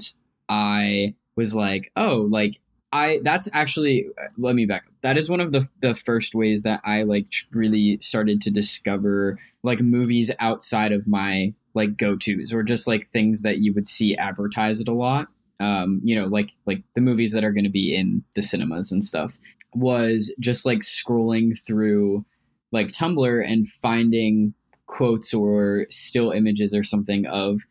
I 0.50 1.16
was 1.36 1.54
like, 1.54 1.92
oh, 1.96 2.28
like 2.30 2.60
I 2.92 3.20
that's 3.24 3.48
actually 3.54 4.10
let 4.38 4.56
me 4.56 4.66
back 4.66 4.84
up. 4.88 4.94
That 5.02 5.18
is 5.18 5.30
one 5.30 5.40
of 5.40 5.52
the 5.52 5.68
the 5.82 5.96
first 5.96 6.36
ways 6.36 6.64
that 6.64 6.82
I 6.84 7.04
like 7.04 7.28
really 7.52 8.00
started 8.02 8.42
to 8.44 8.52
discover 8.52 9.40
like 9.64 9.80
movies 9.80 10.32
outside 10.40 10.92
of 10.92 11.08
my 11.08 11.54
like 11.74 11.96
go-tos 11.96 12.54
or 12.54 12.64
just 12.64 12.88
like 12.88 13.08
things 13.08 13.44
that 13.44 13.60
you 13.60 13.74
would 13.74 13.88
see 13.88 14.16
advertised 14.16 14.88
a 14.88 14.94
lot. 14.94 15.28
Um, 15.60 16.02
you 16.04 16.16
know, 16.16 16.26
like 16.26 16.52
like 16.66 16.82
the 16.96 17.02
movies 17.02 17.32
that 17.34 17.44
are 17.44 17.52
going 17.52 17.64
to 17.66 17.70
be 17.70 17.96
in 17.96 18.24
the 18.34 18.42
cinemas 18.42 18.92
and 18.92 19.06
stuff 19.06 19.38
was 19.74 20.34
just 20.40 20.66
like 20.66 20.80
scrolling 20.80 21.58
through 21.60 22.26
like 22.72 22.88
Tumblr 22.88 23.52
and 23.52 23.68
finding 23.68 24.54
quotes 24.86 25.34
or 25.34 25.86
still 25.90 26.32
images 26.32 26.74
or 26.74 26.84
something 26.84 27.26
of 27.26 27.62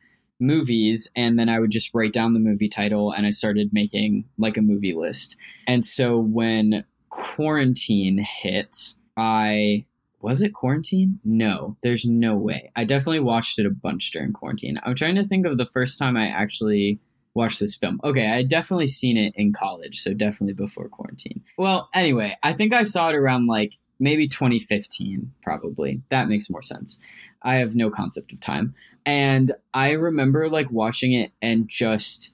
movies 0.40 1.10
and 1.14 1.38
then 1.38 1.50
I 1.50 1.58
would 1.58 1.70
just 1.70 1.90
write 1.94 2.14
down 2.14 2.32
the 2.32 2.40
movie 2.40 2.68
title 2.68 3.12
and 3.12 3.26
I 3.26 3.30
started 3.30 3.72
making 3.72 4.24
like 4.38 4.56
a 4.56 4.62
movie 4.62 4.94
list. 4.94 5.36
And 5.66 5.84
so 5.84 6.18
when 6.18 6.84
quarantine 7.10 8.18
hit, 8.18 8.94
I 9.16 9.84
was 10.22 10.42
it 10.42 10.52
quarantine? 10.52 11.18
No, 11.24 11.76
there's 11.82 12.04
no 12.04 12.36
way. 12.36 12.70
I 12.76 12.84
definitely 12.84 13.20
watched 13.20 13.58
it 13.58 13.66
a 13.66 13.70
bunch 13.70 14.10
during 14.10 14.32
quarantine. 14.32 14.78
I'm 14.82 14.94
trying 14.94 15.14
to 15.14 15.26
think 15.26 15.46
of 15.46 15.56
the 15.56 15.68
first 15.72 15.98
time 15.98 16.16
I 16.16 16.28
actually 16.28 16.98
watch 17.34 17.58
this 17.58 17.76
film. 17.76 18.00
Okay, 18.04 18.30
I 18.30 18.42
definitely 18.42 18.86
seen 18.86 19.16
it 19.16 19.32
in 19.36 19.52
college, 19.52 20.00
so 20.00 20.14
definitely 20.14 20.54
before 20.54 20.88
quarantine. 20.88 21.42
Well, 21.56 21.88
anyway, 21.94 22.36
I 22.42 22.52
think 22.52 22.72
I 22.72 22.82
saw 22.84 23.10
it 23.10 23.14
around 23.14 23.46
like 23.46 23.74
maybe 23.98 24.28
2015, 24.28 25.32
probably. 25.42 26.02
That 26.10 26.28
makes 26.28 26.50
more 26.50 26.62
sense. 26.62 26.98
I 27.42 27.56
have 27.56 27.74
no 27.74 27.90
concept 27.90 28.32
of 28.32 28.40
time. 28.40 28.74
And 29.06 29.52
I 29.72 29.92
remember 29.92 30.48
like 30.48 30.70
watching 30.70 31.12
it 31.12 31.32
and 31.40 31.68
just 31.68 32.32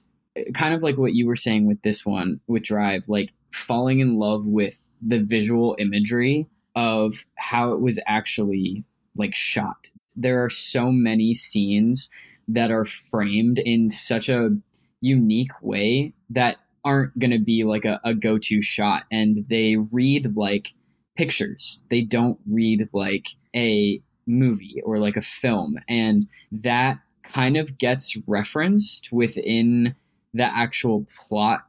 kind 0.55 0.75
of 0.75 0.83
like 0.83 0.97
what 0.97 1.15
you 1.15 1.27
were 1.27 1.37
saying 1.37 1.67
with 1.67 1.81
this 1.83 2.05
one, 2.05 2.41
with 2.47 2.65
Drive, 2.65 3.09
like 3.09 3.33
falling 3.53 4.01
in 4.01 4.19
love 4.19 4.47
with 4.47 4.87
the 5.01 5.19
visual 5.19 5.77
imagery 5.79 6.47
of 6.75 7.25
how 7.37 7.73
it 7.73 7.81
was 7.81 7.99
actually 8.07 8.85
like 9.17 9.35
shot. 9.35 9.91
There 10.15 10.45
are 10.45 10.51
so 10.51 10.91
many 10.91 11.35
scenes 11.35 12.11
that 12.49 12.71
are 12.71 12.85
framed 12.85 13.59
in 13.59 13.91
such 13.91 14.29
a 14.29 14.57
unique 15.01 15.53
way 15.63 16.13
that 16.31 16.57
aren't 16.85 17.19
going 17.19 17.33
to 17.33 17.39
be 17.39 17.65
like 17.65 17.85
a, 17.85 18.01
a 18.05 18.15
go 18.15 18.39
to 18.39 18.63
shot. 18.63 19.05
And 19.11 19.45
they 19.49 19.77
read 19.93 20.37
like 20.37 20.75
pictures, 21.17 21.85
they 21.91 22.03
don't 22.03 22.39
read 22.49 22.89
like 22.93 23.29
a 23.55 24.01
movie 24.27 24.81
or 24.85 24.99
like 24.99 25.17
a 25.17 25.23
film. 25.23 25.77
And 25.89 26.27
that 26.53 26.99
kind 27.23 27.57
of 27.57 27.79
gets 27.79 28.17
referenced 28.27 29.11
within 29.11 29.95
the 30.33 30.45
actual 30.45 31.07
plot 31.19 31.65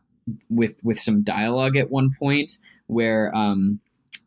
with 0.50 0.76
with 0.84 1.00
some 1.00 1.24
dialogue 1.24 1.78
at 1.78 1.90
one 1.90 2.14
point 2.20 2.58
where 2.88 3.34
um 3.34 3.80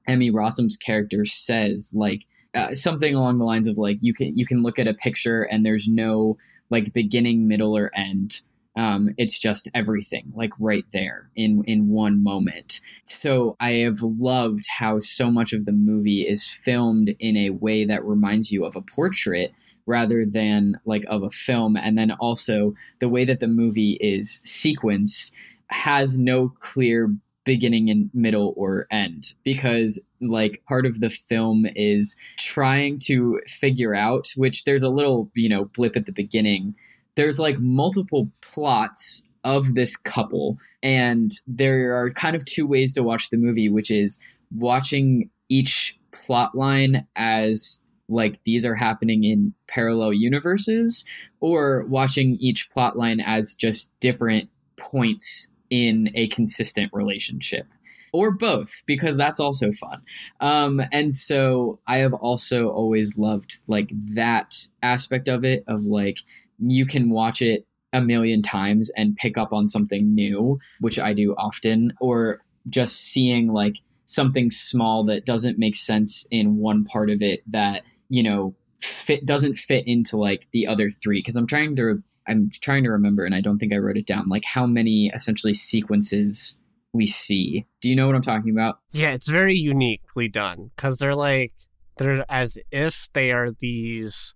Emmy 0.09 0.31
Rossum's 0.31 0.77
character 0.77 1.25
says 1.25 1.93
like 1.95 2.25
uh, 2.55 2.75
something 2.75 3.15
along 3.15 3.39
the 3.39 3.45
lines 3.45 3.69
of 3.69 3.79
like 3.79 3.99
you 4.01 4.15
can 4.15 4.37
you 4.37 4.47
can 4.47 4.63
look 4.63 4.79
at 4.79 4.89
a 4.89 4.95
picture 4.95 5.43
and 5.43 5.65
there's 5.65 5.87
no 5.87 6.37
like 6.71 6.93
beginning 6.93 7.47
middle 7.47 7.77
or 7.77 7.91
end 7.95 8.41
um, 8.77 9.11
it's 9.17 9.39
just 9.39 9.69
everything 9.75 10.33
like 10.35 10.53
right 10.59 10.85
there 10.93 11.31
in 11.35 11.65
in 11.67 11.89
one 11.89 12.23
moment. 12.23 12.81
So 13.05 13.57
i 13.61 13.73
have 13.73 14.03
loved 14.03 14.65
how 14.79 15.01
so 15.01 15.31
much 15.31 15.53
of 15.53 15.65
the 15.65 15.73
movie 15.73 16.23
is 16.23 16.49
filmed 16.49 17.15
in 17.19 17.37
a 17.37 17.51
way 17.51 17.85
that 17.85 18.05
reminds 18.05 18.53
you 18.53 18.65
of 18.65 18.77
a 18.77 18.83
portrait 18.83 19.53
rather 19.87 20.25
than 20.25 20.77
like 20.85 21.05
of 21.09 21.23
a 21.23 21.31
film. 21.31 21.77
And 21.77 21.99
then 21.99 22.13
also 22.13 22.75
the 23.01 23.09
way 23.09 23.25
that 23.25 23.41
the 23.41 23.49
movie 23.49 23.99
is 24.01 24.41
sequenced 24.47 25.33
has 25.69 26.19
no 26.19 26.53
clear 26.61 27.13
beginning 27.45 27.91
and 27.91 28.11
middle 28.13 28.53
or 28.57 28.87
end 28.91 29.35
because 29.45 30.01
like 30.21 30.63
part 30.69 30.85
of 30.85 31.01
the 31.01 31.11
film 31.11 31.67
is 31.75 32.17
trying 32.39 32.99
to 32.99 33.41
figure 33.49 33.95
out 33.95 34.29
which 34.37 34.65
there's 34.65 34.83
a 34.83 34.91
little 34.91 35.31
you 35.35 35.49
know 35.49 35.65
blip 35.65 35.97
at 35.97 36.05
the 36.05 36.13
beginning 36.13 36.75
there's 37.21 37.39
like 37.39 37.59
multiple 37.59 38.31
plots 38.43 39.23
of 39.45 39.75
this 39.75 39.97
couple 39.97 40.57
and 40.83 41.33
there 41.47 41.95
are 41.99 42.11
kind 42.11 42.35
of 42.35 42.45
two 42.45 42.67
ways 42.67 42.95
to 42.95 43.03
watch 43.03 43.31
the 43.31 43.37
movie 43.37 43.69
which 43.69 43.91
is 43.91 44.21
watching 44.55 45.31
each 45.49 45.97
plot 46.13 46.55
line 46.55 47.07
as 47.17 47.81
like 48.09 48.41
these 48.45 48.65
are 48.65 48.75
happening 48.75 49.25
in 49.25 49.55
parallel 49.69 50.13
universes 50.13 51.05
or 51.41 51.85
watching 51.87 52.37
each 52.41 52.69
plot 52.71 52.99
line 52.99 53.21
as 53.21 53.55
just 53.55 53.93
different 54.01 54.49
points 54.77 55.49
in 55.71 56.11
a 56.15 56.27
consistent 56.29 56.91
relationship. 56.93 57.67
Or 58.13 58.33
both 58.33 58.83
because 58.87 59.17
that's 59.17 59.39
also 59.39 59.71
fun. 59.73 60.03
Um, 60.41 60.83
and 60.91 61.15
so 61.15 61.79
i 61.87 61.99
have 61.99 62.13
also 62.13 62.69
always 62.69 63.17
loved 63.17 63.61
like 63.69 63.91
that 64.15 64.57
aspect 64.83 65.29
of 65.29 65.45
it 65.45 65.63
of 65.69 65.85
like 65.85 66.19
you 66.61 66.87
can 66.87 67.11
watch 67.11 67.43
it 67.43 67.67
a 67.93 68.01
million 68.01 68.43
times 68.43 68.91
and 68.97 69.17
pick 69.17 69.37
up 69.37 69.53
on 69.53 69.67
something 69.67 70.15
new, 70.15 70.59
which 70.81 70.99
I 70.99 71.13
do 71.13 71.35
often, 71.35 71.93
or 72.01 72.41
just 72.69 72.97
seeing 72.97 73.53
like 73.53 73.77
something 74.07 74.51
small 74.51 75.05
that 75.05 75.25
doesn't 75.25 75.59
make 75.59 75.77
sense 75.77 76.27
in 76.31 76.57
one 76.57 76.85
part 76.85 77.11
of 77.11 77.23
it 77.23 77.43
that, 77.51 77.83
you 78.09 78.23
know, 78.23 78.55
fit 78.81 79.27
doesn't 79.27 79.57
fit 79.57 79.87
into 79.87 80.17
like 80.17 80.47
the 80.53 80.67
other 80.67 80.91
three 80.91 81.19
because 81.19 81.37
I'm 81.37 81.47
trying 81.47 81.77
to 81.77 82.03
I'm 82.27 82.51
trying 82.61 82.85
to 82.85 82.91
remember 82.91 83.25
and 83.25 83.35
I 83.35 83.41
don't 83.41 83.59
think 83.59 83.73
I 83.73 83.79
wrote 83.79 83.97
it 83.97 84.07
down 84.07 84.29
like 84.29 84.45
how 84.45 84.67
many 84.67 85.11
essentially 85.15 85.55
sequences 85.55 86.57
we 86.93 87.07
see. 87.07 87.67
Do 87.81 87.89
you 87.89 87.97
know 87.97 88.07
what 88.07 88.17
I'm 88.17 88.23
talking 88.23 88.51
about? 88.51 88.79
Yeah, 88.93 89.11
it's 89.11 89.29
very 89.29 89.55
uniquely 89.55 90.29
done 90.29 90.71
cuz 90.77 90.99
they're 90.99 91.15
like 91.15 91.53
they're 91.99 92.25
as 92.29 92.59
if 92.71 93.09
they 93.13 93.31
are 93.31 93.51
these 93.51 94.35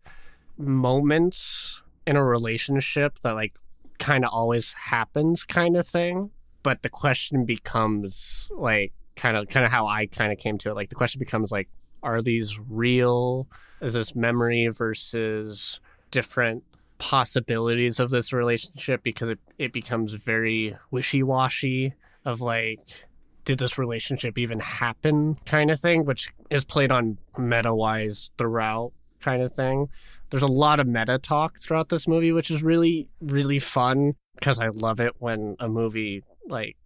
moments 0.58 1.80
in 2.06 2.16
a 2.16 2.24
relationship 2.24 3.18
that 3.22 3.32
like 3.32 3.58
kind 3.98 4.24
of 4.24 4.32
always 4.32 4.72
happens 4.72 5.44
kind 5.44 5.76
of 5.76 5.86
thing 5.86 6.30
but 6.62 6.82
the 6.82 6.88
question 6.88 7.44
becomes 7.44 8.48
like 8.56 8.92
kind 9.16 9.36
of 9.36 9.48
kind 9.48 9.64
of 9.64 9.70
how 9.70 9.86
i 9.86 10.06
kind 10.06 10.32
of 10.32 10.38
came 10.38 10.58
to 10.58 10.70
it. 10.70 10.74
Like 10.74 10.88
the 10.88 10.96
question 10.96 11.20
becomes 11.20 11.52
like 11.52 11.68
are 12.02 12.20
these 12.20 12.58
real? 12.58 13.48
Is 13.80 13.94
this 13.94 14.14
memory 14.14 14.68
versus 14.68 15.80
different 16.10 16.62
possibilities 16.98 17.98
of 17.98 18.10
this 18.10 18.32
relationship? 18.32 19.02
Because 19.02 19.30
it, 19.30 19.38
it 19.58 19.72
becomes 19.72 20.12
very 20.12 20.76
wishy-washy 20.90 21.94
of 22.24 22.40
like 22.40 23.06
did 23.44 23.58
this 23.58 23.76
relationship 23.76 24.38
even 24.38 24.58
happen 24.58 25.36
kind 25.44 25.70
of 25.70 25.78
thing 25.78 26.06
which 26.06 26.32
is 26.48 26.64
played 26.64 26.90
on 26.90 27.18
meta 27.36 27.74
wise 27.74 28.30
throughout 28.38 28.90
kind 29.20 29.42
of 29.42 29.52
thing 29.52 29.86
there's 30.30 30.42
a 30.42 30.46
lot 30.46 30.80
of 30.80 30.86
meta 30.86 31.18
talk 31.18 31.58
throughout 31.58 31.88
this 31.88 32.08
movie 32.08 32.32
which 32.32 32.50
is 32.50 32.62
really 32.62 33.08
really 33.20 33.58
fun 33.58 34.14
because 34.34 34.58
i 34.58 34.68
love 34.68 35.00
it 35.00 35.12
when 35.18 35.56
a 35.60 35.68
movie 35.68 36.22
like 36.48 36.76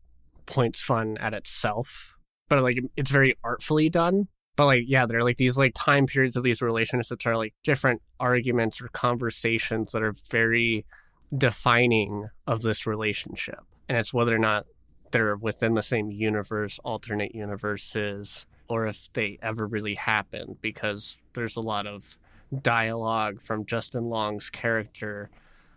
points 0.48 0.80
fun 0.80 1.16
at 1.18 1.34
itself. 1.34 2.16
But 2.48 2.62
like 2.62 2.78
it's 2.96 3.10
very 3.10 3.36
artfully 3.44 3.88
done. 3.88 4.28
But 4.56 4.66
like 4.66 4.84
yeah 4.86 5.06
there 5.06 5.18
are 5.18 5.24
like 5.24 5.36
these 5.36 5.56
like 5.56 5.72
time 5.76 6.06
periods 6.06 6.36
of 6.36 6.42
these 6.42 6.60
relationships 6.60 7.26
are 7.26 7.36
like 7.36 7.54
different 7.62 8.02
arguments 8.18 8.80
or 8.80 8.88
conversations 8.88 9.92
that 9.92 10.02
are 10.02 10.14
very 10.30 10.84
defining 11.36 12.26
of 12.46 12.62
this 12.62 12.86
relationship. 12.86 13.60
And 13.88 13.96
it's 13.96 14.12
whether 14.12 14.34
or 14.34 14.40
not 14.40 14.66
they're 15.12 15.36
within 15.36 15.74
the 15.74 15.82
same 15.82 16.10
universe 16.10 16.80
alternate 16.84 17.34
universes 17.34 18.46
or 18.68 18.86
if 18.86 19.08
they 19.14 19.38
ever 19.40 19.66
really 19.66 19.94
happened 19.94 20.56
because 20.60 21.22
there's 21.34 21.56
a 21.56 21.60
lot 21.60 21.86
of 21.86 22.18
dialogue 22.62 23.40
from 23.40 23.66
justin 23.66 24.04
long's 24.04 24.50
character 24.50 25.30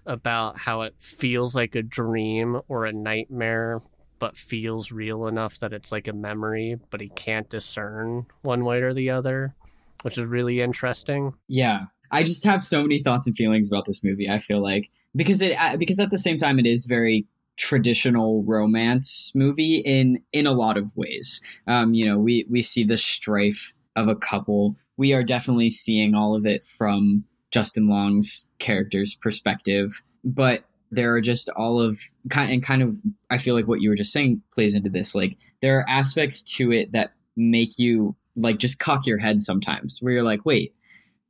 about 0.06 0.58
how 0.60 0.82
it 0.82 0.96
feels 0.98 1.54
like 1.56 1.76
a 1.76 1.84
dream 1.84 2.60
or 2.68 2.86
a 2.86 2.94
nightmare 2.94 3.82
but 4.22 4.38
feels 4.38 4.92
real 4.92 5.26
enough 5.26 5.58
that 5.58 5.74
it's 5.74 5.92
like 5.92 6.08
a 6.08 6.14
memory, 6.14 6.78
but 6.92 7.02
he 7.02 7.10
can't 7.10 7.50
discern 7.50 8.28
one 8.44 8.64
way 8.64 8.80
or 8.84 8.94
the 8.94 9.10
other, 9.10 9.56
which 10.04 10.16
is 10.16 10.26
really 10.26 10.62
interesting. 10.62 11.34
Yeah. 11.48 11.86
I 12.12 12.22
just 12.22 12.46
have 12.46 12.64
so 12.64 12.84
many 12.84 13.02
thoughts 13.02 13.26
and 13.26 13.36
feelings 13.36 13.72
about 13.72 13.88
this 13.88 14.04
movie. 14.04 14.30
I 14.30 14.38
feel 14.38 14.62
like 14.62 14.92
because 15.16 15.42
it 15.42 15.54
uh, 15.54 15.76
because 15.76 16.00
at 16.00 16.12
the 16.12 16.20
same 16.20 16.38
time 16.38 16.60
it 16.60 16.68
is 16.68 16.86
very 16.86 17.26
traditional 17.58 18.44
romance 18.44 19.32
movie 19.34 19.78
in 19.78 20.22
in 20.32 20.46
a 20.46 20.52
lot 20.52 20.78
of 20.78 20.96
ways. 20.96 21.42
Um, 21.66 21.96
you 21.96 22.06
know, 22.06 22.20
we 22.20 22.46
we 22.48 22.62
see 22.62 22.84
the 22.84 23.00
strife 23.00 23.74
of 23.96 24.08
a 24.08 24.16
couple. 24.16 24.76
We 25.02 25.14
are 25.14 25.24
definitely 25.24 25.72
seeing 25.72 26.14
all 26.14 26.36
of 26.36 26.46
it 26.46 26.64
from 26.64 27.24
Justin 27.50 27.88
Long's 27.88 28.48
character's 28.60 29.16
perspective, 29.16 30.04
but 30.24 30.64
there 30.92 31.16
are 31.16 31.22
just 31.22 31.50
all 31.58 31.82
of 31.82 32.00
kind 32.30 32.52
and 32.52 32.62
kind 32.62 32.84
of 32.84 32.98
I 33.32 33.40
feel 33.40 33.56
like 33.56 33.68
what 33.68 33.82
you 33.82 33.90
were 33.90 33.96
just 33.96 34.14
saying 34.14 34.44
plays 34.54 34.76
into 34.76 34.92
this. 34.92 35.16
Like 35.16 35.38
there 35.60 35.80
are 35.80 35.90
aspects 35.90 36.44
to 36.58 36.72
it 36.72 36.92
that 36.92 37.14
make 37.36 37.80
you 37.80 38.16
like 38.36 38.60
just 38.60 38.78
cock 38.78 39.08
your 39.08 39.18
head 39.18 39.42
sometimes 39.42 39.98
where 40.02 40.14
you're 40.14 40.24
like, 40.24 40.46
wait, 40.46 40.76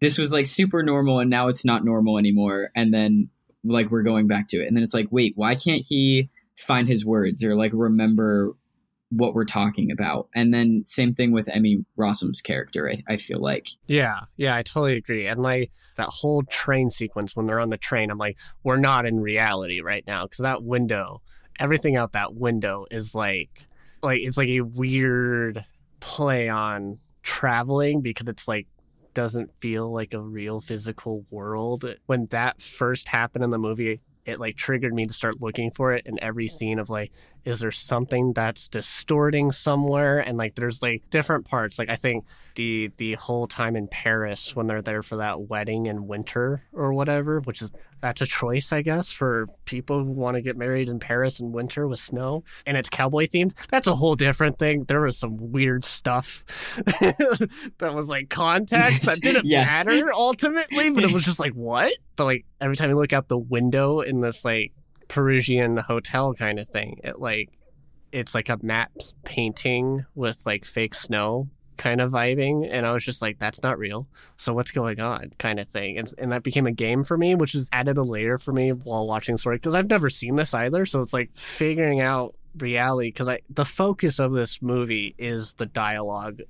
this 0.01 0.17
was 0.17 0.33
like 0.33 0.47
super 0.47 0.83
normal 0.83 1.21
and 1.21 1.29
now 1.29 1.47
it's 1.47 1.63
not 1.63 1.85
normal 1.85 2.17
anymore. 2.17 2.71
And 2.75 2.93
then 2.93 3.29
like 3.63 3.89
we're 3.89 4.03
going 4.03 4.27
back 4.27 4.49
to 4.49 4.57
it. 4.57 4.67
And 4.67 4.75
then 4.75 4.83
it's 4.83 4.93
like, 4.93 5.07
wait, 5.11 5.31
why 5.37 5.55
can't 5.55 5.85
he 5.87 6.29
find 6.57 6.89
his 6.89 7.05
words 7.05 7.41
or 7.41 7.55
like 7.55 7.71
remember 7.73 8.53
what 9.11 9.33
we're 9.33 9.45
talking 9.45 9.91
about. 9.91 10.29
And 10.33 10.53
then 10.53 10.83
same 10.85 11.13
thing 11.13 11.31
with 11.31 11.49
Emmy 11.49 11.85
Rossum's 11.97 12.41
character, 12.41 12.89
I, 12.89 13.13
I, 13.13 13.17
feel 13.17 13.39
like. 13.39 13.67
Yeah, 13.85 14.21
yeah, 14.37 14.55
I 14.55 14.63
totally 14.63 14.95
agree. 14.95 15.27
And 15.27 15.41
like 15.41 15.71
that 15.97 16.07
whole 16.07 16.43
train 16.43 16.89
sequence 16.89 17.35
when 17.35 17.45
they're 17.45 17.59
on 17.59 17.69
the 17.69 17.77
train, 17.77 18.09
I'm 18.09 18.17
like, 18.17 18.37
we're 18.63 18.77
not 18.77 19.05
in 19.05 19.19
reality 19.19 19.81
right 19.81 20.05
now 20.07 20.23
because 20.23 20.39
that 20.39 20.63
window, 20.63 21.21
everything 21.59 21.97
out 21.97 22.13
that 22.13 22.35
window 22.35 22.85
is 22.89 23.13
like, 23.13 23.67
like 24.01 24.21
it's 24.21 24.37
like 24.37 24.49
a 24.49 24.61
weird 24.61 25.65
play 25.99 26.47
on 26.47 26.99
traveling 27.21 28.01
because 28.01 28.27
it's 28.27 28.47
like 28.47 28.67
doesn't 29.13 29.51
feel 29.59 29.91
like 29.91 30.13
a 30.13 30.21
real 30.21 30.61
physical 30.61 31.25
world. 31.29 31.85
When 32.05 32.27
that 32.27 32.61
first 32.61 33.09
happened 33.09 33.43
in 33.43 33.49
the 33.49 33.59
movie, 33.59 33.99
it 34.25 34.39
like 34.39 34.55
triggered 34.55 34.93
me 34.93 35.05
to 35.05 35.13
start 35.13 35.41
looking 35.41 35.71
for 35.71 35.93
it 35.93 36.05
in 36.05 36.21
every 36.23 36.47
scene 36.47 36.79
of 36.79 36.89
like 36.89 37.11
is 37.45 37.59
there 37.59 37.71
something 37.71 38.33
that's 38.33 38.67
distorting 38.67 39.51
somewhere? 39.51 40.19
And 40.19 40.37
like 40.37 40.55
there's 40.55 40.81
like 40.81 41.03
different 41.09 41.47
parts. 41.47 41.79
Like 41.79 41.89
i 41.89 41.95
think 41.95 42.25
the 42.55 42.91
the 42.97 43.13
whole 43.13 43.47
time 43.47 43.75
in 43.75 43.87
paris 43.87 44.55
when 44.55 44.67
they're 44.67 44.81
there 44.81 45.01
for 45.01 45.15
that 45.17 45.49
wedding 45.49 45.85
in 45.85 46.07
winter 46.07 46.63
or 46.73 46.93
whatever 46.93 47.39
which 47.39 47.61
is 47.61 47.71
that's 48.01 48.19
a 48.19 48.25
choice 48.25 48.73
i 48.73 48.81
guess 48.81 49.11
for 49.11 49.47
people 49.65 50.03
who 50.03 50.11
want 50.11 50.35
to 50.35 50.41
get 50.41 50.57
married 50.57 50.89
in 50.89 50.99
paris 50.99 51.39
in 51.39 51.51
winter 51.51 51.87
with 51.87 51.99
snow 51.99 52.43
and 52.65 52.77
it's 52.77 52.89
cowboy 52.89 53.27
themed. 53.27 53.53
That's 53.69 53.87
a 53.87 53.95
whole 53.95 54.15
different 54.15 54.59
thing. 54.59 54.85
There 54.85 55.01
was 55.01 55.17
some 55.17 55.51
weird 55.51 55.85
stuff 55.85 56.43
that 56.75 57.93
was 57.93 58.09
like 58.09 58.29
context 58.29 59.05
that 59.05 59.21
didn't 59.21 59.45
yes. 59.45 59.67
matter 59.67 60.11
ultimately 60.13 60.89
but 60.89 61.03
it 61.03 61.11
was 61.11 61.23
just 61.23 61.39
like 61.39 61.53
what? 61.53 61.93
But 62.15 62.25
like 62.25 62.45
every 62.59 62.75
time 62.75 62.89
you 62.89 62.97
look 62.97 63.13
out 63.13 63.27
the 63.27 63.37
window 63.37 64.01
in 64.01 64.21
this 64.21 64.43
like 64.43 64.73
Parisian 65.11 65.75
hotel 65.75 66.33
kind 66.33 66.57
of 66.57 66.69
thing. 66.69 67.01
It 67.03 67.19
like 67.19 67.49
it's 68.13 68.33
like 68.33 68.47
a 68.47 68.57
matte 68.61 69.13
painting 69.25 70.05
with 70.15 70.45
like 70.45 70.63
fake 70.63 70.95
snow 70.95 71.49
kind 71.75 71.99
of 71.99 72.11
vibing 72.11 72.65
and 72.69 72.85
I 72.85 72.93
was 72.93 73.03
just 73.03 73.21
like 73.21 73.37
that's 73.37 73.61
not 73.61 73.77
real. 73.77 74.07
So 74.37 74.53
what's 74.53 74.71
going 74.71 75.01
on 75.01 75.31
kind 75.37 75.59
of 75.59 75.67
thing. 75.67 75.97
And 75.97 76.09
and 76.17 76.31
that 76.31 76.43
became 76.43 76.65
a 76.65 76.71
game 76.71 77.03
for 77.03 77.17
me 77.17 77.35
which 77.35 77.55
is 77.55 77.67
added 77.73 77.97
a 77.97 78.03
layer 78.03 78.37
for 78.37 78.53
me 78.53 78.71
while 78.71 79.05
watching 79.05 79.35
story 79.35 79.57
because 79.57 79.73
I've 79.73 79.89
never 79.89 80.09
seen 80.09 80.37
this 80.37 80.53
either 80.53 80.85
so 80.85 81.01
it's 81.01 81.11
like 81.11 81.31
figuring 81.35 81.99
out 81.99 82.33
reality 82.57 83.09
because 83.09 83.27
I 83.27 83.41
the 83.49 83.65
focus 83.65 84.17
of 84.17 84.31
this 84.31 84.61
movie 84.61 85.13
is 85.17 85.55
the 85.55 85.65
dialogue 85.65 86.41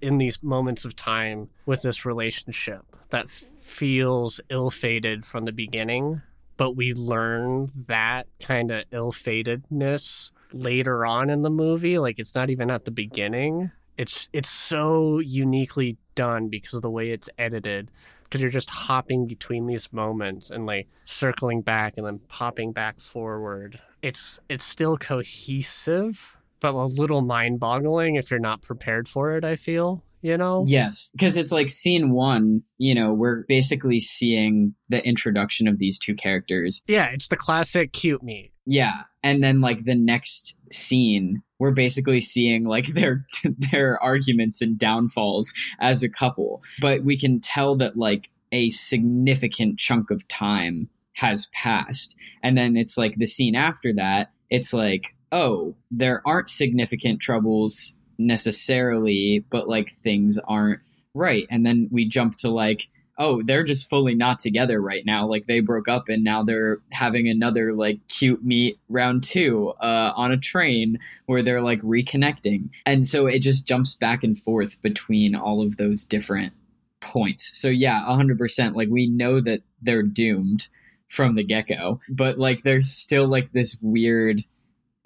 in 0.00 0.16
these 0.16 0.42
moments 0.42 0.86
of 0.86 0.96
time 0.96 1.50
with 1.66 1.82
this 1.82 2.06
relationship 2.06 2.80
that 3.10 3.28
feels 3.28 4.40
ill-fated 4.48 5.26
from 5.26 5.44
the 5.44 5.52
beginning 5.52 6.22
but 6.56 6.72
we 6.72 6.94
learn 6.94 7.70
that 7.86 8.26
kind 8.40 8.70
of 8.70 8.84
ill-fatedness 8.90 10.30
later 10.52 11.04
on 11.04 11.28
in 11.28 11.42
the 11.42 11.50
movie 11.50 11.98
like 11.98 12.18
it's 12.18 12.34
not 12.34 12.50
even 12.50 12.70
at 12.70 12.84
the 12.84 12.90
beginning. 12.90 13.70
It's 13.96 14.28
it's 14.32 14.50
so 14.50 15.18
uniquely 15.18 15.96
done 16.14 16.48
because 16.48 16.74
of 16.74 16.82
the 16.82 16.90
way 16.90 17.10
it's 17.10 17.28
edited 17.38 17.90
because 18.24 18.40
you're 18.40 18.50
just 18.50 18.70
hopping 18.70 19.26
between 19.26 19.66
these 19.66 19.92
moments 19.92 20.50
and 20.50 20.66
like 20.66 20.88
circling 21.04 21.62
back 21.62 21.94
and 21.96 22.06
then 22.06 22.20
popping 22.28 22.72
back 22.72 23.00
forward. 23.00 23.80
It's 24.02 24.38
it's 24.48 24.64
still 24.64 24.96
cohesive 24.96 26.36
but 26.60 26.74
a 26.74 26.84
little 26.84 27.22
mind-boggling 27.22 28.16
if 28.16 28.30
you're 28.30 28.40
not 28.40 28.62
prepared 28.62 29.08
for 29.08 29.36
it 29.36 29.44
i 29.44 29.56
feel 29.56 30.02
you 30.26 30.36
know? 30.36 30.64
Yes, 30.66 31.10
because 31.12 31.36
it's 31.36 31.52
like 31.52 31.70
scene 31.70 32.10
one, 32.10 32.64
you 32.78 32.96
know, 32.96 33.12
we're 33.12 33.44
basically 33.46 34.00
seeing 34.00 34.74
the 34.88 35.04
introduction 35.06 35.68
of 35.68 35.78
these 35.78 36.00
two 36.00 36.16
characters. 36.16 36.82
Yeah, 36.88 37.06
it's 37.12 37.28
the 37.28 37.36
classic 37.36 37.92
cute 37.92 38.24
meet. 38.24 38.52
Yeah, 38.64 39.02
and 39.22 39.44
then 39.44 39.60
like 39.60 39.84
the 39.84 39.94
next 39.94 40.56
scene, 40.72 41.42
we're 41.60 41.70
basically 41.70 42.20
seeing 42.20 42.64
like 42.64 42.86
their 42.94 43.24
their 43.44 44.02
arguments 44.02 44.60
and 44.60 44.76
downfalls 44.76 45.54
as 45.78 46.02
a 46.02 46.08
couple. 46.08 46.60
But 46.80 47.04
we 47.04 47.16
can 47.16 47.40
tell 47.40 47.76
that 47.76 47.96
like 47.96 48.30
a 48.50 48.70
significant 48.70 49.78
chunk 49.78 50.10
of 50.10 50.26
time 50.26 50.88
has 51.12 51.48
passed. 51.54 52.16
And 52.42 52.58
then 52.58 52.76
it's 52.76 52.98
like 52.98 53.14
the 53.16 53.26
scene 53.26 53.54
after 53.54 53.92
that, 53.94 54.32
it's 54.50 54.72
like, 54.72 55.14
oh, 55.30 55.76
there 55.92 56.20
aren't 56.26 56.48
significant 56.48 57.20
troubles 57.20 57.94
necessarily, 58.18 59.44
but 59.50 59.68
like 59.68 59.90
things 59.90 60.38
aren't 60.46 60.80
right. 61.14 61.46
And 61.50 61.64
then 61.64 61.88
we 61.90 62.06
jump 62.06 62.36
to 62.38 62.50
like, 62.50 62.88
oh, 63.18 63.42
they're 63.42 63.64
just 63.64 63.88
fully 63.88 64.14
not 64.14 64.38
together 64.38 64.80
right 64.80 65.04
now. 65.06 65.26
Like 65.26 65.46
they 65.46 65.60
broke 65.60 65.88
up 65.88 66.08
and 66.08 66.22
now 66.22 66.42
they're 66.42 66.78
having 66.92 67.28
another 67.28 67.72
like 67.72 68.06
cute 68.08 68.44
meet 68.44 68.78
round 68.88 69.24
two 69.24 69.72
uh, 69.80 70.12
on 70.14 70.32
a 70.32 70.36
train 70.36 70.98
where 71.24 71.42
they're 71.42 71.62
like 71.62 71.80
reconnecting. 71.80 72.68
And 72.84 73.06
so 73.06 73.26
it 73.26 73.38
just 73.38 73.66
jumps 73.66 73.94
back 73.94 74.22
and 74.22 74.38
forth 74.38 74.80
between 74.82 75.34
all 75.34 75.62
of 75.62 75.78
those 75.78 76.04
different 76.04 76.52
points. 77.00 77.58
So 77.58 77.68
yeah, 77.68 78.04
100%. 78.06 78.74
Like 78.74 78.88
we 78.90 79.06
know 79.06 79.40
that 79.40 79.62
they're 79.80 80.02
doomed 80.02 80.68
from 81.08 81.36
the 81.36 81.44
get 81.44 81.68
go, 81.68 82.00
but 82.08 82.38
like 82.38 82.64
there's 82.64 82.90
still 82.90 83.28
like 83.28 83.52
this 83.52 83.78
weird 83.80 84.44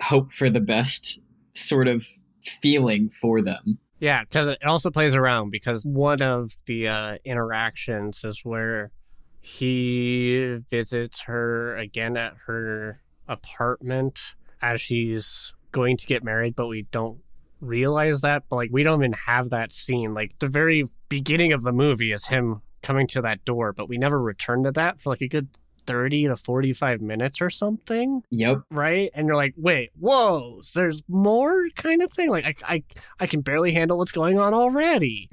hope 0.00 0.32
for 0.32 0.50
the 0.50 0.60
best 0.60 1.20
sort 1.54 1.86
of 1.86 2.06
feeling 2.44 3.08
for 3.08 3.42
them. 3.42 3.78
Yeah, 3.98 4.24
because 4.24 4.48
it 4.48 4.64
also 4.64 4.90
plays 4.90 5.14
around 5.14 5.50
because 5.50 5.84
one 5.84 6.22
of 6.22 6.52
the 6.66 6.88
uh, 6.88 7.18
interactions 7.24 8.24
is 8.24 8.40
where 8.44 8.92
he 9.40 10.58
visits 10.70 11.22
her 11.22 11.76
again 11.76 12.16
at 12.16 12.34
her 12.46 13.02
apartment 13.28 14.34
as 14.62 14.80
she's 14.80 15.52
going 15.72 15.96
to 15.98 16.06
get 16.06 16.24
married, 16.24 16.56
but 16.56 16.68
we 16.68 16.82
don't 16.90 17.18
realize 17.60 18.22
that. 18.22 18.44
But 18.48 18.56
like, 18.56 18.70
we 18.72 18.82
don't 18.82 19.00
even 19.00 19.12
have 19.26 19.50
that 19.50 19.72
scene. 19.72 20.14
Like, 20.14 20.38
the 20.38 20.48
very 20.48 20.84
beginning 21.08 21.52
of 21.52 21.62
the 21.62 21.72
movie 21.72 22.12
is 22.12 22.26
him 22.26 22.62
coming 22.82 23.06
to 23.08 23.20
that 23.22 23.44
door, 23.44 23.72
but 23.72 23.88
we 23.88 23.98
never 23.98 24.20
return 24.20 24.64
to 24.64 24.72
that 24.72 25.00
for 25.00 25.10
like 25.10 25.20
a 25.20 25.28
good 25.28 25.48
30 25.90 26.28
to 26.28 26.36
45 26.36 27.00
minutes 27.00 27.40
or 27.40 27.50
something. 27.50 28.22
Yep. 28.30 28.62
Right? 28.70 29.10
And 29.14 29.26
you're 29.26 29.36
like, 29.36 29.54
wait, 29.56 29.90
whoa, 29.98 30.60
there's 30.74 31.02
more 31.08 31.68
kind 31.76 32.02
of 32.02 32.12
thing. 32.12 32.30
Like 32.30 32.44
I 32.44 32.54
I, 32.74 32.84
I 33.18 33.26
can 33.26 33.40
barely 33.40 33.72
handle 33.72 33.98
what's 33.98 34.12
going 34.12 34.38
on 34.38 34.54
already. 34.54 35.28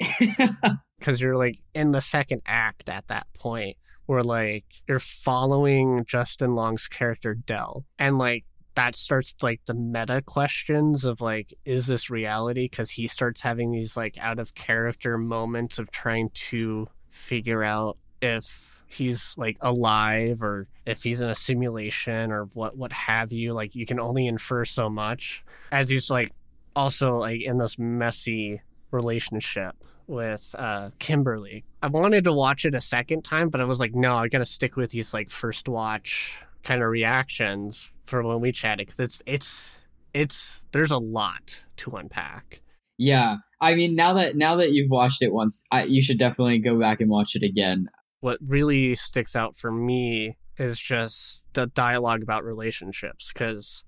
Cause 1.01 1.21
you're 1.21 1.37
like 1.37 1.59
in 1.75 1.91
the 1.91 2.01
second 2.01 2.41
act 2.47 2.89
at 2.89 3.07
that 3.07 3.27
point 3.37 3.77
where 4.07 4.23
like 4.23 4.65
you're 4.87 4.99
following 4.99 6.03
Justin 6.05 6.55
Long's 6.55 6.87
character 6.87 7.35
Dell 7.35 7.85
and 7.99 8.17
like 8.17 8.45
that 8.73 8.95
starts 8.95 9.35
like 9.41 9.61
the 9.65 9.73
meta 9.73 10.21
questions 10.21 11.03
of 11.03 11.19
like 11.19 11.53
is 11.65 11.87
this 11.87 12.09
reality 12.09 12.65
because 12.65 12.91
he 12.91 13.07
starts 13.07 13.41
having 13.41 13.71
these 13.71 13.97
like 13.97 14.17
out 14.19 14.39
of 14.39 14.53
character 14.53 15.17
moments 15.17 15.79
of 15.79 15.91
trying 15.91 16.29
to 16.33 16.87
figure 17.09 17.63
out 17.63 17.97
if 18.21 18.76
he's 18.87 19.33
like 19.37 19.57
alive 19.61 20.41
or 20.41 20.67
if 20.85 21.03
he's 21.03 21.21
in 21.21 21.29
a 21.29 21.35
simulation 21.35 22.31
or 22.31 22.45
what 22.53 22.77
what 22.77 22.93
have 22.93 23.31
you 23.31 23.53
like 23.53 23.75
you 23.75 23.85
can 23.85 23.99
only 23.99 24.25
infer 24.25 24.63
so 24.63 24.89
much 24.89 25.43
as 25.71 25.89
he's 25.89 26.09
like 26.09 26.31
also 26.75 27.17
like 27.17 27.41
in 27.41 27.57
this 27.57 27.77
messy 27.77 28.61
relationship 28.91 29.75
with 30.07 30.55
uh 30.57 30.89
Kimberly. 30.99 31.65
I 31.83 31.87
wanted 31.87 32.23
to 32.23 32.33
watch 32.33 32.65
it 32.65 32.73
a 32.73 32.81
second 32.81 33.23
time, 33.23 33.49
but 33.49 33.59
I 33.59 33.65
was 33.65 33.79
like, 33.79 33.93
no, 33.93 34.15
I 34.15 34.29
gotta 34.29 34.45
stick 34.45 34.75
with 34.77 34.91
these 34.91 35.13
like 35.13 35.29
first 35.29 35.67
watch 35.67 36.33
kind 36.63 36.81
of 36.81 36.89
reactions 36.89 37.89
for 38.05 38.23
when 38.23 38.39
we 38.39 38.51
chatted 38.51 38.87
because 38.87 38.99
it's 38.99 39.21
it's 39.25 39.77
it's 40.13 40.63
there's 40.71 40.91
a 40.91 40.97
lot 40.97 41.59
to 41.77 41.91
unpack. 41.91 42.61
Yeah, 42.97 43.37
I 43.61 43.75
mean 43.75 43.95
now 43.95 44.13
that 44.13 44.35
now 44.35 44.55
that 44.55 44.71
you've 44.71 44.89
watched 44.89 45.21
it 45.21 45.31
once, 45.33 45.63
I, 45.71 45.83
you 45.83 46.01
should 46.01 46.17
definitely 46.17 46.59
go 46.59 46.79
back 46.79 47.01
and 47.01 47.09
watch 47.09 47.35
it 47.35 47.43
again. 47.43 47.89
What 48.19 48.39
really 48.45 48.95
sticks 48.95 49.35
out 49.35 49.55
for 49.55 49.71
me 49.71 50.37
is 50.57 50.79
just 50.79 51.43
the 51.53 51.67
dialogue 51.67 52.23
about 52.23 52.43
relationships 52.43 53.31
because 53.31 53.83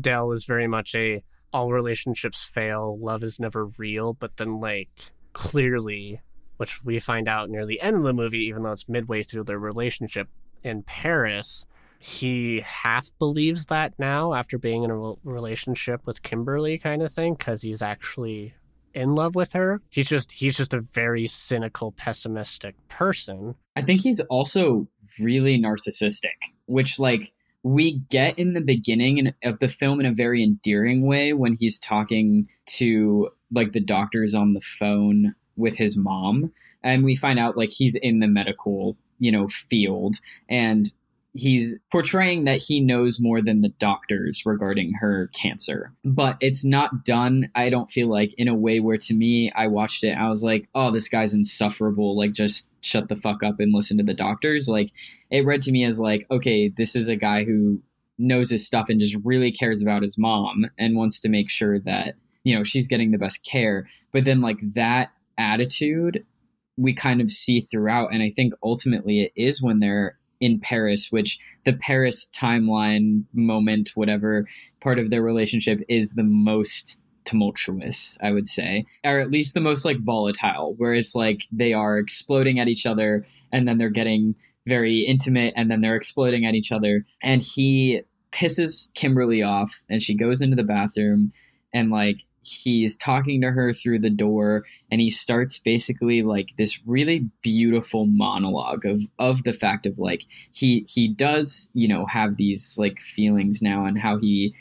Dell 0.00 0.32
is 0.32 0.44
very 0.44 0.66
much 0.66 0.94
a 0.94 1.22
all 1.52 1.72
relationships 1.72 2.44
fail, 2.44 2.96
love 2.98 3.24
is 3.24 3.40
never 3.40 3.66
real, 3.66 4.12
but 4.12 4.36
then 4.36 4.60
like 4.60 5.12
clearly, 5.32 6.20
which 6.58 6.84
we 6.84 7.00
find 7.00 7.26
out 7.26 7.50
near 7.50 7.66
the 7.66 7.80
end 7.80 7.96
of 7.96 8.02
the 8.02 8.12
movie, 8.12 8.44
even 8.44 8.62
though 8.62 8.72
it's 8.72 8.88
midway 8.88 9.22
through 9.22 9.44
their 9.44 9.58
relationship 9.58 10.28
in 10.62 10.82
Paris, 10.82 11.64
he 11.98 12.60
half 12.60 13.10
believes 13.18 13.66
that 13.66 13.94
now 13.98 14.34
after 14.34 14.58
being 14.58 14.84
in 14.84 14.90
a 14.90 15.14
relationship 15.24 16.06
with 16.06 16.22
Kimberly, 16.22 16.78
kind 16.78 17.02
of 17.02 17.12
thing, 17.12 17.34
because 17.34 17.62
he's 17.62 17.82
actually 17.82 18.54
in 18.94 19.14
love 19.14 19.34
with 19.34 19.52
her. 19.52 19.80
He's 19.90 20.08
just 20.08 20.32
he's 20.32 20.56
just 20.56 20.74
a 20.74 20.80
very 20.80 21.26
cynical, 21.26 21.92
pessimistic 21.92 22.76
person. 22.88 23.54
I 23.76 23.82
think 23.82 24.02
he's 24.02 24.20
also 24.20 24.88
really 25.18 25.60
narcissistic, 25.60 26.36
which 26.66 26.98
like 26.98 27.32
we 27.62 27.98
get 28.10 28.38
in 28.38 28.54
the 28.54 28.60
beginning 28.60 29.32
of 29.44 29.58
the 29.58 29.68
film 29.68 30.00
in 30.00 30.06
a 30.06 30.14
very 30.14 30.42
endearing 30.42 31.06
way 31.06 31.32
when 31.32 31.54
he's 31.54 31.78
talking 31.78 32.48
to 32.66 33.28
like 33.52 33.72
the 33.72 33.80
doctors 33.80 34.34
on 34.34 34.54
the 34.54 34.60
phone 34.60 35.34
with 35.56 35.76
his 35.76 35.96
mom 35.96 36.52
and 36.82 37.04
we 37.04 37.14
find 37.14 37.38
out 37.38 37.56
like 37.56 37.70
he's 37.70 37.94
in 37.94 38.20
the 38.20 38.26
medical 38.26 38.96
you 39.18 39.30
know 39.30 39.48
field 39.48 40.16
and 40.48 40.92
he's 41.32 41.78
portraying 41.92 42.44
that 42.44 42.58
he 42.58 42.80
knows 42.80 43.20
more 43.20 43.40
than 43.40 43.60
the 43.60 43.68
doctors 43.68 44.42
regarding 44.44 44.92
her 44.94 45.30
cancer. 45.34 45.92
But 46.04 46.36
it's 46.40 46.64
not 46.64 47.04
done 47.04 47.50
i 47.54 47.70
don't 47.70 47.90
feel 47.90 48.08
like 48.08 48.34
in 48.36 48.48
a 48.48 48.54
way 48.54 48.80
where 48.80 48.96
to 48.96 49.14
me 49.14 49.52
i 49.54 49.66
watched 49.66 50.04
it 50.04 50.16
i 50.16 50.28
was 50.28 50.42
like 50.42 50.68
oh 50.74 50.90
this 50.90 51.08
guy's 51.08 51.34
insufferable 51.34 52.16
like 52.16 52.32
just 52.32 52.70
shut 52.80 53.08
the 53.08 53.16
fuck 53.16 53.42
up 53.42 53.56
and 53.60 53.74
listen 53.74 53.98
to 53.98 54.04
the 54.04 54.14
doctors. 54.14 54.68
Like 54.68 54.92
it 55.30 55.44
read 55.44 55.62
to 55.62 55.72
me 55.72 55.84
as 55.84 56.00
like 56.00 56.26
okay 56.30 56.68
this 56.68 56.96
is 56.96 57.08
a 57.08 57.16
guy 57.16 57.44
who 57.44 57.82
knows 58.18 58.50
his 58.50 58.66
stuff 58.66 58.88
and 58.88 59.00
just 59.00 59.16
really 59.24 59.50
cares 59.52 59.82
about 59.82 60.02
his 60.02 60.18
mom 60.18 60.66
and 60.78 60.96
wants 60.96 61.20
to 61.20 61.28
make 61.28 61.50
sure 61.50 61.78
that 61.80 62.16
you 62.44 62.56
know 62.56 62.64
she's 62.64 62.88
getting 62.88 63.10
the 63.10 63.18
best 63.18 63.44
care. 63.44 63.88
But 64.12 64.24
then 64.24 64.40
like 64.40 64.58
that 64.74 65.12
attitude 65.38 66.24
we 66.76 66.94
kind 66.94 67.20
of 67.20 67.30
see 67.30 67.62
throughout 67.62 68.12
and 68.12 68.22
i 68.22 68.30
think 68.30 68.52
ultimately 68.62 69.22
it 69.22 69.32
is 69.36 69.62
when 69.62 69.80
they're 69.80 70.18
in 70.40 70.58
Paris, 70.58 71.08
which 71.10 71.38
the 71.64 71.74
Paris 71.74 72.28
timeline 72.34 73.24
moment, 73.32 73.90
whatever 73.94 74.46
part 74.80 74.98
of 74.98 75.10
their 75.10 75.22
relationship 75.22 75.80
is 75.88 76.14
the 76.14 76.24
most 76.24 77.00
tumultuous, 77.24 78.16
I 78.22 78.32
would 78.32 78.48
say, 78.48 78.86
or 79.04 79.20
at 79.20 79.30
least 79.30 79.54
the 79.54 79.60
most 79.60 79.84
like 79.84 80.00
volatile, 80.00 80.74
where 80.78 80.94
it's 80.94 81.14
like 81.14 81.42
they 81.52 81.72
are 81.72 81.98
exploding 81.98 82.58
at 82.58 82.68
each 82.68 82.86
other 82.86 83.26
and 83.52 83.68
then 83.68 83.78
they're 83.78 83.90
getting 83.90 84.34
very 84.66 85.00
intimate 85.00 85.52
and 85.56 85.70
then 85.70 85.80
they're 85.80 85.96
exploding 85.96 86.46
at 86.46 86.54
each 86.54 86.72
other. 86.72 87.04
And 87.22 87.42
he 87.42 88.02
pisses 88.32 88.92
Kimberly 88.94 89.42
off 89.42 89.82
and 89.88 90.02
she 90.02 90.14
goes 90.14 90.40
into 90.40 90.56
the 90.56 90.62
bathroom 90.62 91.32
and 91.72 91.90
like 91.90 92.24
he's 92.50 92.96
talking 92.96 93.40
to 93.40 93.50
her 93.50 93.72
through 93.72 93.98
the 93.98 94.10
door 94.10 94.64
and 94.90 95.00
he 95.00 95.10
starts 95.10 95.58
basically 95.58 96.22
like 96.22 96.50
this 96.58 96.78
really 96.86 97.30
beautiful 97.42 98.06
monologue 98.06 98.84
of 98.84 99.02
of 99.18 99.44
the 99.44 99.52
fact 99.52 99.86
of 99.86 99.98
like 99.98 100.24
he 100.52 100.86
he 100.88 101.08
does 101.08 101.70
you 101.74 101.88
know 101.88 102.06
have 102.06 102.36
these 102.36 102.76
like 102.78 102.98
feelings 102.98 103.62
now 103.62 103.84
and 103.84 103.98
how 103.98 104.18
he 104.18 104.54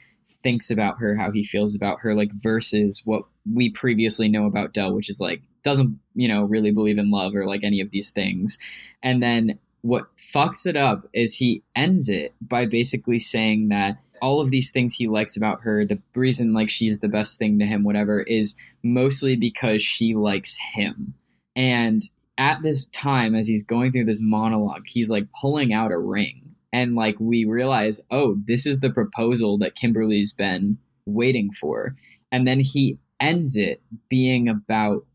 thinks 0.44 0.72
about 0.72 1.00
her 1.00 1.16
how 1.16 1.32
he 1.32 1.44
feels 1.44 1.76
about 1.76 2.00
her 2.00 2.16
like 2.16 2.32
versus 2.34 3.02
what 3.06 3.24
we 3.52 3.70
previously 3.70 4.30
know 4.30 4.46
about 4.46 4.74
Dell 4.74 4.94
which 4.94 5.10
is 5.10 5.20
like 5.20 5.42
doesn't 5.64 6.00
you 6.16 6.28
know 6.28 6.44
really 6.44 6.72
believe 6.72 6.98
in 6.98 7.12
love 7.12 7.36
or 7.36 7.46
like 7.46 7.64
any 7.64 7.82
of 7.82 7.92
these 7.92 8.12
things. 8.12 8.60
And 9.04 9.22
then 9.22 9.60
what 9.82 10.08
fucks 10.34 10.66
it 10.66 10.76
up 10.76 11.08
is 11.14 11.36
he 11.36 11.64
ends 11.76 12.10
it 12.10 12.34
by 12.42 12.66
basically 12.66 13.20
saying 13.20 13.70
that 13.70 13.98
all 14.22 14.42
of 14.42 14.52
these 14.52 14.72
things 14.72 14.96
he 14.96 15.08
likes 15.08 15.36
about 15.38 15.62
her, 15.62 15.86
the 15.86 16.00
reason 16.16 16.54
like 16.54 16.70
she's 16.70 17.00
the 17.00 17.08
best 17.08 17.38
thing 17.38 17.60
to 17.60 17.66
him, 17.66 17.84
whatever, 17.84 18.22
is 18.22 18.58
mostly 18.84 19.36
because 19.36 19.82
she 19.82 20.16
likes 20.16 20.58
him. 20.74 21.14
And 21.56 22.02
at 22.38 22.62
this 22.62 22.88
time, 22.88 23.36
as 23.36 23.48
he's 23.48 23.64
going 23.64 23.92
through 23.92 24.06
this 24.06 24.22
monologue, 24.22 24.84
he's 24.88 25.10
like 25.10 25.28
pulling 25.40 25.74
out 25.74 25.92
a 25.92 25.98
ring. 25.98 26.56
And 26.72 26.96
like 26.96 27.16
we 27.20 27.46
realize, 27.46 28.02
oh, 28.12 28.38
this 28.48 28.66
is 28.66 28.80
the 28.80 28.92
proposal 28.92 29.58
that 29.58 29.76
Kimberly's 29.76 30.34
been 30.34 30.78
waiting 31.06 31.52
for. 31.52 31.96
And 32.32 32.48
then 32.48 32.60
he 32.60 33.00
ends 33.20 33.58
it 33.58 33.82
being 34.08 34.48
about 34.48 35.06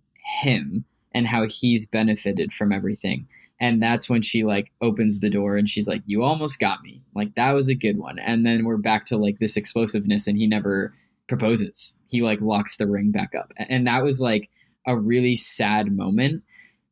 him 0.40 0.84
and 1.12 1.28
how 1.28 1.46
he's 1.46 1.88
benefited 1.88 2.52
from 2.52 2.72
everything 2.72 3.26
and 3.60 3.82
that's 3.82 4.10
when 4.10 4.22
she 4.22 4.44
like 4.44 4.72
opens 4.80 5.20
the 5.20 5.30
door 5.30 5.56
and 5.56 5.70
she's 5.70 5.86
like 5.88 6.02
you 6.06 6.22
almost 6.22 6.58
got 6.58 6.82
me. 6.82 7.02
Like 7.14 7.34
that 7.34 7.52
was 7.52 7.68
a 7.68 7.74
good 7.74 7.98
one. 7.98 8.18
And 8.18 8.44
then 8.44 8.64
we're 8.64 8.76
back 8.76 9.06
to 9.06 9.16
like 9.16 9.38
this 9.38 9.56
explosiveness 9.56 10.26
and 10.26 10.36
he 10.36 10.46
never 10.46 10.94
proposes. 11.28 11.96
He 12.08 12.22
like 12.22 12.40
locks 12.40 12.76
the 12.76 12.86
ring 12.86 13.10
back 13.10 13.32
up. 13.38 13.52
And 13.56 13.86
that 13.86 14.02
was 14.02 14.20
like 14.20 14.50
a 14.86 14.96
really 14.96 15.36
sad 15.36 15.94
moment. 15.96 16.42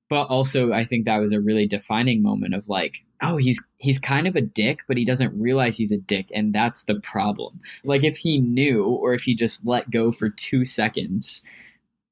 But 0.09 0.25
also 0.25 0.73
i 0.73 0.85
think 0.85 1.07
that 1.07 1.21
was 1.21 1.33
a 1.33 1.41
really 1.41 1.67
defining 1.67 2.23
moment 2.23 2.55
of 2.55 2.69
like 2.69 2.99
oh 3.23 3.39
he's 3.39 3.65
he's 3.79 3.99
kind 3.99 4.27
of 4.27 4.37
a 4.37 4.43
dick 4.43 4.81
but 4.87 4.99
he 4.99 5.07
doesn't 5.07 5.41
realize 5.41 5.79
he's 5.79 5.91
a 5.91 5.97
dick 5.97 6.27
and 6.35 6.55
that's 6.55 6.85
the 6.85 7.01
problem. 7.01 7.61
Like 7.83 8.05
if 8.05 8.19
he 8.19 8.39
knew 8.39 8.85
or 8.85 9.15
if 9.15 9.23
he 9.23 9.35
just 9.35 9.67
let 9.67 9.91
go 9.91 10.13
for 10.13 10.29
2 10.29 10.65
seconds 10.65 11.43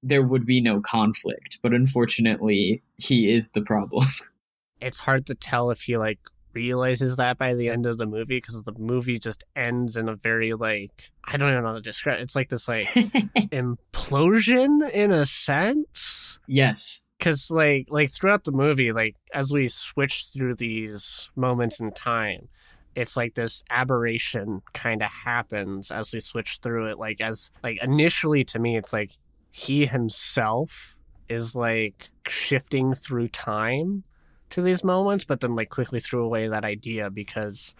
there 0.03 0.22
would 0.22 0.46
be 0.46 0.62
no 0.62 0.80
conflict. 0.80 1.59
But 1.62 1.74
unfortunately 1.74 2.82
he 2.96 3.30
is 3.30 3.51
the 3.51 3.61
problem 3.61 4.07
it's 4.81 5.01
hard 5.01 5.26
to 5.26 5.35
tell 5.35 5.70
if 5.70 5.83
he 5.83 5.97
like 5.97 6.18
realizes 6.53 7.16
that 7.16 7.39
by 7.39 7.55
the 7.55 7.68
end 7.68 7.87
of 7.87 7.99
the 7.99 8.07
movie 8.07 8.39
because 8.39 8.62
the 8.62 8.74
movie 8.78 9.18
just 9.18 9.45
ends 9.55 9.97
in 9.97 10.09
a 10.09 10.16
very 10.16 10.53
like 10.53 11.11
I 11.24 11.37
don't 11.37 11.51
even 11.51 11.62
know 11.62 11.68
how 11.70 11.74
to 11.74 11.81
describe. 11.81 12.20
It's 12.20 12.37
like 12.37 12.49
this 12.49 12.68
like 12.68 12.87
implosion 12.95 14.91
in 14.91 15.12
a 15.12 15.26
sense. 15.26 16.39
Yes, 16.47 17.03
because 17.18 17.51
like 17.51 17.87
like 17.91 18.11
throughout 18.11 18.45
the 18.45 18.53
movie, 18.53 18.93
like 18.93 19.16
as 19.33 19.53
we 19.53 19.68
switch 19.68 20.28
through 20.33 20.57
these 20.57 21.31
moments 21.37 21.81
in 21.81 21.93
time, 21.93 22.49
it's 22.95 23.16
like 23.16 23.35
this 23.35 23.62
aberration 23.70 24.62
kind 24.72 25.03
of 25.03 25.11
happens 25.11 25.91
as 25.91 26.12
we 26.12 26.20
switch 26.20 26.59
through 26.62 26.91
it. 26.91 26.99
Like 26.99 27.20
as 27.20 27.51
like 27.62 27.83
initially 27.83 28.45
to 28.45 28.59
me, 28.59 28.76
it's 28.76 28.93
like 28.93 29.12
he 29.51 29.87
himself 29.87 30.97
is 31.28 31.55
like 31.55 32.11
shifting 32.28 32.93
through 32.93 33.28
time 33.28 34.03
to 34.51 34.62
these 34.62 34.84
moments, 34.84 35.24
but 35.24 35.40
then 35.40 35.55
like 35.55 35.70
quickly 35.70 36.01
threw 36.01 36.24
away 36.24 36.48
that 36.48 36.64
idea 36.64 37.11
because 37.11 37.74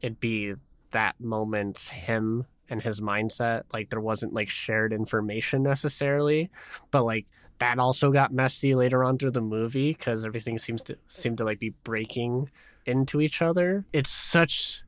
it'd 0.00 0.20
be 0.20 0.54
that 0.90 1.18
moment 1.20 1.78
him 1.78 2.46
and 2.68 2.82
his 2.82 3.00
mindset. 3.00 3.62
Like 3.72 3.90
there 3.90 4.00
wasn't 4.00 4.34
like 4.34 4.50
shared 4.50 4.92
information 4.92 5.62
necessarily, 5.62 6.50
but 6.90 7.04
like 7.04 7.26
that 7.58 7.78
also 7.78 8.10
got 8.10 8.32
messy 8.32 8.74
later 8.74 9.04
on 9.04 9.18
through 9.18 9.30
the 9.30 9.40
movie 9.40 9.92
because 9.92 10.24
everything 10.24 10.58
seems 10.58 10.82
to 10.84 10.98
seem 11.08 11.36
to 11.36 11.44
like 11.44 11.60
be 11.60 11.74
breaking 11.84 12.50
into 12.86 13.20
each 13.20 13.40
other. 13.40 13.84
It's 13.92 14.10
such 14.10 14.82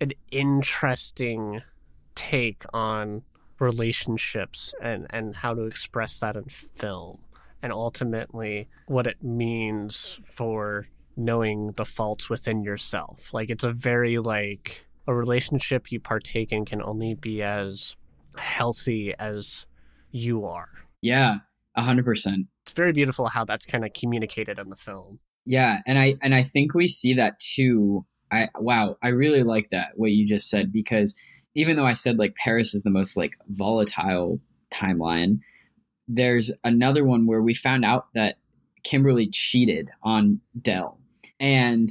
an 0.00 0.12
interesting 0.30 1.62
take 2.14 2.64
on 2.72 3.22
relationships 3.58 4.74
and 4.80 5.06
and 5.10 5.36
how 5.36 5.54
to 5.54 5.62
express 5.62 6.18
that 6.20 6.34
in 6.34 6.44
film 6.46 7.18
and 7.62 7.72
ultimately 7.72 8.68
what 8.86 9.06
it 9.06 9.22
means 9.22 10.18
for 10.24 10.88
knowing 11.16 11.72
the 11.72 11.84
faults 11.84 12.30
within 12.30 12.62
yourself. 12.62 13.32
Like 13.32 13.50
it's 13.50 13.64
a 13.64 13.72
very 13.72 14.18
like 14.18 14.86
a 15.06 15.14
relationship 15.14 15.92
you 15.92 16.00
partake 16.00 16.52
in 16.52 16.64
can 16.64 16.82
only 16.82 17.14
be 17.14 17.42
as 17.42 17.96
healthy 18.36 19.14
as 19.18 19.66
you 20.10 20.44
are. 20.44 20.68
Yeah, 21.02 21.38
a 21.76 21.82
hundred 21.82 22.04
percent. 22.04 22.46
It's 22.64 22.72
very 22.72 22.92
beautiful 22.92 23.26
how 23.28 23.44
that's 23.44 23.66
kind 23.66 23.84
of 23.84 23.92
communicated 23.92 24.58
in 24.58 24.70
the 24.70 24.76
film. 24.76 25.20
Yeah, 25.44 25.80
and 25.86 25.98
I 25.98 26.16
and 26.22 26.34
I 26.34 26.42
think 26.42 26.74
we 26.74 26.88
see 26.88 27.14
that 27.14 27.40
too. 27.40 28.04
I 28.30 28.48
wow, 28.58 28.96
I 29.02 29.08
really 29.08 29.42
like 29.42 29.70
that 29.70 29.92
what 29.94 30.12
you 30.12 30.26
just 30.26 30.48
said 30.48 30.72
because 30.72 31.16
even 31.54 31.76
though 31.76 31.86
I 31.86 31.94
said 31.94 32.18
like 32.18 32.34
Paris 32.36 32.74
is 32.74 32.82
the 32.82 32.90
most 32.90 33.16
like 33.16 33.32
volatile 33.48 34.40
timeline, 34.72 35.40
there's 36.12 36.50
another 36.64 37.04
one 37.04 37.26
where 37.26 37.42
we 37.42 37.54
found 37.54 37.84
out 37.84 38.08
that 38.14 38.36
Kimberly 38.82 39.28
cheated 39.28 39.90
on 40.02 40.40
Dell. 40.60 40.98
And 41.38 41.88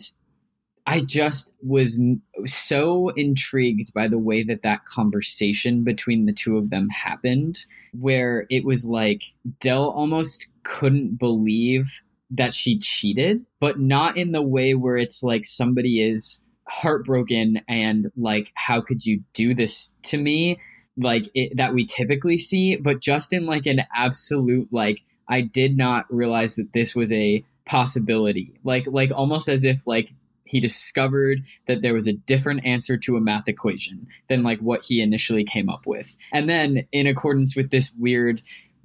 I 0.85 1.01
just 1.01 1.53
was 1.61 2.01
so 2.45 3.09
intrigued 3.09 3.93
by 3.93 4.07
the 4.07 4.17
way 4.17 4.43
that 4.43 4.63
that 4.63 4.85
conversation 4.85 5.83
between 5.83 6.25
the 6.25 6.33
two 6.33 6.57
of 6.57 6.69
them 6.69 6.89
happened, 6.89 7.65
where 7.93 8.45
it 8.49 8.65
was 8.65 8.85
like 8.85 9.23
Dell 9.59 9.89
almost 9.89 10.47
couldn't 10.63 11.17
believe 11.17 12.01
that 12.31 12.53
she 12.53 12.77
cheated, 12.77 13.45
but 13.59 13.79
not 13.79 14.17
in 14.17 14.31
the 14.31 14.41
way 14.41 14.73
where 14.73 14.97
it's 14.97 15.23
like 15.23 15.45
somebody 15.45 16.01
is 16.01 16.41
heartbroken 16.67 17.61
and 17.67 18.11
like, 18.17 18.51
how 18.55 18.81
could 18.81 19.05
you 19.05 19.23
do 19.33 19.55
this 19.55 19.95
to 20.03 20.17
me? 20.17 20.59
Like 20.99 21.29
it, 21.33 21.57
that 21.57 21.73
we 21.73 21.85
typically 21.85 22.37
see, 22.37 22.75
but 22.75 22.99
just 22.99 23.33
in 23.33 23.45
like 23.45 23.65
an 23.65 23.81
absolute, 23.95 24.67
like, 24.71 25.01
I 25.27 25.41
did 25.41 25.77
not 25.77 26.05
realize 26.09 26.55
that 26.55 26.73
this 26.73 26.95
was 26.95 27.11
a 27.13 27.43
possibility. 27.65 28.53
Like, 28.63 28.87
like 28.87 29.11
almost 29.11 29.47
as 29.47 29.63
if 29.63 29.85
like 29.85 30.11
he 30.49 30.59
discovered 30.59 31.43
that 31.67 31.83
there 31.83 31.93
was 31.93 32.07
a 32.07 32.13
different 32.13 32.65
answer 32.65 32.97
to 32.97 33.15
a 33.15 33.21
math 33.21 33.47
equation 33.47 34.07
than 34.29 34.41
like 34.41 34.59
what 34.59 34.83
he 34.83 35.01
initially 35.01 35.43
came 35.43 35.69
up 35.69 35.85
with. 35.85 36.17
And 36.33 36.49
then 36.49 36.87
in 36.91 37.05
accordance 37.05 37.55
with 37.55 37.69
this 37.69 37.93
weird 37.99 38.41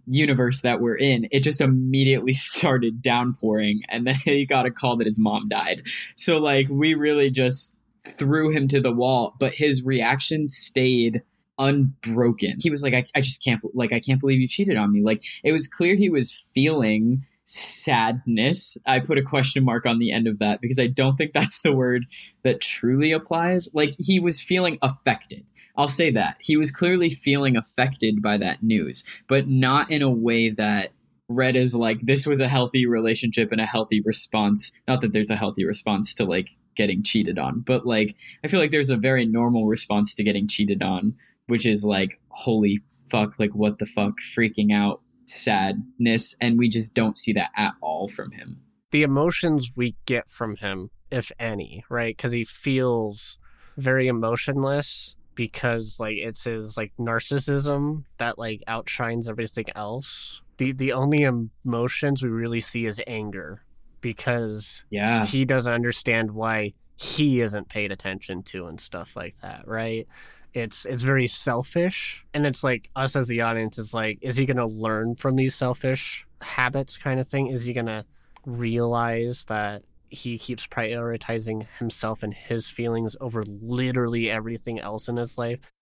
universe 0.06 0.60
that 0.60 0.80
we're 0.82 0.96
in, 0.96 1.26
it 1.32 1.40
just 1.40 1.62
immediately 1.62 2.32
started 2.34 3.00
downpouring 3.00 3.80
and 3.88 4.06
then 4.06 4.16
he 4.24 4.44
got 4.44 4.66
a 4.66 4.70
call 4.70 4.98
that 4.98 5.06
his 5.06 5.18
mom 5.18 5.48
died. 5.48 5.82
So 6.16 6.38
like 6.38 6.68
we 6.68 6.92
really 6.92 7.30
just 7.30 7.72
threw 8.06 8.50
him 8.50 8.68
to 8.68 8.80
the 8.80 8.92
wall, 8.92 9.34
but 9.38 9.54
his 9.54 9.82
reaction 9.82 10.46
stayed 10.48 11.22
unbroken. 11.58 12.56
He 12.60 12.70
was 12.70 12.82
like, 12.82 12.94
I, 12.94 13.06
I 13.14 13.20
just 13.20 13.42
can't 13.42 13.60
like 13.74 13.92
I 13.92 14.00
can't 14.00 14.20
believe 14.20 14.40
you 14.40 14.48
cheated 14.48 14.76
on 14.76 14.92
me. 14.92 15.02
Like 15.02 15.24
it 15.42 15.52
was 15.52 15.66
clear 15.66 15.94
he 15.94 16.10
was 16.10 16.32
feeling 16.54 17.24
sadness. 17.46 18.78
I 18.86 19.00
put 19.00 19.18
a 19.18 19.22
question 19.22 19.64
mark 19.64 19.86
on 19.86 19.98
the 19.98 20.12
end 20.12 20.26
of 20.26 20.38
that 20.38 20.60
because 20.60 20.78
I 20.78 20.86
don't 20.86 21.16
think 21.16 21.32
that's 21.32 21.60
the 21.60 21.72
word 21.72 22.06
that 22.42 22.60
truly 22.60 23.12
applies. 23.12 23.68
Like 23.74 23.94
he 23.98 24.18
was 24.18 24.40
feeling 24.40 24.78
affected. 24.82 25.44
I'll 25.76 25.88
say 25.88 26.10
that. 26.12 26.36
He 26.40 26.56
was 26.56 26.70
clearly 26.70 27.10
feeling 27.10 27.56
affected 27.56 28.22
by 28.22 28.36
that 28.38 28.62
news, 28.62 29.04
but 29.28 29.48
not 29.48 29.90
in 29.90 30.02
a 30.02 30.10
way 30.10 30.50
that 30.50 30.92
read 31.28 31.56
as 31.56 31.74
like 31.74 32.00
this 32.02 32.26
was 32.26 32.40
a 32.40 32.48
healthy 32.48 32.86
relationship 32.86 33.50
and 33.50 33.60
a 33.60 33.66
healthy 33.66 34.00
response. 34.00 34.72
Not 34.86 35.00
that 35.00 35.12
there's 35.12 35.30
a 35.30 35.36
healthy 35.36 35.64
response 35.64 36.14
to 36.14 36.24
like 36.24 36.50
getting 36.76 37.02
cheated 37.02 37.38
on, 37.38 37.60
but 37.60 37.86
like 37.86 38.14
I 38.44 38.48
feel 38.48 38.60
like 38.60 38.70
there's 38.70 38.90
a 38.90 38.96
very 38.96 39.26
normal 39.26 39.66
response 39.66 40.14
to 40.14 40.24
getting 40.24 40.46
cheated 40.46 40.82
on, 40.82 41.14
which 41.46 41.66
is 41.66 41.84
like 41.84 42.20
holy 42.28 42.80
fuck, 43.10 43.34
like 43.38 43.54
what 43.54 43.78
the 43.78 43.86
fuck, 43.86 44.14
freaking 44.36 44.72
out, 44.72 45.00
sadness, 45.26 46.36
and 46.40 46.58
we 46.58 46.68
just 46.68 46.94
don't 46.94 47.16
see 47.18 47.32
that 47.32 47.50
at 47.56 47.74
all 47.80 48.08
from 48.08 48.32
him. 48.32 48.60
The 48.90 49.02
emotions 49.02 49.72
we 49.76 49.96
get 50.06 50.30
from 50.30 50.56
him, 50.56 50.90
if 51.10 51.30
any, 51.38 51.84
right? 51.88 52.16
Because 52.16 52.32
he 52.32 52.44
feels 52.44 53.38
very 53.76 54.06
emotionless 54.06 55.16
because 55.34 55.98
like 55.98 56.16
it's 56.16 56.44
his 56.44 56.76
like 56.76 56.92
narcissism 56.98 58.04
that 58.18 58.38
like 58.38 58.62
outshines 58.68 59.28
everything 59.28 59.66
else. 59.74 60.40
The 60.58 60.72
the 60.72 60.92
only 60.92 61.22
emotions 61.22 62.22
we 62.22 62.28
really 62.28 62.60
see 62.60 62.86
is 62.86 63.00
anger 63.06 63.62
because 64.00 64.82
yeah 64.90 65.24
he 65.24 65.44
doesn't 65.44 65.72
understand 65.72 66.32
why 66.32 66.74
he 66.96 67.40
isn't 67.40 67.68
paid 67.68 67.90
attention 67.90 68.42
to 68.44 68.66
and 68.66 68.80
stuff 68.80 69.16
like 69.16 69.40
that, 69.40 69.66
right? 69.66 70.06
It's 70.54 70.86
it's 70.86 71.02
very 71.02 71.26
selfish. 71.26 72.24
And 72.32 72.46
it's 72.46 72.64
like 72.64 72.88
us 72.96 73.16
as 73.16 73.28
the 73.28 73.42
audience 73.42 73.76
is 73.76 73.92
like 73.92 74.18
is 74.22 74.36
he 74.36 74.46
going 74.46 74.56
to 74.56 74.66
learn 74.66 75.16
from 75.16 75.36
these 75.36 75.54
selfish 75.54 76.26
habits 76.40 76.96
kind 76.96 77.20
of 77.20 77.26
thing? 77.26 77.48
Is 77.48 77.64
he 77.64 77.72
going 77.72 77.86
to 77.86 78.06
realize 78.46 79.44
that 79.48 79.82
he 80.08 80.38
keeps 80.38 80.66
prioritizing 80.66 81.66
himself 81.78 82.22
and 82.22 82.32
his 82.32 82.70
feelings 82.70 83.16
over 83.20 83.42
literally 83.42 84.30
everything 84.30 84.78
else 84.78 85.08
in 85.08 85.16
his 85.16 85.36
life? 85.36 85.72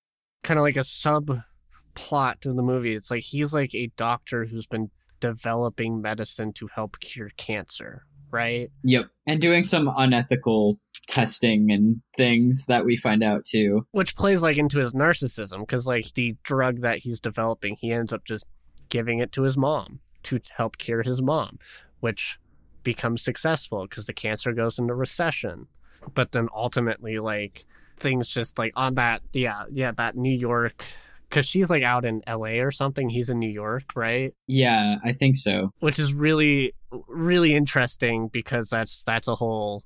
Kind 0.42 0.58
of 0.58 0.64
like 0.64 0.76
a 0.76 0.80
subplot 0.80 2.40
to 2.40 2.52
the 2.52 2.62
movie. 2.62 2.96
It's 2.96 3.10
like 3.10 3.24
he's 3.24 3.52
like 3.52 3.74
a 3.74 3.92
doctor 3.96 4.46
who's 4.46 4.66
been 4.66 4.90
developing 5.20 6.00
medicine 6.00 6.52
to 6.54 6.68
help 6.74 6.98
cure 6.98 7.30
cancer 7.36 8.06
right 8.32 8.70
yep 8.82 9.06
and 9.26 9.40
doing 9.40 9.62
some 9.62 9.92
unethical 9.96 10.78
testing 11.08 11.70
and 11.70 12.00
things 12.16 12.66
that 12.66 12.84
we 12.84 12.96
find 12.96 13.22
out 13.22 13.44
too. 13.44 13.86
Which 13.92 14.16
plays 14.16 14.42
like 14.42 14.56
into 14.56 14.78
his 14.78 14.92
narcissism 14.92 15.60
because 15.60 15.86
like 15.86 16.14
the 16.14 16.36
drug 16.42 16.80
that 16.80 16.98
he's 16.98 17.20
developing, 17.20 17.76
he 17.76 17.92
ends 17.92 18.12
up 18.12 18.24
just 18.24 18.44
giving 18.88 19.18
it 19.18 19.32
to 19.32 19.42
his 19.42 19.56
mom 19.56 20.00
to 20.24 20.40
help 20.56 20.78
cure 20.78 21.02
his 21.02 21.20
mom, 21.20 21.58
which 22.00 22.38
becomes 22.82 23.22
successful 23.22 23.86
because 23.88 24.06
the 24.06 24.12
cancer 24.12 24.52
goes 24.52 24.78
into 24.78 24.94
recession. 24.94 25.66
But 26.14 26.32
then 26.32 26.48
ultimately, 26.54 27.18
like 27.18 27.66
things 27.98 28.28
just 28.28 28.58
like 28.58 28.72
on 28.74 28.94
that, 28.94 29.22
yeah, 29.32 29.64
yeah, 29.70 29.92
that 29.92 30.16
New 30.16 30.36
York 30.36 30.84
because 31.32 31.46
she's 31.46 31.70
like 31.70 31.82
out 31.82 32.04
in 32.04 32.20
LA 32.28 32.60
or 32.60 32.70
something. 32.70 33.08
He's 33.08 33.30
in 33.30 33.38
New 33.38 33.48
York, 33.50 33.84
right? 33.96 34.34
Yeah, 34.46 34.96
I 35.02 35.14
think 35.14 35.36
so. 35.36 35.70
Which 35.80 35.98
is 35.98 36.12
really, 36.12 36.74
really 37.08 37.54
interesting 37.54 38.28
because 38.28 38.68
that's 38.68 39.02
that's 39.04 39.28
a 39.28 39.36
whole 39.36 39.82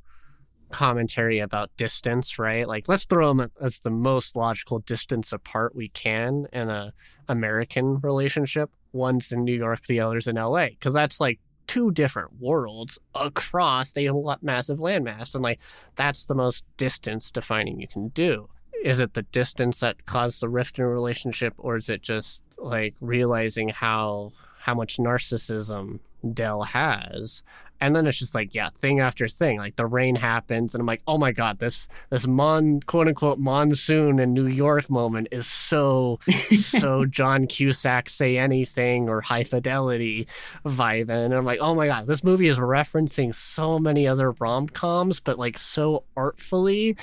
commentary 0.73 1.39
about 1.39 1.71
distance, 1.77 2.37
right? 2.37 2.67
Like 2.67 2.89
let's 2.89 3.05
throw 3.05 3.33
them 3.33 3.53
as 3.61 3.79
the 3.79 3.91
most 3.91 4.35
logical 4.35 4.81
distance 4.81 5.33
apart 5.33 5.77
we 5.77 5.89
can 5.89 6.47
in 6.53 6.69
a 6.69 6.93
American 7.29 8.01
relationship. 8.01 8.71
One's 8.93 9.31
in 9.31 9.45
New 9.45 9.55
York, 9.55 9.87
the 9.87 10.01
other's 10.01 10.27
in 10.27 10.35
LA, 10.35 10.71
because 10.71 10.95
that's 10.95 11.21
like 11.21 11.39
two 11.69 11.93
different 11.93 12.41
worlds 12.41 12.99
across 13.15 13.97
a 13.97 14.11
massive 14.43 14.79
landmass, 14.79 15.33
and 15.33 15.45
like 15.45 15.61
that's 15.95 16.25
the 16.25 16.35
most 16.35 16.65
distance 16.77 17.31
defining 17.31 17.81
you 17.81 17.87
can 17.87 18.09
do. 18.09 18.49
Is 18.85 19.01
it 19.01 19.15
the 19.15 19.23
distance 19.23 19.81
that 19.81 20.07
caused 20.07 20.41
the 20.41 20.49
rift 20.49 20.79
in 20.79 20.85
a 20.85 20.89
relationship, 20.89 21.55
or 21.59 21.77
is 21.77 21.89
it 21.89 22.03
just 22.03 22.41
like 22.59 22.95
realizing 23.01 23.69
how 23.71 24.33
how 24.61 24.75
much 24.75 24.97
narcissism 24.97 26.01
Dell 26.33 26.63
has? 26.63 27.43
And 27.79 27.95
then 27.95 28.07
it's 28.07 28.19
just 28.19 28.35
like 28.35 28.55
yeah 28.55 28.71
thing 28.71 29.01
after 29.01 29.29
thing. 29.29 29.59
Like 29.59 29.77
the 29.77 29.87
rain 29.87 30.17
happens 30.17 30.75
and 30.75 30.81
i'm 30.81 30.87
like 30.87 31.03
oh 31.07 31.19
my 31.19 31.33
god 31.33 31.59
this 31.59 31.87
this 32.11 32.27
mon 32.27 32.81
quote 32.81 33.09
unquote 33.09 33.39
monsoon 33.39 34.19
in 34.19 34.33
new 34.33 34.47
york 34.47 34.89
moment 34.89 35.29
is 35.31 35.47
so 35.47 36.19
so 36.57 37.05
john 37.05 37.47
cusack 37.47 38.09
say 38.09 38.37
anything 38.39 39.09
or 39.09 39.21
high 39.21 39.45
fidelity 39.45 40.27
vibe 40.65 41.09
and 41.09 41.35
i'm 41.35 41.45
like 41.45 41.61
oh 41.61 41.75
my 41.75 41.87
god 41.87 42.07
this 42.07 42.25
movie 42.25 42.49
is 42.49 42.59
referencing 42.59 43.35
so 43.35 43.79
many 43.79 44.07
other 44.07 44.33
rom-coms 44.33 45.21
but 45.21 45.39
like 45.39 45.59
so 45.59 46.05
artfully 46.17 46.97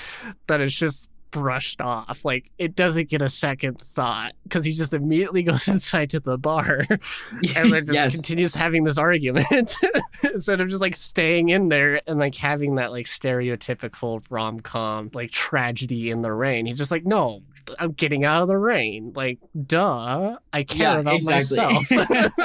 that 0.46 0.60
it's 0.60 0.74
just 0.74 1.08
brushed 1.34 1.80
off. 1.80 2.24
Like 2.24 2.52
it 2.58 2.76
doesn't 2.76 3.10
get 3.10 3.20
a 3.20 3.28
second 3.28 3.80
thought 3.80 4.32
because 4.44 4.64
he 4.64 4.72
just 4.72 4.94
immediately 4.94 5.42
goes 5.50 5.66
inside 5.66 6.10
to 6.10 6.20
the 6.20 6.38
bar 6.38 6.82
and 6.88 7.72
then 7.72 7.86
just 7.86 7.92
yes. 7.92 8.14
continues 8.14 8.54
having 8.54 8.84
this 8.84 8.96
argument 8.96 9.74
instead 10.32 10.60
of 10.60 10.68
just 10.68 10.80
like 10.80 10.94
staying 10.94 11.48
in 11.48 11.70
there 11.70 12.00
and 12.06 12.20
like 12.20 12.36
having 12.36 12.76
that 12.76 12.92
like 12.92 13.06
stereotypical 13.06 14.22
rom 14.30 14.60
com 14.60 15.10
like 15.12 15.32
tragedy 15.32 16.08
in 16.08 16.22
the 16.22 16.32
rain. 16.32 16.66
He's 16.66 16.78
just 16.78 16.92
like, 16.92 17.04
no, 17.04 17.42
I'm 17.80 17.92
getting 17.92 18.24
out 18.24 18.42
of 18.42 18.48
the 18.48 18.56
rain. 18.56 19.12
Like, 19.16 19.40
duh, 19.66 20.38
I 20.52 20.62
care 20.62 20.92
yeah, 20.92 21.00
about 21.00 21.16
exactly. 21.16 21.56
myself. 21.56 22.38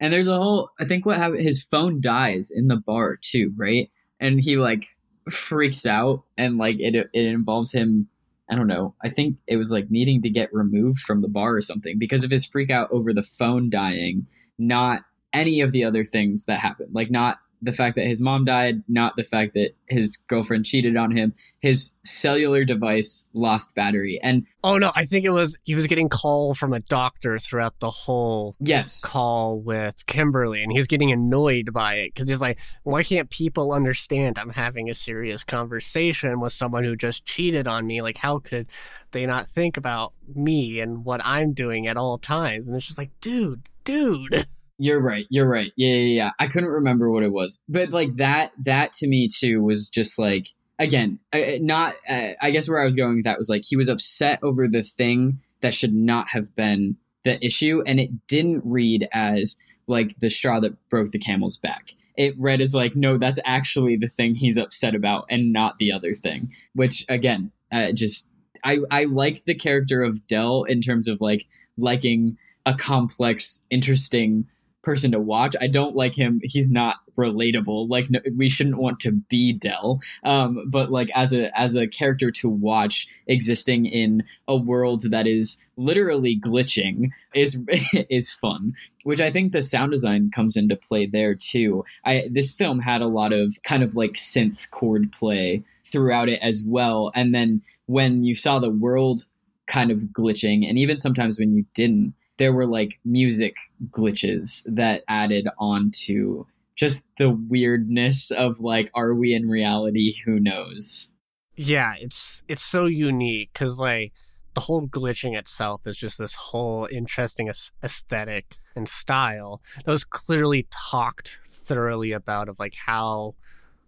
and 0.00 0.10
there's 0.10 0.28
a 0.28 0.36
whole, 0.36 0.70
I 0.80 0.86
think 0.86 1.04
what 1.04 1.18
happened, 1.18 1.40
his 1.40 1.62
phone 1.62 2.00
dies 2.00 2.50
in 2.50 2.68
the 2.68 2.76
bar 2.76 3.18
too, 3.20 3.52
right? 3.54 3.90
And 4.18 4.40
he 4.40 4.56
like 4.56 4.96
freaks 5.32 5.86
out 5.86 6.22
and 6.36 6.58
like 6.58 6.76
it 6.78 6.94
it 6.94 7.24
involves 7.24 7.72
him 7.72 8.08
I 8.50 8.56
don't 8.56 8.66
know. 8.66 8.96
I 9.02 9.10
think 9.10 9.36
it 9.46 9.56
was 9.56 9.70
like 9.70 9.90
needing 9.90 10.22
to 10.22 10.28
get 10.28 10.52
removed 10.52 11.00
from 11.00 11.22
the 11.22 11.28
bar 11.28 11.54
or 11.54 11.62
something 11.62 11.98
because 11.98 12.24
of 12.24 12.32
his 12.32 12.44
freak 12.44 12.68
out 12.68 12.90
over 12.90 13.12
the 13.12 13.22
phone 13.22 13.70
dying, 13.70 14.26
not 14.58 15.02
any 15.32 15.60
of 15.60 15.70
the 15.70 15.84
other 15.84 16.04
things 16.04 16.46
that 16.46 16.58
happened. 16.58 16.92
Like 16.92 17.12
not 17.12 17.38
the 17.62 17.72
fact 17.72 17.96
that 17.96 18.06
his 18.06 18.20
mom 18.20 18.44
died, 18.44 18.82
not 18.88 19.16
the 19.16 19.24
fact 19.24 19.54
that 19.54 19.76
his 19.86 20.16
girlfriend 20.28 20.64
cheated 20.64 20.96
on 20.96 21.10
him. 21.10 21.34
His 21.60 21.92
cellular 22.04 22.64
device 22.64 23.26
lost 23.34 23.74
battery. 23.74 24.18
And 24.22 24.46
oh 24.64 24.78
no, 24.78 24.92
I 24.96 25.04
think 25.04 25.24
it 25.24 25.30
was 25.30 25.58
he 25.64 25.74
was 25.74 25.86
getting 25.86 26.08
call 26.08 26.54
from 26.54 26.72
a 26.72 26.80
doctor 26.80 27.38
throughout 27.38 27.78
the 27.80 27.90
whole 27.90 28.56
yes 28.60 29.04
call 29.04 29.60
with 29.60 30.06
Kimberly, 30.06 30.62
and 30.62 30.72
he's 30.72 30.86
getting 30.86 31.12
annoyed 31.12 31.72
by 31.72 31.96
it 31.96 32.14
because 32.14 32.28
he's 32.28 32.40
like, 32.40 32.58
why 32.82 33.02
can't 33.02 33.28
people 33.28 33.72
understand 33.72 34.38
I'm 34.38 34.50
having 34.50 34.88
a 34.88 34.94
serious 34.94 35.44
conversation 35.44 36.40
with 36.40 36.52
someone 36.52 36.84
who 36.84 36.96
just 36.96 37.26
cheated 37.26 37.66
on 37.66 37.86
me? 37.86 38.00
Like, 38.00 38.16
how 38.16 38.38
could 38.38 38.68
they 39.12 39.26
not 39.26 39.48
think 39.48 39.76
about 39.76 40.14
me 40.34 40.80
and 40.80 41.04
what 41.04 41.20
I'm 41.24 41.52
doing 41.52 41.86
at 41.86 41.96
all 41.96 42.16
times? 42.16 42.68
And 42.68 42.76
it's 42.76 42.86
just 42.86 42.98
like, 42.98 43.10
dude, 43.20 43.68
dude. 43.84 44.46
You're 44.82 45.00
right. 45.00 45.26
You're 45.28 45.48
right. 45.48 45.72
Yeah, 45.76 45.94
yeah, 45.94 46.14
yeah. 46.14 46.30
I 46.38 46.46
couldn't 46.46 46.70
remember 46.70 47.10
what 47.10 47.22
it 47.22 47.32
was, 47.32 47.62
but 47.68 47.90
like 47.90 48.16
that, 48.16 48.52
that 48.64 48.94
to 48.94 49.06
me 49.06 49.28
too 49.28 49.62
was 49.62 49.90
just 49.90 50.18
like 50.18 50.48
again, 50.78 51.18
not. 51.32 51.94
Uh, 52.08 52.30
I 52.40 52.50
guess 52.50 52.68
where 52.68 52.80
I 52.80 52.86
was 52.86 52.96
going 52.96 53.16
with 53.16 53.26
that 53.26 53.38
was 53.38 53.50
like 53.50 53.62
he 53.64 53.76
was 53.76 53.88
upset 53.88 54.40
over 54.42 54.66
the 54.66 54.82
thing 54.82 55.40
that 55.60 55.74
should 55.74 55.94
not 55.94 56.30
have 56.30 56.56
been 56.56 56.96
the 57.24 57.44
issue, 57.44 57.82
and 57.86 58.00
it 58.00 58.26
didn't 58.26 58.62
read 58.64 59.06
as 59.12 59.58
like 59.86 60.18
the 60.18 60.30
straw 60.30 60.58
that 60.60 60.88
broke 60.88 61.12
the 61.12 61.18
camel's 61.18 61.58
back. 61.58 61.90
It 62.16 62.34
read 62.38 62.60
as 62.60 62.74
like, 62.74 62.96
no, 62.96 63.18
that's 63.18 63.40
actually 63.44 63.96
the 63.96 64.08
thing 64.08 64.34
he's 64.34 64.56
upset 64.56 64.94
about, 64.94 65.26
and 65.28 65.52
not 65.52 65.76
the 65.78 65.92
other 65.92 66.14
thing. 66.14 66.52
Which 66.74 67.04
again, 67.08 67.52
uh, 67.70 67.92
just 67.92 68.30
I 68.64 68.78
I 68.90 69.04
like 69.04 69.44
the 69.44 69.54
character 69.54 70.02
of 70.02 70.26
Dell 70.26 70.64
in 70.64 70.80
terms 70.80 71.06
of 71.06 71.20
like 71.20 71.46
liking 71.76 72.38
a 72.64 72.74
complex, 72.74 73.62
interesting 73.70 74.46
person 74.82 75.12
to 75.12 75.20
watch. 75.20 75.54
I 75.60 75.66
don't 75.66 75.94
like 75.94 76.14
him. 76.14 76.40
He's 76.42 76.70
not 76.70 76.96
relatable. 77.16 77.88
Like 77.88 78.10
no, 78.10 78.20
we 78.36 78.48
shouldn't 78.48 78.78
want 78.78 79.00
to 79.00 79.12
be 79.12 79.52
Dell. 79.52 80.00
Um, 80.24 80.64
but 80.68 80.90
like 80.90 81.10
as 81.14 81.32
a 81.32 81.56
as 81.58 81.74
a 81.74 81.86
character 81.86 82.30
to 82.32 82.48
watch 82.48 83.06
existing 83.26 83.86
in 83.86 84.24
a 84.48 84.56
world 84.56 85.10
that 85.10 85.26
is 85.26 85.58
literally 85.76 86.38
glitching 86.38 87.10
is 87.34 87.60
is 88.08 88.32
fun. 88.32 88.74
Which 89.02 89.20
I 89.20 89.30
think 89.30 89.52
the 89.52 89.62
sound 89.62 89.92
design 89.92 90.30
comes 90.30 90.56
into 90.56 90.76
play 90.76 91.06
there 91.06 91.34
too. 91.34 91.84
I 92.04 92.28
this 92.30 92.52
film 92.52 92.80
had 92.80 93.02
a 93.02 93.06
lot 93.06 93.32
of 93.32 93.56
kind 93.62 93.82
of 93.82 93.96
like 93.96 94.12
synth 94.12 94.70
chord 94.70 95.12
play 95.12 95.62
throughout 95.90 96.28
it 96.28 96.40
as 96.42 96.64
well. 96.66 97.10
And 97.14 97.34
then 97.34 97.62
when 97.86 98.24
you 98.24 98.36
saw 98.36 98.58
the 98.58 98.70
world 98.70 99.24
kind 99.66 99.90
of 99.90 99.98
glitching, 99.98 100.68
and 100.68 100.78
even 100.78 101.00
sometimes 101.00 101.38
when 101.38 101.54
you 101.54 101.64
didn't, 101.74 102.14
there 102.40 102.54
were 102.54 102.66
like 102.66 102.98
music 103.04 103.54
glitches 103.90 104.62
that 104.64 105.04
added 105.08 105.46
on 105.58 105.92
to 106.06 106.46
just 106.74 107.06
the 107.18 107.30
weirdness 107.30 108.30
of 108.30 108.60
like 108.60 108.90
are 108.94 109.14
we 109.14 109.34
in 109.34 109.48
reality? 109.48 110.14
Who 110.24 110.40
knows? 110.40 111.08
Yeah 111.54 111.94
it's 112.00 112.42
it's 112.48 112.62
so 112.62 112.86
unique 112.86 113.50
because 113.52 113.78
like 113.78 114.14
the 114.54 114.62
whole 114.62 114.88
glitching 114.88 115.38
itself 115.38 115.82
is 115.86 115.98
just 115.98 116.16
this 116.16 116.34
whole 116.34 116.88
interesting 116.90 117.50
aesthetic 117.82 118.56
and 118.74 118.88
style 118.88 119.60
that 119.84 119.92
was 119.92 120.02
clearly 120.02 120.66
talked 120.70 121.38
thoroughly 121.46 122.10
about 122.10 122.48
of 122.48 122.58
like 122.58 122.74
how 122.86 123.34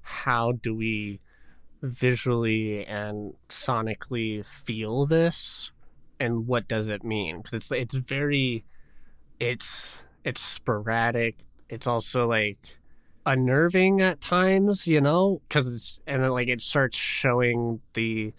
how 0.03 0.53
do 0.53 0.75
we 0.75 1.21
visually 1.81 2.85
and 2.85 3.33
sonically 3.49 4.45
feel 4.45 5.07
this 5.07 5.71
and 6.23 6.47
what 6.47 6.69
does 6.69 6.87
it 6.87 7.03
mean? 7.03 7.39
Because 7.39 7.55
it's 7.55 7.73
it's 7.73 7.95
very 7.97 8.65
it's 9.41 10.03
it's 10.25 10.41
sporadic. 10.41 11.39
It's 11.69 11.87
also 11.87 12.29
like 12.29 12.79
unnerving 13.27 14.01
at 14.01 14.21
times 14.21 14.87
you 14.87 15.01
know? 15.01 15.43
Because 15.49 15.67
it's 15.69 15.99
and 16.07 16.23
then 16.23 16.31
like 16.31 16.49
it 16.49 16.61
starts 16.61 16.97
showing 16.97 17.81
the 17.95 18.33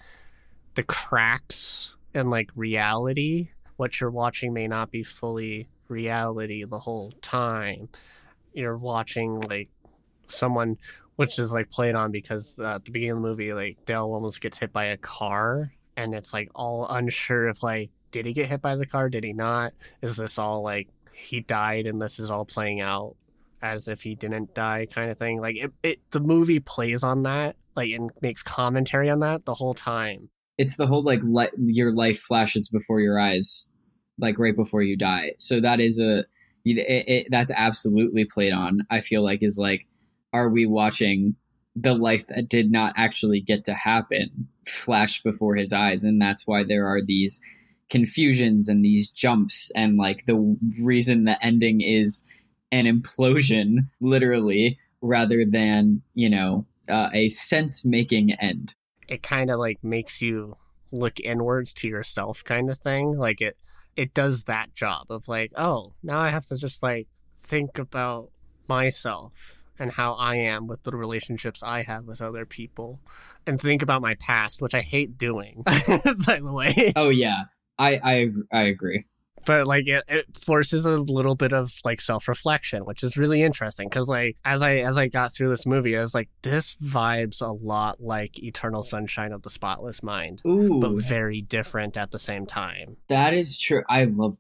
the 0.76 0.84
cracks 0.84 1.92
in 2.16 2.30
like 2.30 2.52
reality. 2.56 3.50
What 3.76 4.00
you're 4.00 4.12
watching 4.12 4.54
may 4.54 4.68
not 4.68 4.90
be 4.90 5.04
fully 5.04 5.68
reality 5.90 6.64
the 6.64 6.80
whole 6.80 7.12
time. 7.22 7.90
You're 8.54 8.78
watching 8.78 9.42
like 9.42 9.70
someone 10.30 10.78
which 11.18 11.38
is 11.38 11.52
like 11.52 11.70
played 11.70 11.96
on 11.96 12.12
because 12.12 12.56
uh, 12.58 12.76
at 12.76 12.86
the 12.86 12.92
beginning 12.92 13.18
of 13.18 13.24
the 13.24 13.28
movie 13.28 13.54
like 13.54 13.86
dale 13.86 14.06
almost 14.06 14.40
gets 14.40 14.60
hit 14.60 14.72
by 14.72 14.86
a 14.86 14.98
car 14.98 15.74
and 15.96 16.14
it's 16.14 16.34
like 16.34 16.50
all 16.56 16.88
unsure 16.88 17.48
if 17.50 17.64
like 17.64 17.90
did 18.12 18.26
he 18.26 18.34
get 18.34 18.48
hit 18.48 18.62
by 18.62 18.76
the 18.76 18.86
car? 18.86 19.10
Did 19.10 19.24
he 19.24 19.34
not? 19.34 19.74
Is 20.02 20.18
this 20.18 20.38
all 20.38 20.62
like 20.62 20.90
he 21.14 21.42
died 21.42 21.86
and 21.86 22.02
this 22.02 22.20
is 22.20 22.30
all 22.30 22.46
playing 22.46 22.82
out 22.82 23.16
as 23.62 23.88
if 23.88 24.02
he 24.02 24.14
didn't 24.16 24.54
die 24.54 24.88
kind 24.92 25.10
of 25.10 25.18
thing? 25.18 25.42
Like 25.42 25.56
it, 25.58 25.72
it 25.82 26.00
the 26.12 26.20
movie 26.20 26.60
plays 26.60 27.04
on 27.04 27.24
that 27.24 27.56
like 27.76 27.92
and 27.92 28.12
makes 28.22 28.44
commentary 28.44 29.10
on 29.10 29.20
that 29.20 29.46
the 29.46 29.56
whole 29.56 29.74
time. 29.74 30.30
It's 30.58 30.78
the 30.78 30.86
whole 30.86 31.04
like 31.04 31.22
li- 31.24 31.50
your 31.58 31.94
life 31.94 32.20
flashes 32.20 32.70
before 32.70 33.00
your 33.00 33.20
eyes 33.20 33.70
like 34.20 34.38
right 34.38 34.56
before 34.56 34.84
you 34.84 34.96
die. 34.96 35.34
So 35.40 35.60
that 35.60 35.80
is 35.80 36.00
a 36.00 36.26
it, 36.66 37.06
it, 37.08 37.28
that's 37.30 37.52
absolutely 37.56 38.26
played 38.26 38.54
on 38.54 38.86
i 38.90 39.02
feel 39.02 39.24
like 39.24 39.40
is 39.42 39.58
like 39.58 39.86
are 40.32 40.50
we 40.50 40.66
watching 40.66 41.36
the 41.76 41.94
life 41.94 42.28
that 42.28 42.50
did 42.50 42.72
not 42.72 42.94
actually 42.96 43.42
get 43.42 43.66
to 43.66 43.74
happen 43.74 44.48
flash 44.68 45.22
before 45.22 45.56
his 45.56 45.74
eyes 45.74 46.04
and 46.04 46.22
that's 46.22 46.48
why 46.48 46.64
there 46.64 46.88
are 46.88 47.02
these 47.02 47.42
confusions 47.90 48.68
and 48.68 48.84
these 48.84 49.10
jumps 49.10 49.72
and 49.76 49.98
like 49.98 50.26
the 50.26 50.58
reason 50.80 51.26
the 51.26 51.44
ending 51.44 51.82
is 51.82 52.24
an 52.72 52.86
implosion 52.86 53.90
literally 54.02 54.78
rather 55.02 55.46
than 55.46 56.02
you 56.14 56.30
know 56.30 56.66
uh, 56.90 57.10
a 57.14 57.30
sense 57.30 57.86
making 57.86 58.34
end. 58.34 58.76
It 59.08 59.24
kind 59.24 59.50
of 59.50 59.60
like 59.60 59.84
makes 59.84 60.22
you 60.22 60.58
look 60.92 61.20
inwards 61.20 61.74
to 61.74 61.88
yourself 61.88 62.44
kind 62.44 62.70
of 62.70 62.78
thing. 62.78 63.18
Like 63.18 63.42
it 63.42 63.58
it 63.96 64.14
does 64.14 64.46
that 64.46 64.74
job 64.74 65.06
of 65.12 65.28
like 65.28 65.52
oh 65.56 65.94
now 66.02 66.20
i 66.20 66.30
have 66.30 66.44
to 66.44 66.58
just 66.58 66.82
like 66.82 67.08
think 67.38 67.78
about 67.78 68.32
myself 68.68 69.60
and 69.80 69.92
how 69.92 70.14
I 70.14 70.36
am 70.36 70.68
with 70.68 70.84
the 70.84 70.92
relationships 70.92 71.64
I 71.64 71.84
have 71.84 72.06
with 72.06 72.22
other 72.22 72.46
people 72.46 73.00
and 73.48 73.60
think 73.60 73.82
about 73.82 74.02
my 74.02 74.16
past, 74.16 74.62
which 74.62 74.74
I 74.74 74.82
hate 74.82 75.18
doing, 75.18 75.64
by 75.66 76.40
the 76.40 76.52
way. 76.52 76.94
Oh 76.96 77.10
yeah. 77.10 77.44
I 77.78 78.00
I 78.04 78.30
I 78.52 78.62
agree. 78.64 79.06
But 79.46 79.68
like 79.68 79.88
it, 79.88 80.04
it 80.08 80.38
forces 80.38 80.86
a 80.86 80.96
little 80.96 81.36
bit 81.36 81.52
of 81.52 81.74
like 81.84 82.00
self-reflection, 82.00 82.86
which 82.86 83.04
is 83.04 83.18
really 83.18 83.42
interesting 83.44 83.90
cuz 83.90 84.08
like 84.08 84.38
as 84.46 84.62
I 84.62 84.78
as 84.78 84.98
I 84.98 85.08
got 85.08 85.34
through 85.34 85.50
this 85.50 85.66
movie, 85.66 85.98
I 85.98 86.02
was 86.02 86.14
like 86.14 86.30
this 86.44 86.76
vibes 86.82 87.42
a 87.42 87.52
lot 87.52 88.02
like 88.02 88.42
Eternal 88.42 88.84
Sunshine 88.84 89.34
of 89.34 89.42
the 89.42 89.50
Spotless 89.50 90.02
Mind, 90.02 90.42
Ooh. 90.48 90.80
but 90.80 90.94
very 91.04 91.42
different 91.42 91.98
at 91.98 92.12
the 92.12 92.20
same 92.20 92.46
time. 92.46 92.98
That 93.10 93.34
is 93.34 93.60
true. 93.60 93.84
I 93.90 94.06
love 94.06 94.38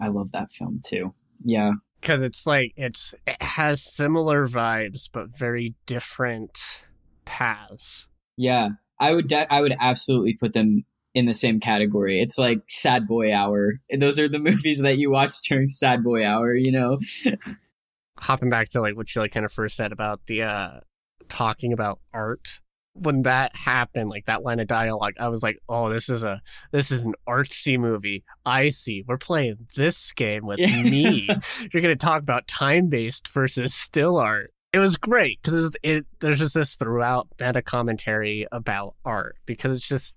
I 0.00 0.08
love 0.08 0.32
that 0.32 0.50
film 0.50 0.80
too. 0.84 1.14
Yeah 1.44 1.72
because 2.00 2.22
it's 2.22 2.46
like 2.46 2.72
it's 2.76 3.14
it 3.26 3.42
has 3.42 3.82
similar 3.82 4.46
vibes 4.46 5.08
but 5.12 5.28
very 5.28 5.74
different 5.86 6.58
paths. 7.24 8.06
Yeah, 8.40 8.70
I 8.98 9.12
would 9.12 9.28
de- 9.28 9.52
I 9.52 9.60
would 9.60 9.76
absolutely 9.78 10.32
put 10.32 10.54
them 10.54 10.86
in 11.14 11.26
the 11.26 11.34
same 11.34 11.60
category. 11.60 12.22
It's 12.22 12.38
like 12.38 12.60
Sad 12.68 13.06
Boy 13.06 13.34
Hour. 13.34 13.80
And 13.90 14.00
Those 14.00 14.18
are 14.18 14.30
the 14.30 14.38
movies 14.50 14.80
that 14.80 14.96
you 14.96 15.10
watch 15.10 15.42
during 15.42 15.68
Sad 15.68 16.02
Boy 16.02 16.26
Hour, 16.26 16.54
you 16.54 16.72
know. 16.72 16.98
Hopping 18.18 18.48
back 18.48 18.70
to 18.70 18.80
like 18.80 18.96
what 18.96 19.14
you 19.14 19.20
like 19.20 19.32
kind 19.32 19.44
of 19.44 19.52
first 19.52 19.76
said 19.76 19.92
about 19.92 20.24
the 20.26 20.42
uh 20.42 20.80
talking 21.28 21.74
about 21.74 22.00
art 22.14 22.60
when 22.94 23.22
that 23.22 23.54
happened, 23.54 24.10
like 24.10 24.24
that 24.24 24.42
line 24.42 24.58
of 24.58 24.66
dialogue, 24.66 25.14
I 25.20 25.28
was 25.28 25.42
like, 25.42 25.58
"Oh, 25.68 25.90
this 25.90 26.08
is 26.08 26.22
a 26.22 26.40
this 26.72 26.90
is 26.90 27.02
an 27.02 27.14
artsy 27.28 27.78
movie. 27.78 28.24
I 28.44 28.70
see. 28.70 29.04
We're 29.06 29.16
playing 29.18 29.68
this 29.76 30.12
game 30.12 30.46
with 30.46 30.58
me. 30.58 31.28
You're 31.72 31.82
going 31.82 31.96
to 31.96 32.06
talk 32.06 32.22
about 32.22 32.48
time 32.48 32.88
based 32.88 33.28
versus 33.28 33.74
still 33.74 34.16
art." 34.16 34.52
It 34.72 34.78
was 34.78 34.96
great 34.96 35.40
because 35.42 35.72
it, 35.82 36.06
there's 36.20 36.38
just 36.38 36.54
this 36.54 36.74
throughout 36.74 37.26
meta 37.40 37.60
commentary 37.60 38.46
about 38.52 38.94
art 39.04 39.36
because 39.44 39.76
it's 39.76 39.88
just 39.88 40.14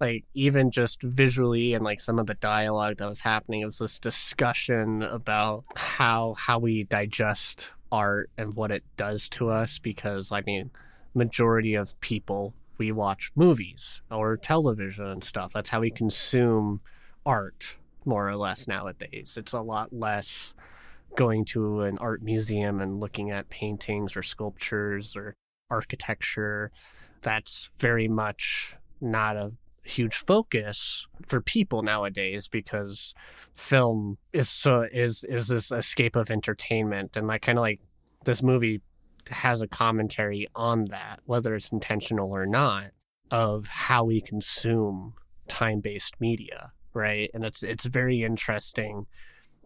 like 0.00 0.24
even 0.32 0.70
just 0.70 1.02
visually 1.02 1.74
and 1.74 1.84
like 1.84 2.00
some 2.00 2.18
of 2.18 2.26
the 2.26 2.34
dialogue 2.34 2.96
that 2.96 3.08
was 3.08 3.20
happening. 3.20 3.60
It 3.60 3.66
was 3.66 3.78
this 3.78 3.98
discussion 3.98 5.02
about 5.02 5.64
how 5.76 6.34
how 6.38 6.58
we 6.58 6.84
digest 6.84 7.68
art 7.90 8.30
and 8.38 8.54
what 8.54 8.70
it 8.70 8.82
does 8.96 9.28
to 9.28 9.50
us 9.50 9.78
because 9.78 10.32
I 10.32 10.40
mean 10.40 10.70
majority 11.12 11.74
of 11.74 12.00
people 12.00 12.54
we 12.78 12.90
watch 12.90 13.30
movies 13.34 14.00
or 14.10 14.38
television 14.38 15.06
and 15.06 15.22
stuff. 15.22 15.52
That's 15.52 15.68
how 15.68 15.80
we 15.80 15.90
consume 15.90 16.80
art 17.26 17.76
more 18.06 18.26
or 18.26 18.36
less 18.36 18.66
nowadays. 18.66 19.34
It's 19.36 19.52
a 19.52 19.60
lot 19.60 19.92
less 19.92 20.54
going 21.16 21.44
to 21.44 21.82
an 21.82 21.98
art 21.98 22.22
museum 22.22 22.80
and 22.80 23.00
looking 23.00 23.30
at 23.30 23.50
paintings 23.50 24.16
or 24.16 24.22
sculptures 24.22 25.14
or 25.16 25.34
architecture. 25.70 26.70
That's 27.20 27.70
very 27.78 28.08
much 28.08 28.76
not 29.00 29.36
a 29.36 29.52
huge 29.84 30.14
focus 30.14 31.06
for 31.26 31.40
people 31.40 31.82
nowadays 31.82 32.48
because 32.48 33.14
film 33.52 34.16
is 34.32 34.48
so 34.48 34.86
is 34.92 35.24
is 35.24 35.48
this 35.48 35.72
escape 35.72 36.14
of 36.14 36.30
entertainment 36.30 37.16
and 37.16 37.26
like 37.26 37.42
kind 37.42 37.58
of 37.58 37.62
like 37.62 37.80
this 38.24 38.42
movie 38.42 38.80
has 39.30 39.60
a 39.60 39.68
commentary 39.68 40.48
on 40.54 40.86
that, 40.86 41.20
whether 41.24 41.54
it's 41.54 41.72
intentional 41.72 42.30
or 42.30 42.46
not, 42.46 42.90
of 43.30 43.66
how 43.66 44.04
we 44.04 44.20
consume 44.20 45.12
time-based 45.48 46.20
media, 46.20 46.72
right? 46.94 47.30
And 47.34 47.44
it's 47.44 47.62
it's 47.62 47.84
very 47.84 48.22
interesting 48.22 49.06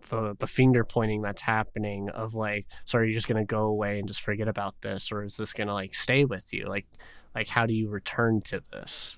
the 0.08 0.36
the 0.38 0.46
finger 0.46 0.84
pointing 0.84 1.22
that's 1.22 1.42
happening 1.42 2.08
of 2.10 2.34
like, 2.34 2.66
so 2.84 2.98
are 2.98 3.04
you 3.04 3.14
just 3.14 3.28
gonna 3.28 3.44
go 3.44 3.62
away 3.62 3.98
and 3.98 4.08
just 4.08 4.20
forget 4.20 4.48
about 4.48 4.80
this, 4.82 5.10
or 5.12 5.24
is 5.24 5.36
this 5.36 5.52
gonna 5.52 5.74
like 5.74 5.94
stay 5.94 6.24
with 6.24 6.52
you? 6.52 6.66
Like, 6.66 6.86
like 7.34 7.48
how 7.48 7.66
do 7.66 7.74
you 7.74 7.88
return 7.88 8.40
to 8.46 8.62
this 8.72 9.16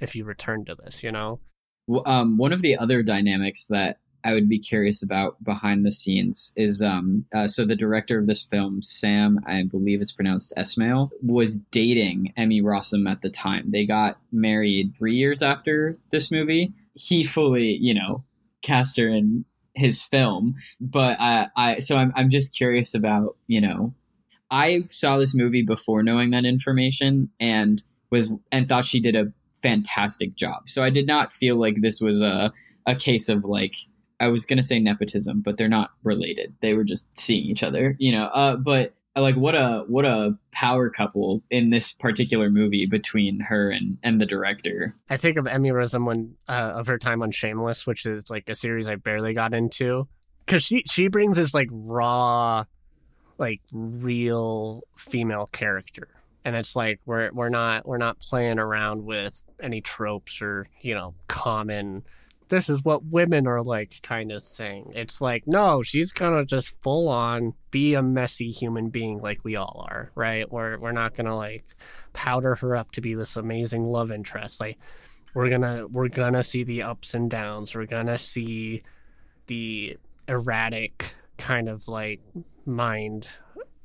if 0.00 0.14
you 0.14 0.24
return 0.24 0.64
to 0.66 0.74
this? 0.74 1.02
You 1.02 1.12
know. 1.12 1.40
Well, 1.86 2.02
um, 2.06 2.36
one 2.36 2.52
of 2.52 2.60
the 2.60 2.76
other 2.76 3.02
dynamics 3.02 3.66
that 3.68 3.98
I 4.24 4.32
would 4.34 4.48
be 4.48 4.58
curious 4.58 5.02
about 5.02 5.42
behind 5.42 5.86
the 5.86 5.92
scenes 5.92 6.52
is 6.56 6.82
um 6.82 7.24
uh, 7.34 7.46
so 7.48 7.64
the 7.64 7.76
director 7.76 8.18
of 8.18 8.26
this 8.26 8.44
film, 8.44 8.82
Sam, 8.82 9.40
I 9.46 9.62
believe 9.62 10.00
it's 10.00 10.12
pronounced 10.12 10.52
Esmail, 10.56 11.10
was 11.22 11.58
dating 11.70 12.32
Emmy 12.36 12.60
Rossum 12.60 13.10
at 13.10 13.22
the 13.22 13.30
time. 13.30 13.70
They 13.70 13.86
got 13.86 14.18
married 14.32 14.94
three 14.98 15.14
years 15.14 15.42
after 15.42 15.98
this 16.10 16.30
movie. 16.30 16.72
He 16.94 17.24
fully, 17.24 17.76
you 17.80 17.94
know, 17.94 18.24
cast 18.62 18.98
her 18.98 19.08
in 19.08 19.44
his 19.78 20.02
film, 20.02 20.56
but 20.80 21.18
I, 21.20 21.46
I 21.56 21.78
so 21.78 21.96
I'm 21.96 22.12
I'm 22.16 22.30
just 22.30 22.56
curious 22.56 22.94
about 22.94 23.36
you 23.46 23.60
know, 23.60 23.94
I 24.50 24.84
saw 24.90 25.18
this 25.18 25.34
movie 25.34 25.62
before 25.62 26.02
knowing 26.02 26.30
that 26.30 26.44
information 26.44 27.30
and 27.40 27.82
was 28.10 28.36
and 28.52 28.68
thought 28.68 28.84
she 28.84 29.00
did 29.00 29.16
a 29.16 29.32
fantastic 29.62 30.34
job. 30.34 30.68
So 30.68 30.82
I 30.82 30.90
did 30.90 31.06
not 31.06 31.32
feel 31.32 31.56
like 31.56 31.80
this 31.80 32.00
was 32.00 32.22
a 32.22 32.52
a 32.86 32.94
case 32.94 33.28
of 33.28 33.44
like 33.44 33.74
I 34.20 34.28
was 34.28 34.46
gonna 34.46 34.62
say 34.62 34.80
nepotism, 34.80 35.42
but 35.42 35.56
they're 35.56 35.68
not 35.68 35.90
related. 36.02 36.54
They 36.60 36.74
were 36.74 36.84
just 36.84 37.16
seeing 37.18 37.44
each 37.44 37.62
other, 37.62 37.96
you 37.98 38.12
know. 38.12 38.24
Uh, 38.24 38.56
but 38.56 38.94
like 39.18 39.36
what 39.36 39.54
a 39.54 39.84
what 39.88 40.04
a 40.04 40.36
power 40.52 40.90
couple 40.90 41.42
in 41.50 41.70
this 41.70 41.92
particular 41.92 42.50
movie 42.50 42.86
between 42.86 43.40
her 43.40 43.70
and 43.70 43.98
and 44.02 44.20
the 44.20 44.26
director. 44.26 44.94
I 45.08 45.16
think 45.16 45.36
of 45.38 45.46
Emmy 45.46 45.70
Rossum 45.70 46.06
when 46.06 46.36
uh, 46.48 46.72
of 46.74 46.86
her 46.86 46.98
time 46.98 47.22
on 47.22 47.30
Shameless, 47.30 47.86
which 47.86 48.06
is 48.06 48.30
like 48.30 48.48
a 48.48 48.54
series 48.54 48.86
I 48.86 48.96
barely 48.96 49.34
got 49.34 49.54
into, 49.54 50.08
because 50.44 50.62
she 50.62 50.82
she 50.90 51.08
brings 51.08 51.36
this 51.36 51.54
like 51.54 51.68
raw, 51.70 52.64
like 53.38 53.60
real 53.72 54.82
female 54.96 55.46
character, 55.46 56.08
and 56.44 56.56
it's 56.56 56.76
like 56.76 57.00
we're 57.06 57.30
we're 57.32 57.48
not 57.48 57.86
we're 57.86 57.98
not 57.98 58.18
playing 58.20 58.58
around 58.58 59.04
with 59.04 59.42
any 59.62 59.80
tropes 59.80 60.42
or 60.42 60.68
you 60.80 60.94
know 60.94 61.14
common 61.28 62.04
this 62.48 62.68
is 62.68 62.84
what 62.84 63.04
women 63.04 63.46
are 63.46 63.62
like 63.62 64.00
kind 64.02 64.32
of 64.32 64.42
thing. 64.42 64.92
It's 64.94 65.20
like, 65.20 65.46
no, 65.46 65.82
she's 65.82 66.12
gonna 66.12 66.44
just 66.44 66.80
full 66.80 67.08
on 67.08 67.54
be 67.70 67.94
a 67.94 68.02
messy 68.02 68.50
human 68.50 68.88
being 68.88 69.20
like 69.20 69.44
we 69.44 69.56
all 69.56 69.86
are, 69.88 70.10
right? 70.14 70.50
We're 70.50 70.78
we're 70.78 70.92
not 70.92 71.14
gonna 71.14 71.36
like 71.36 71.64
powder 72.12 72.54
her 72.56 72.76
up 72.76 72.92
to 72.92 73.00
be 73.00 73.14
this 73.14 73.36
amazing 73.36 73.84
love 73.84 74.10
interest. 74.10 74.60
Like 74.60 74.78
we're 75.34 75.50
gonna 75.50 75.86
we're 75.88 76.08
gonna 76.08 76.42
see 76.42 76.64
the 76.64 76.82
ups 76.82 77.14
and 77.14 77.30
downs. 77.30 77.74
We're 77.74 77.86
gonna 77.86 78.18
see 78.18 78.82
the 79.46 79.98
erratic 80.26 81.14
kind 81.38 81.68
of 81.68 81.88
like 81.88 82.20
mind 82.66 83.28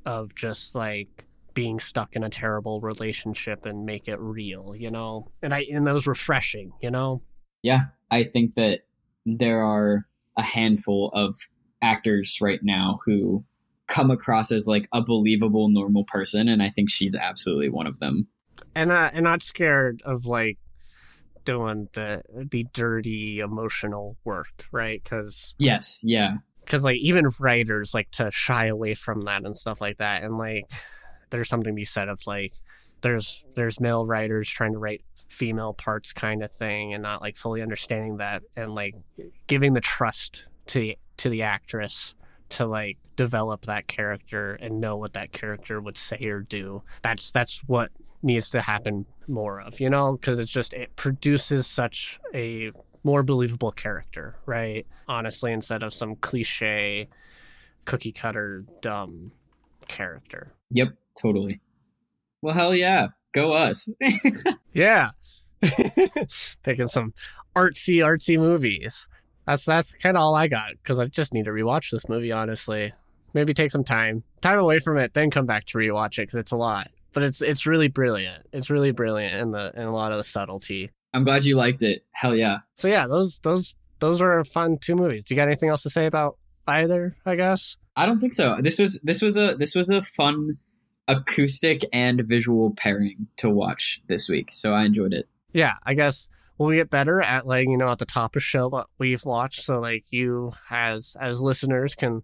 of 0.06 0.36
just 0.36 0.76
like 0.76 1.26
being 1.54 1.80
stuck 1.80 2.16
in 2.16 2.24
a 2.24 2.30
terrible 2.30 2.82
relationship 2.82 3.66
and 3.66 3.86
make 3.86 4.08
it 4.08 4.20
real, 4.20 4.76
you 4.76 4.90
know? 4.92 5.28
And 5.42 5.54
I 5.54 5.66
and 5.72 5.86
that 5.88 5.94
was 5.94 6.08
refreshing, 6.08 6.74
you 6.82 6.92
know? 6.92 7.22
Yeah, 7.62 7.86
I 8.14 8.26
think 8.26 8.54
that 8.54 8.82
there 9.26 9.64
are 9.64 10.06
a 10.38 10.44
handful 10.44 11.10
of 11.16 11.36
actors 11.82 12.38
right 12.40 12.60
now 12.62 13.00
who 13.04 13.44
come 13.88 14.12
across 14.12 14.52
as 14.52 14.68
like 14.68 14.88
a 14.94 15.02
believable 15.02 15.68
normal 15.70 16.06
person 16.06 16.48
and 16.48 16.62
I 16.62 16.70
think 16.70 16.92
she's 16.92 17.16
absolutely 17.16 17.70
one 17.70 17.88
of 17.88 18.00
them. 18.00 18.28
And 18.76 18.92
uh, 18.92 19.10
and 19.14 19.24
not 19.24 19.42
scared 19.42 20.04
of 20.06 20.28
like 20.28 20.60
doing 21.44 21.90
the 21.94 22.22
the 22.32 22.68
dirty 22.72 23.40
emotional 23.40 24.16
work, 24.24 24.66
right? 24.72 25.04
Cuz 25.04 25.56
Yes, 25.58 26.00
yeah. 26.04 26.36
Cuz 26.68 26.84
like 26.84 26.98
even 26.98 27.28
writers 27.40 27.96
like 27.96 28.12
to 28.12 28.30
shy 28.32 28.68
away 28.68 28.94
from 28.94 29.22
that 29.22 29.44
and 29.44 29.58
stuff 29.58 29.82
like 29.82 29.98
that 29.98 30.22
and 30.22 30.38
like 30.38 30.66
there's 31.32 31.50
something 31.50 31.74
to 31.74 31.76
be 31.76 31.84
said 31.84 32.10
of 32.10 32.20
like 32.28 32.54
there's 33.02 33.44
there's 33.56 33.80
male 33.80 34.06
writers 34.06 34.48
trying 34.48 34.74
to 34.74 34.80
write 34.80 35.04
female 35.34 35.74
parts 35.74 36.14
kind 36.14 36.44
of 36.44 36.52
thing 36.52 36.94
and 36.94 37.02
not 37.02 37.22
like 37.22 37.36
fully 37.36 37.62
understanding 37.62 38.18
that 38.18 38.44
and 38.56 38.74
like 38.76 38.96
giving 39.48 39.74
the 39.74 39.82
trust 39.82 40.44
to 40.68 40.94
to 41.18 41.30
the 41.30 41.42
actress 41.42 42.14
to 42.50 42.66
like 42.66 42.98
develop 43.16 43.66
that 43.66 43.88
character 43.88 44.54
and 44.54 44.80
know 44.80 44.96
what 44.96 45.14
that 45.14 45.32
character 45.32 45.82
would 45.82 45.98
say 45.98 46.24
or 46.26 46.42
do. 46.42 46.84
That's 47.02 47.32
that's 47.32 47.62
what 47.66 47.90
needs 48.22 48.50
to 48.52 48.62
happen 48.62 49.06
more 49.28 49.60
of 49.60 49.80
you 49.80 49.90
know? 49.90 50.14
Because 50.14 50.40
it's 50.40 50.52
just 50.52 50.72
it 50.74 50.96
produces 50.96 51.66
such 51.66 52.20
a 52.34 52.72
more 53.04 53.24
believable 53.24 53.72
character 53.72 54.36
right? 54.46 54.86
Honestly 55.08 55.52
instead 55.52 55.82
of 55.82 55.94
some 55.94 56.16
cliche 56.16 57.10
cookie 57.86 58.12
cutter 58.12 58.66
dumb 58.82 59.32
character. 59.88 60.54
Yep 60.70 60.90
totally. 61.20 61.60
Well 62.44 62.54
hell 62.54 62.76
yeah 62.76 63.08
go 63.34 63.54
us. 63.54 63.90
yeah. 64.74 65.12
Picking 66.64 66.88
some 66.88 67.14
artsy, 67.56 67.98
artsy 67.98 68.38
movies. 68.38 69.08
That's 69.46 69.66
that's 69.66 69.94
kind 69.94 70.16
of 70.16 70.22
all 70.22 70.36
I 70.36 70.48
got 70.48 70.72
because 70.82 71.00
I 71.00 71.06
just 71.06 71.34
need 71.34 71.46
to 71.46 71.52
rewatch 71.52 71.92
this 71.92 72.08
movie. 72.08 72.32
Honestly, 72.32 72.94
maybe 73.34 73.54
take 73.54 73.72
some 73.72 73.84
time, 73.84 74.24
time 74.42 74.60
away 74.60 74.80
from 74.80 74.98
it, 74.98 75.14
then 75.14 75.30
come 75.30 75.46
back 75.46 75.66
to 75.66 75.78
rewatch 75.78 76.18
it 76.18 76.28
because 76.28 76.40
it's 76.40 76.52
a 76.52 76.58
lot. 76.58 76.90
But 77.12 77.24
it's 77.24 77.42
it's 77.42 77.66
really 77.66 77.90
brilliant. 77.90 78.46
It's 78.54 78.70
really 78.70 78.92
brilliant 78.92 79.36
in 79.36 79.52
the 79.52 79.72
in 79.76 79.84
a 79.84 79.94
lot 79.94 80.12
of 80.12 80.18
the 80.18 80.24
subtlety. 80.24 80.92
I'm 81.14 81.24
glad 81.24 81.46
you 81.46 81.56
liked 81.56 81.84
it. 81.84 82.06
Hell 82.12 82.36
yeah. 82.36 82.60
So 82.76 82.88
yeah, 82.88 83.08
those 83.08 83.40
those 83.44 83.76
those 84.00 84.22
were 84.22 84.44
fun 84.44 84.78
two 84.80 84.96
movies. 84.96 85.26
Do 85.26 85.34
you 85.34 85.38
got 85.38 85.48
anything 85.48 85.70
else 85.70 85.84
to 85.84 85.90
say 85.90 86.06
about 86.06 86.38
either? 86.68 87.18
I 87.26 87.36
guess. 87.36 87.76
I 87.96 88.06
don't 88.06 88.20
think 88.20 88.34
so. 88.34 88.58
This 88.62 88.80
was 88.80 89.00
this 89.04 89.22
was 89.22 89.38
a 89.38 89.56
this 89.58 89.76
was 89.76 89.90
a 89.90 90.02
fun 90.02 90.58
acoustic 91.08 91.86
and 91.92 92.22
visual 92.26 92.72
pairing 92.76 93.28
to 93.38 93.50
watch 93.50 94.02
this 94.08 94.30
week. 94.30 94.50
So 94.52 94.74
I 94.74 94.84
enjoyed 94.84 95.14
it. 95.14 95.28
Yeah, 95.52 95.74
I 95.84 95.94
guess 95.94 96.30
we'll 96.58 96.76
get 96.76 96.90
better 96.90 97.22
at 97.22 97.46
letting 97.46 97.72
you 97.72 97.78
know 97.78 97.90
at 97.90 98.00
the 98.00 98.06
top 98.06 98.36
of 98.36 98.44
show 98.44 98.68
what 98.68 98.88
we've 98.98 99.26
watched, 99.26 99.62
so 99.62 99.80
like 99.80 100.06
you 100.10 100.54
as 100.70 101.16
as 101.20 101.42
listeners 101.42 101.96
can 101.96 102.24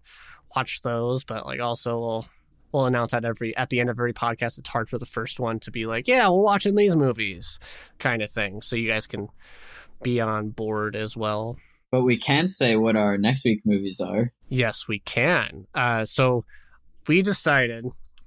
watch 0.56 0.82
those, 0.82 1.24
but 1.24 1.46
like 1.46 1.60
also 1.60 2.00
we'll 2.00 2.26
we'll 2.72 2.86
announce 2.86 3.14
at 3.14 3.26
every 3.26 3.56
at 3.56 3.70
the 3.70 3.80
end 3.80 3.90
of 3.90 3.98
every 3.98 4.14
podcast. 4.14 4.58
It's 4.58 4.70
hard 4.70 4.90
for 4.90 4.98
the 4.98 5.06
first 5.06 5.40
one 5.40 5.60
to 5.62 5.72
be 5.72 5.86
like, 5.86 6.08
yeah, 6.08 6.30
we're 6.30 6.42
watching 6.42 6.76
these 6.76 6.96
movies, 6.96 7.60
kind 8.00 8.22
of 8.22 8.32
thing, 8.32 8.62
so 8.62 8.76
you 8.76 8.90
guys 8.90 9.08
can 9.08 9.28
be 10.02 10.20
on 10.20 10.50
board 10.50 10.96
as 10.96 11.16
well. 11.18 11.58
But 11.92 12.04
we 12.04 12.18
can 12.18 12.50
say 12.50 12.76
what 12.76 12.96
our 12.96 13.18
next 13.18 13.44
week 13.44 13.62
movies 13.66 14.00
are. 14.00 14.32
Yes, 14.48 14.88
we 14.88 15.00
can. 15.00 15.66
Uh, 15.74 16.06
so 16.06 16.46
we 17.08 17.24
decided 17.24 17.86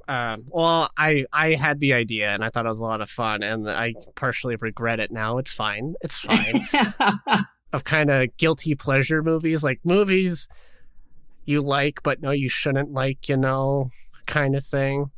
um, 0.08 0.46
well, 0.50 0.90
I 0.96 1.24
I 1.32 1.54
had 1.54 1.80
the 1.80 1.92
idea 1.92 2.30
and 2.30 2.44
I 2.44 2.48
thought 2.48 2.66
it 2.66 2.70
was 2.70 2.80
a 2.80 2.84
lot 2.84 3.00
of 3.00 3.10
fun, 3.10 3.42
and 3.42 3.68
I 3.68 3.94
partially 4.14 4.56
regret 4.56 5.00
it 5.00 5.10
now. 5.10 5.38
It's 5.38 5.52
fine. 5.52 5.94
It's 6.00 6.18
fine. 6.18 6.66
of 7.72 7.84
kind 7.84 8.10
of 8.10 8.36
guilty 8.36 8.74
pleasure 8.74 9.22
movies, 9.22 9.62
like 9.62 9.80
movies 9.84 10.48
you 11.44 11.60
like 11.60 12.02
but 12.02 12.22
no, 12.22 12.30
you 12.30 12.48
shouldn't 12.48 12.92
like, 12.92 13.28
you 13.28 13.36
know, 13.36 13.90
kind 14.26 14.54
of 14.54 14.64
thing. 14.64 15.10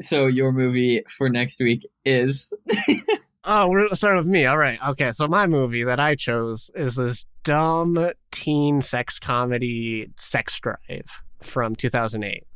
So 0.00 0.26
your 0.26 0.52
movie 0.52 1.02
for 1.08 1.28
next 1.28 1.60
week 1.60 1.86
is. 2.04 2.52
oh, 3.44 3.68
we're 3.68 3.84
gonna 3.84 3.96
start 3.96 4.16
with 4.16 4.26
me. 4.26 4.46
All 4.46 4.58
right. 4.58 4.78
Okay. 4.88 5.12
So 5.12 5.28
my 5.28 5.46
movie 5.46 5.84
that 5.84 6.00
I 6.00 6.14
chose 6.14 6.70
is 6.74 6.96
this 6.96 7.26
dumb 7.44 8.10
teen 8.30 8.80
sex 8.80 9.18
comedy, 9.18 10.08
Sex 10.16 10.58
Drive 10.60 11.20
from 11.42 11.74
2008 11.76 12.46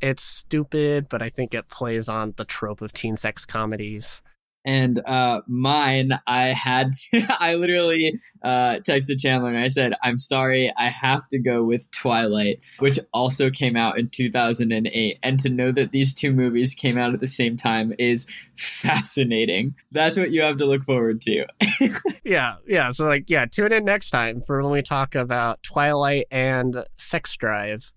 it's 0.00 0.22
stupid, 0.22 1.08
but 1.08 1.22
I 1.22 1.28
think 1.28 1.54
it 1.54 1.68
plays 1.68 2.08
on 2.08 2.34
the 2.36 2.44
trope 2.44 2.82
of 2.82 2.92
teen 2.92 3.16
sex 3.16 3.44
comedies. 3.44 4.20
And 4.66 4.98
uh, 5.06 5.42
mine, 5.46 6.18
I 6.26 6.46
had, 6.46 6.90
to, 6.92 7.24
I 7.40 7.54
literally 7.54 8.14
uh, 8.42 8.80
texted 8.86 9.20
Chandler 9.20 9.50
and 9.50 9.58
I 9.58 9.68
said, 9.68 9.94
I'm 10.02 10.18
sorry, 10.18 10.72
I 10.76 10.90
have 10.90 11.28
to 11.28 11.38
go 11.38 11.62
with 11.62 11.88
Twilight, 11.92 12.58
which 12.80 12.98
also 13.14 13.48
came 13.48 13.76
out 13.76 13.96
in 13.96 14.08
2008. 14.08 15.18
And 15.22 15.40
to 15.40 15.48
know 15.48 15.70
that 15.70 15.92
these 15.92 16.12
two 16.12 16.32
movies 16.32 16.74
came 16.74 16.98
out 16.98 17.14
at 17.14 17.20
the 17.20 17.28
same 17.28 17.56
time 17.56 17.94
is 17.96 18.26
fascinating. 18.58 19.76
That's 19.92 20.18
what 20.18 20.32
you 20.32 20.42
have 20.42 20.58
to 20.58 20.66
look 20.66 20.82
forward 20.82 21.22
to. 21.22 21.46
yeah, 22.24 22.56
yeah. 22.66 22.90
So, 22.90 23.06
like, 23.06 23.30
yeah, 23.30 23.46
tune 23.46 23.72
in 23.72 23.84
next 23.84 24.10
time 24.10 24.42
for 24.42 24.60
when 24.60 24.72
we 24.72 24.82
talk 24.82 25.14
about 25.14 25.62
Twilight 25.62 26.26
and 26.32 26.84
Sex 26.96 27.36
Drive 27.36 27.92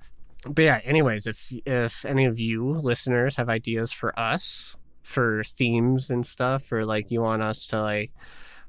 but 0.48 0.64
yeah 0.64 0.80
anyways 0.84 1.28
if 1.28 1.52
if 1.66 2.06
any 2.06 2.26
of 2.26 2.40
you 2.40 2.66
listeners 2.66 3.36
have 3.36 3.50
ideas 3.50 3.92
for 3.92 4.18
us 4.20 4.76
for 5.02 5.44
themes 5.44 6.10
and 6.10 6.26
stuff 6.26 6.72
or 6.72 6.86
like 6.86 7.12
you 7.12 7.22
want 7.22 7.42
us 7.42 7.66
to 7.68 7.82
like 7.82 8.12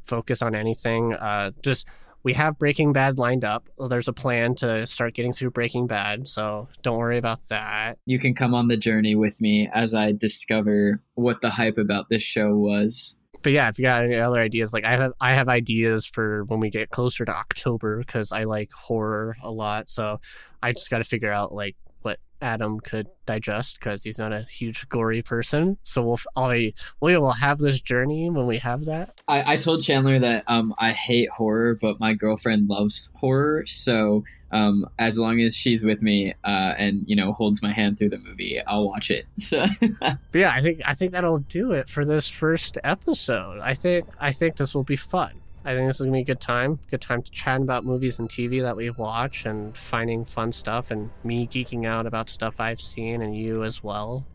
focus 0.05 0.43
on 0.43 0.55
anything 0.55 1.15
uh 1.15 1.51
just 1.63 1.87
we 2.23 2.35
have 2.35 2.59
breaking 2.59 2.93
bad 2.93 3.19
lined 3.19 3.45
up. 3.45 3.69
There's 3.89 4.09
a 4.09 4.13
plan 4.13 4.55
to 4.57 4.87
start 4.87 5.15
getting 5.15 5.33
through 5.33 5.53
breaking 5.53 5.87
bad 5.87 6.29
so 6.29 6.69
don't 6.83 6.99
worry 6.99 7.19
about 7.19 7.49
that. 7.49 7.99
You 8.05 8.19
can 8.19 8.35
come 8.35 8.55
on 8.55 8.69
the 8.69 8.77
journey 8.77 9.15
with 9.15 9.41
me 9.41 9.69
as 9.73 9.95
i 9.95 10.13
discover 10.13 11.03
what 11.15 11.41
the 11.41 11.51
hype 11.51 11.79
about 11.79 12.09
this 12.11 12.23
show 12.23 12.55
was 12.55 13.15
but 13.43 13.53
yeah, 13.53 13.69
if 13.69 13.79
you 13.79 13.85
got 13.85 14.05
any 14.05 14.17
other 14.17 14.41
ideas, 14.41 14.73
like 14.73 14.85
I 14.85 14.93
have, 14.93 15.13
I 15.21 15.33
have 15.33 15.49
ideas 15.49 16.07
for 16.07 16.45
when 16.45 16.61
we 16.61 16.71
get 16.71 16.91
closer 16.91 17.25
to 17.25 17.33
October 17.33 17.99
because 17.99 18.33
I 18.33 18.45
like 18.45 18.73
horror 18.73 19.37
a 19.43 19.51
lot. 19.51 19.89
So 19.89 20.21
I 20.63 20.73
just 20.73 20.91
got 20.91 20.99
to 20.99 21.05
figure 21.05 21.33
out 21.33 21.53
like 21.53 21.77
what 22.03 22.19
Adam 22.43 22.81
could 22.81 23.07
digest 23.27 23.79
because 23.79 24.03
he's 24.03 24.19
not 24.19 24.33
a 24.33 24.43
huge 24.43 24.89
gory 24.89 25.23
person. 25.23 25.79
So 25.85 26.03
we'll 26.03 26.21
I 26.37 26.75
we 27.01 27.17
will 27.17 27.33
have 27.33 27.59
this 27.59 27.81
journey 27.81 28.29
when 28.31 28.47
we 28.47 28.59
have 28.59 28.85
that. 28.87 29.21
I, 29.29 29.55
I 29.55 29.57
told 29.57 29.83
Chandler 29.83 30.19
that 30.19 30.45
um 30.47 30.75
I 30.79 30.93
hate 30.93 31.31
horror, 31.31 31.79
but 31.81 32.01
my 32.01 32.15
girlfriend 32.15 32.69
loves 32.69 33.11
horror, 33.17 33.65
so 33.67 34.25
um, 34.53 34.87
as 34.99 35.19
long 35.19 35.41
as 35.41 35.55
she's 35.55 35.85
with 35.85 36.03
me 36.03 36.35
uh, 36.45 36.75
and 36.77 37.09
you 37.09 37.17
know 37.17 37.33
holds 37.33 37.63
my 37.63 37.73
hand 37.73 37.99
through 37.99 38.11
the 38.11 38.19
movie, 38.19 38.61
I'll 38.67 38.87
watch 38.87 39.11
it. 39.11 39.27
So. 39.41 39.67
but 39.81 40.19
yeah, 40.33 40.53
I 40.55 40.61
think 40.61 40.81
I 40.85 40.95
think 40.95 41.13
that'll 41.13 41.39
do 41.39 41.73
it 41.73 41.89
for 41.89 42.05
this 42.05 42.29
first 42.29 42.79
episode. 42.85 43.61
I 43.61 43.75
think 43.75 44.07
I 44.19 44.33
think 44.33 44.57
this 44.57 44.75
will 44.75 44.85
be 44.85 44.97
fun. 44.97 45.41
I 45.65 45.75
think 45.75 45.89
this 45.89 45.97
is 45.97 46.07
gonna 46.07 46.13
be 46.13 46.21
a 46.21 46.25
good 46.25 46.41
time. 46.41 46.79
Good 46.91 47.01
time 47.01 47.23
to 47.23 47.31
chat 47.31 47.61
about 47.61 47.85
movies 47.85 48.19
and 48.19 48.29
TV 48.29 48.63
that 48.63 48.77
we 48.77 48.91
watch 48.91 49.45
and 49.45 49.77
finding 49.77 50.25
fun 50.25 50.53
stuff 50.53 50.91
and 50.91 51.11
me 51.25 51.47
geeking 51.47 51.87
out 51.87 52.07
about 52.07 52.29
stuff 52.31 52.61
I've 52.61 52.81
seen 52.81 53.23
and 53.23 53.37
you 53.37 53.65
as 53.65 53.83
well. 53.83 54.27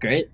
Great. 0.00 0.30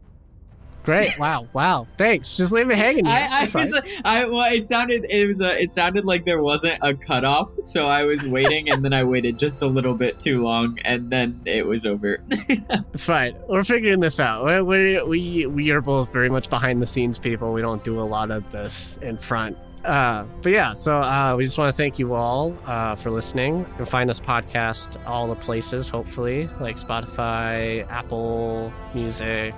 Great! 0.85 1.16
Wow! 1.22 1.47
Wow! 1.53 1.87
Thanks. 1.97 2.37
Just 2.37 2.53
leave 2.53 2.66
me 2.66 2.74
hanging. 2.74 3.07
I, 3.07 3.43
I 3.43 3.49
was, 3.55 3.74
I 4.05 4.24
well, 4.24 4.53
it 4.53 4.66
sounded 4.66 5.07
it 5.09 5.26
was 5.28 5.41
a, 5.41 5.62
it 5.62 5.70
sounded 5.70 6.05
like 6.05 6.24
there 6.24 6.43
wasn't 6.43 6.78
a 6.83 6.95
cutoff, 6.95 7.51
so 7.61 7.87
I 7.87 8.03
was 8.03 8.26
waiting, 8.26 8.70
and 8.70 8.85
then 8.85 8.93
I 8.93 9.05
waited 9.05 9.39
just 9.39 9.62
a 9.62 9.66
little 9.66 9.95
bit 9.95 10.18
too 10.18 10.43
long, 10.43 10.78
and 10.85 11.11
then 11.11 11.41
it 11.45 11.64
was 11.64 11.87
over. 11.87 12.18
it's 12.30 13.05
fine. 13.05 13.37
We're 13.47 13.62
figuring 13.62 14.01
this 14.01 14.18
out. 14.18 14.45
We, 14.45 14.62
we 14.62 15.03
we 15.03 15.47
we 15.47 15.70
are 15.70 15.80
both 15.80 16.12
very 16.12 16.28
much 16.28 16.51
behind 16.51 16.83
the 16.83 16.87
scenes 16.87 17.18
people. 17.18 17.53
We 17.53 17.62
don't 17.62 17.85
do 17.85 18.01
a 18.01 18.03
lot 18.03 18.30
of 18.30 18.51
this 18.51 18.99
in 19.03 19.18
front. 19.18 19.57
Uh, 19.85 20.24
but 20.43 20.53
yeah, 20.53 20.74
so 20.74 21.03
uh, 21.03 21.35
we 21.37 21.45
just 21.45 21.59
want 21.59 21.72
to 21.72 21.76
thank 21.76 21.99
you 21.99 22.14
all 22.14 22.57
uh, 22.66 22.95
for 22.95 23.11
listening. 23.11 23.59
You 23.59 23.74
can 23.78 23.87
find 23.87 24.11
us 24.11 24.20
podcast 24.20 25.05
all 25.07 25.26
the 25.28 25.35
places, 25.35 25.89
hopefully, 25.89 26.49
like 26.61 26.78
Spotify, 26.78 27.89
Apple 27.91 28.72
Music, 28.95 29.55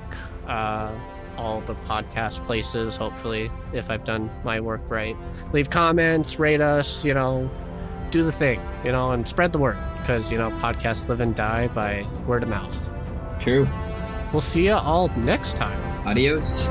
uh, 0.47 0.95
all 1.37 1.61
the 1.62 1.74
podcast 1.87 2.45
places, 2.47 2.97
hopefully, 2.97 3.51
if 3.72 3.91
I've 3.91 4.05
done 4.05 4.30
my 4.45 4.61
work 4.61 4.80
right. 4.89 5.16
Leave 5.53 5.70
comments, 5.70 6.39
rate 6.39 6.61
us, 6.61 7.05
you 7.05 7.14
know, 7.14 7.51
do 8.11 8.24
the 8.24 8.32
thing, 8.32 8.61
you 8.85 8.93
know, 8.93 9.11
and 9.11 9.26
spread 9.26 9.53
the 9.53 9.59
word 9.59 9.78
because, 10.01 10.30
you 10.30 10.39
know, 10.39 10.51
podcasts 10.53 11.09
live 11.09 11.20
and 11.20 11.35
die 11.35 11.68
by 11.68 12.07
word 12.26 12.43
of 12.43 12.49
mouth. 12.49 12.89
True. 13.41 13.68
We'll 14.32 14.41
see 14.41 14.66
you 14.66 14.72
all 14.72 15.09
next 15.16 15.57
time. 15.57 15.80
Adios. 16.07 16.68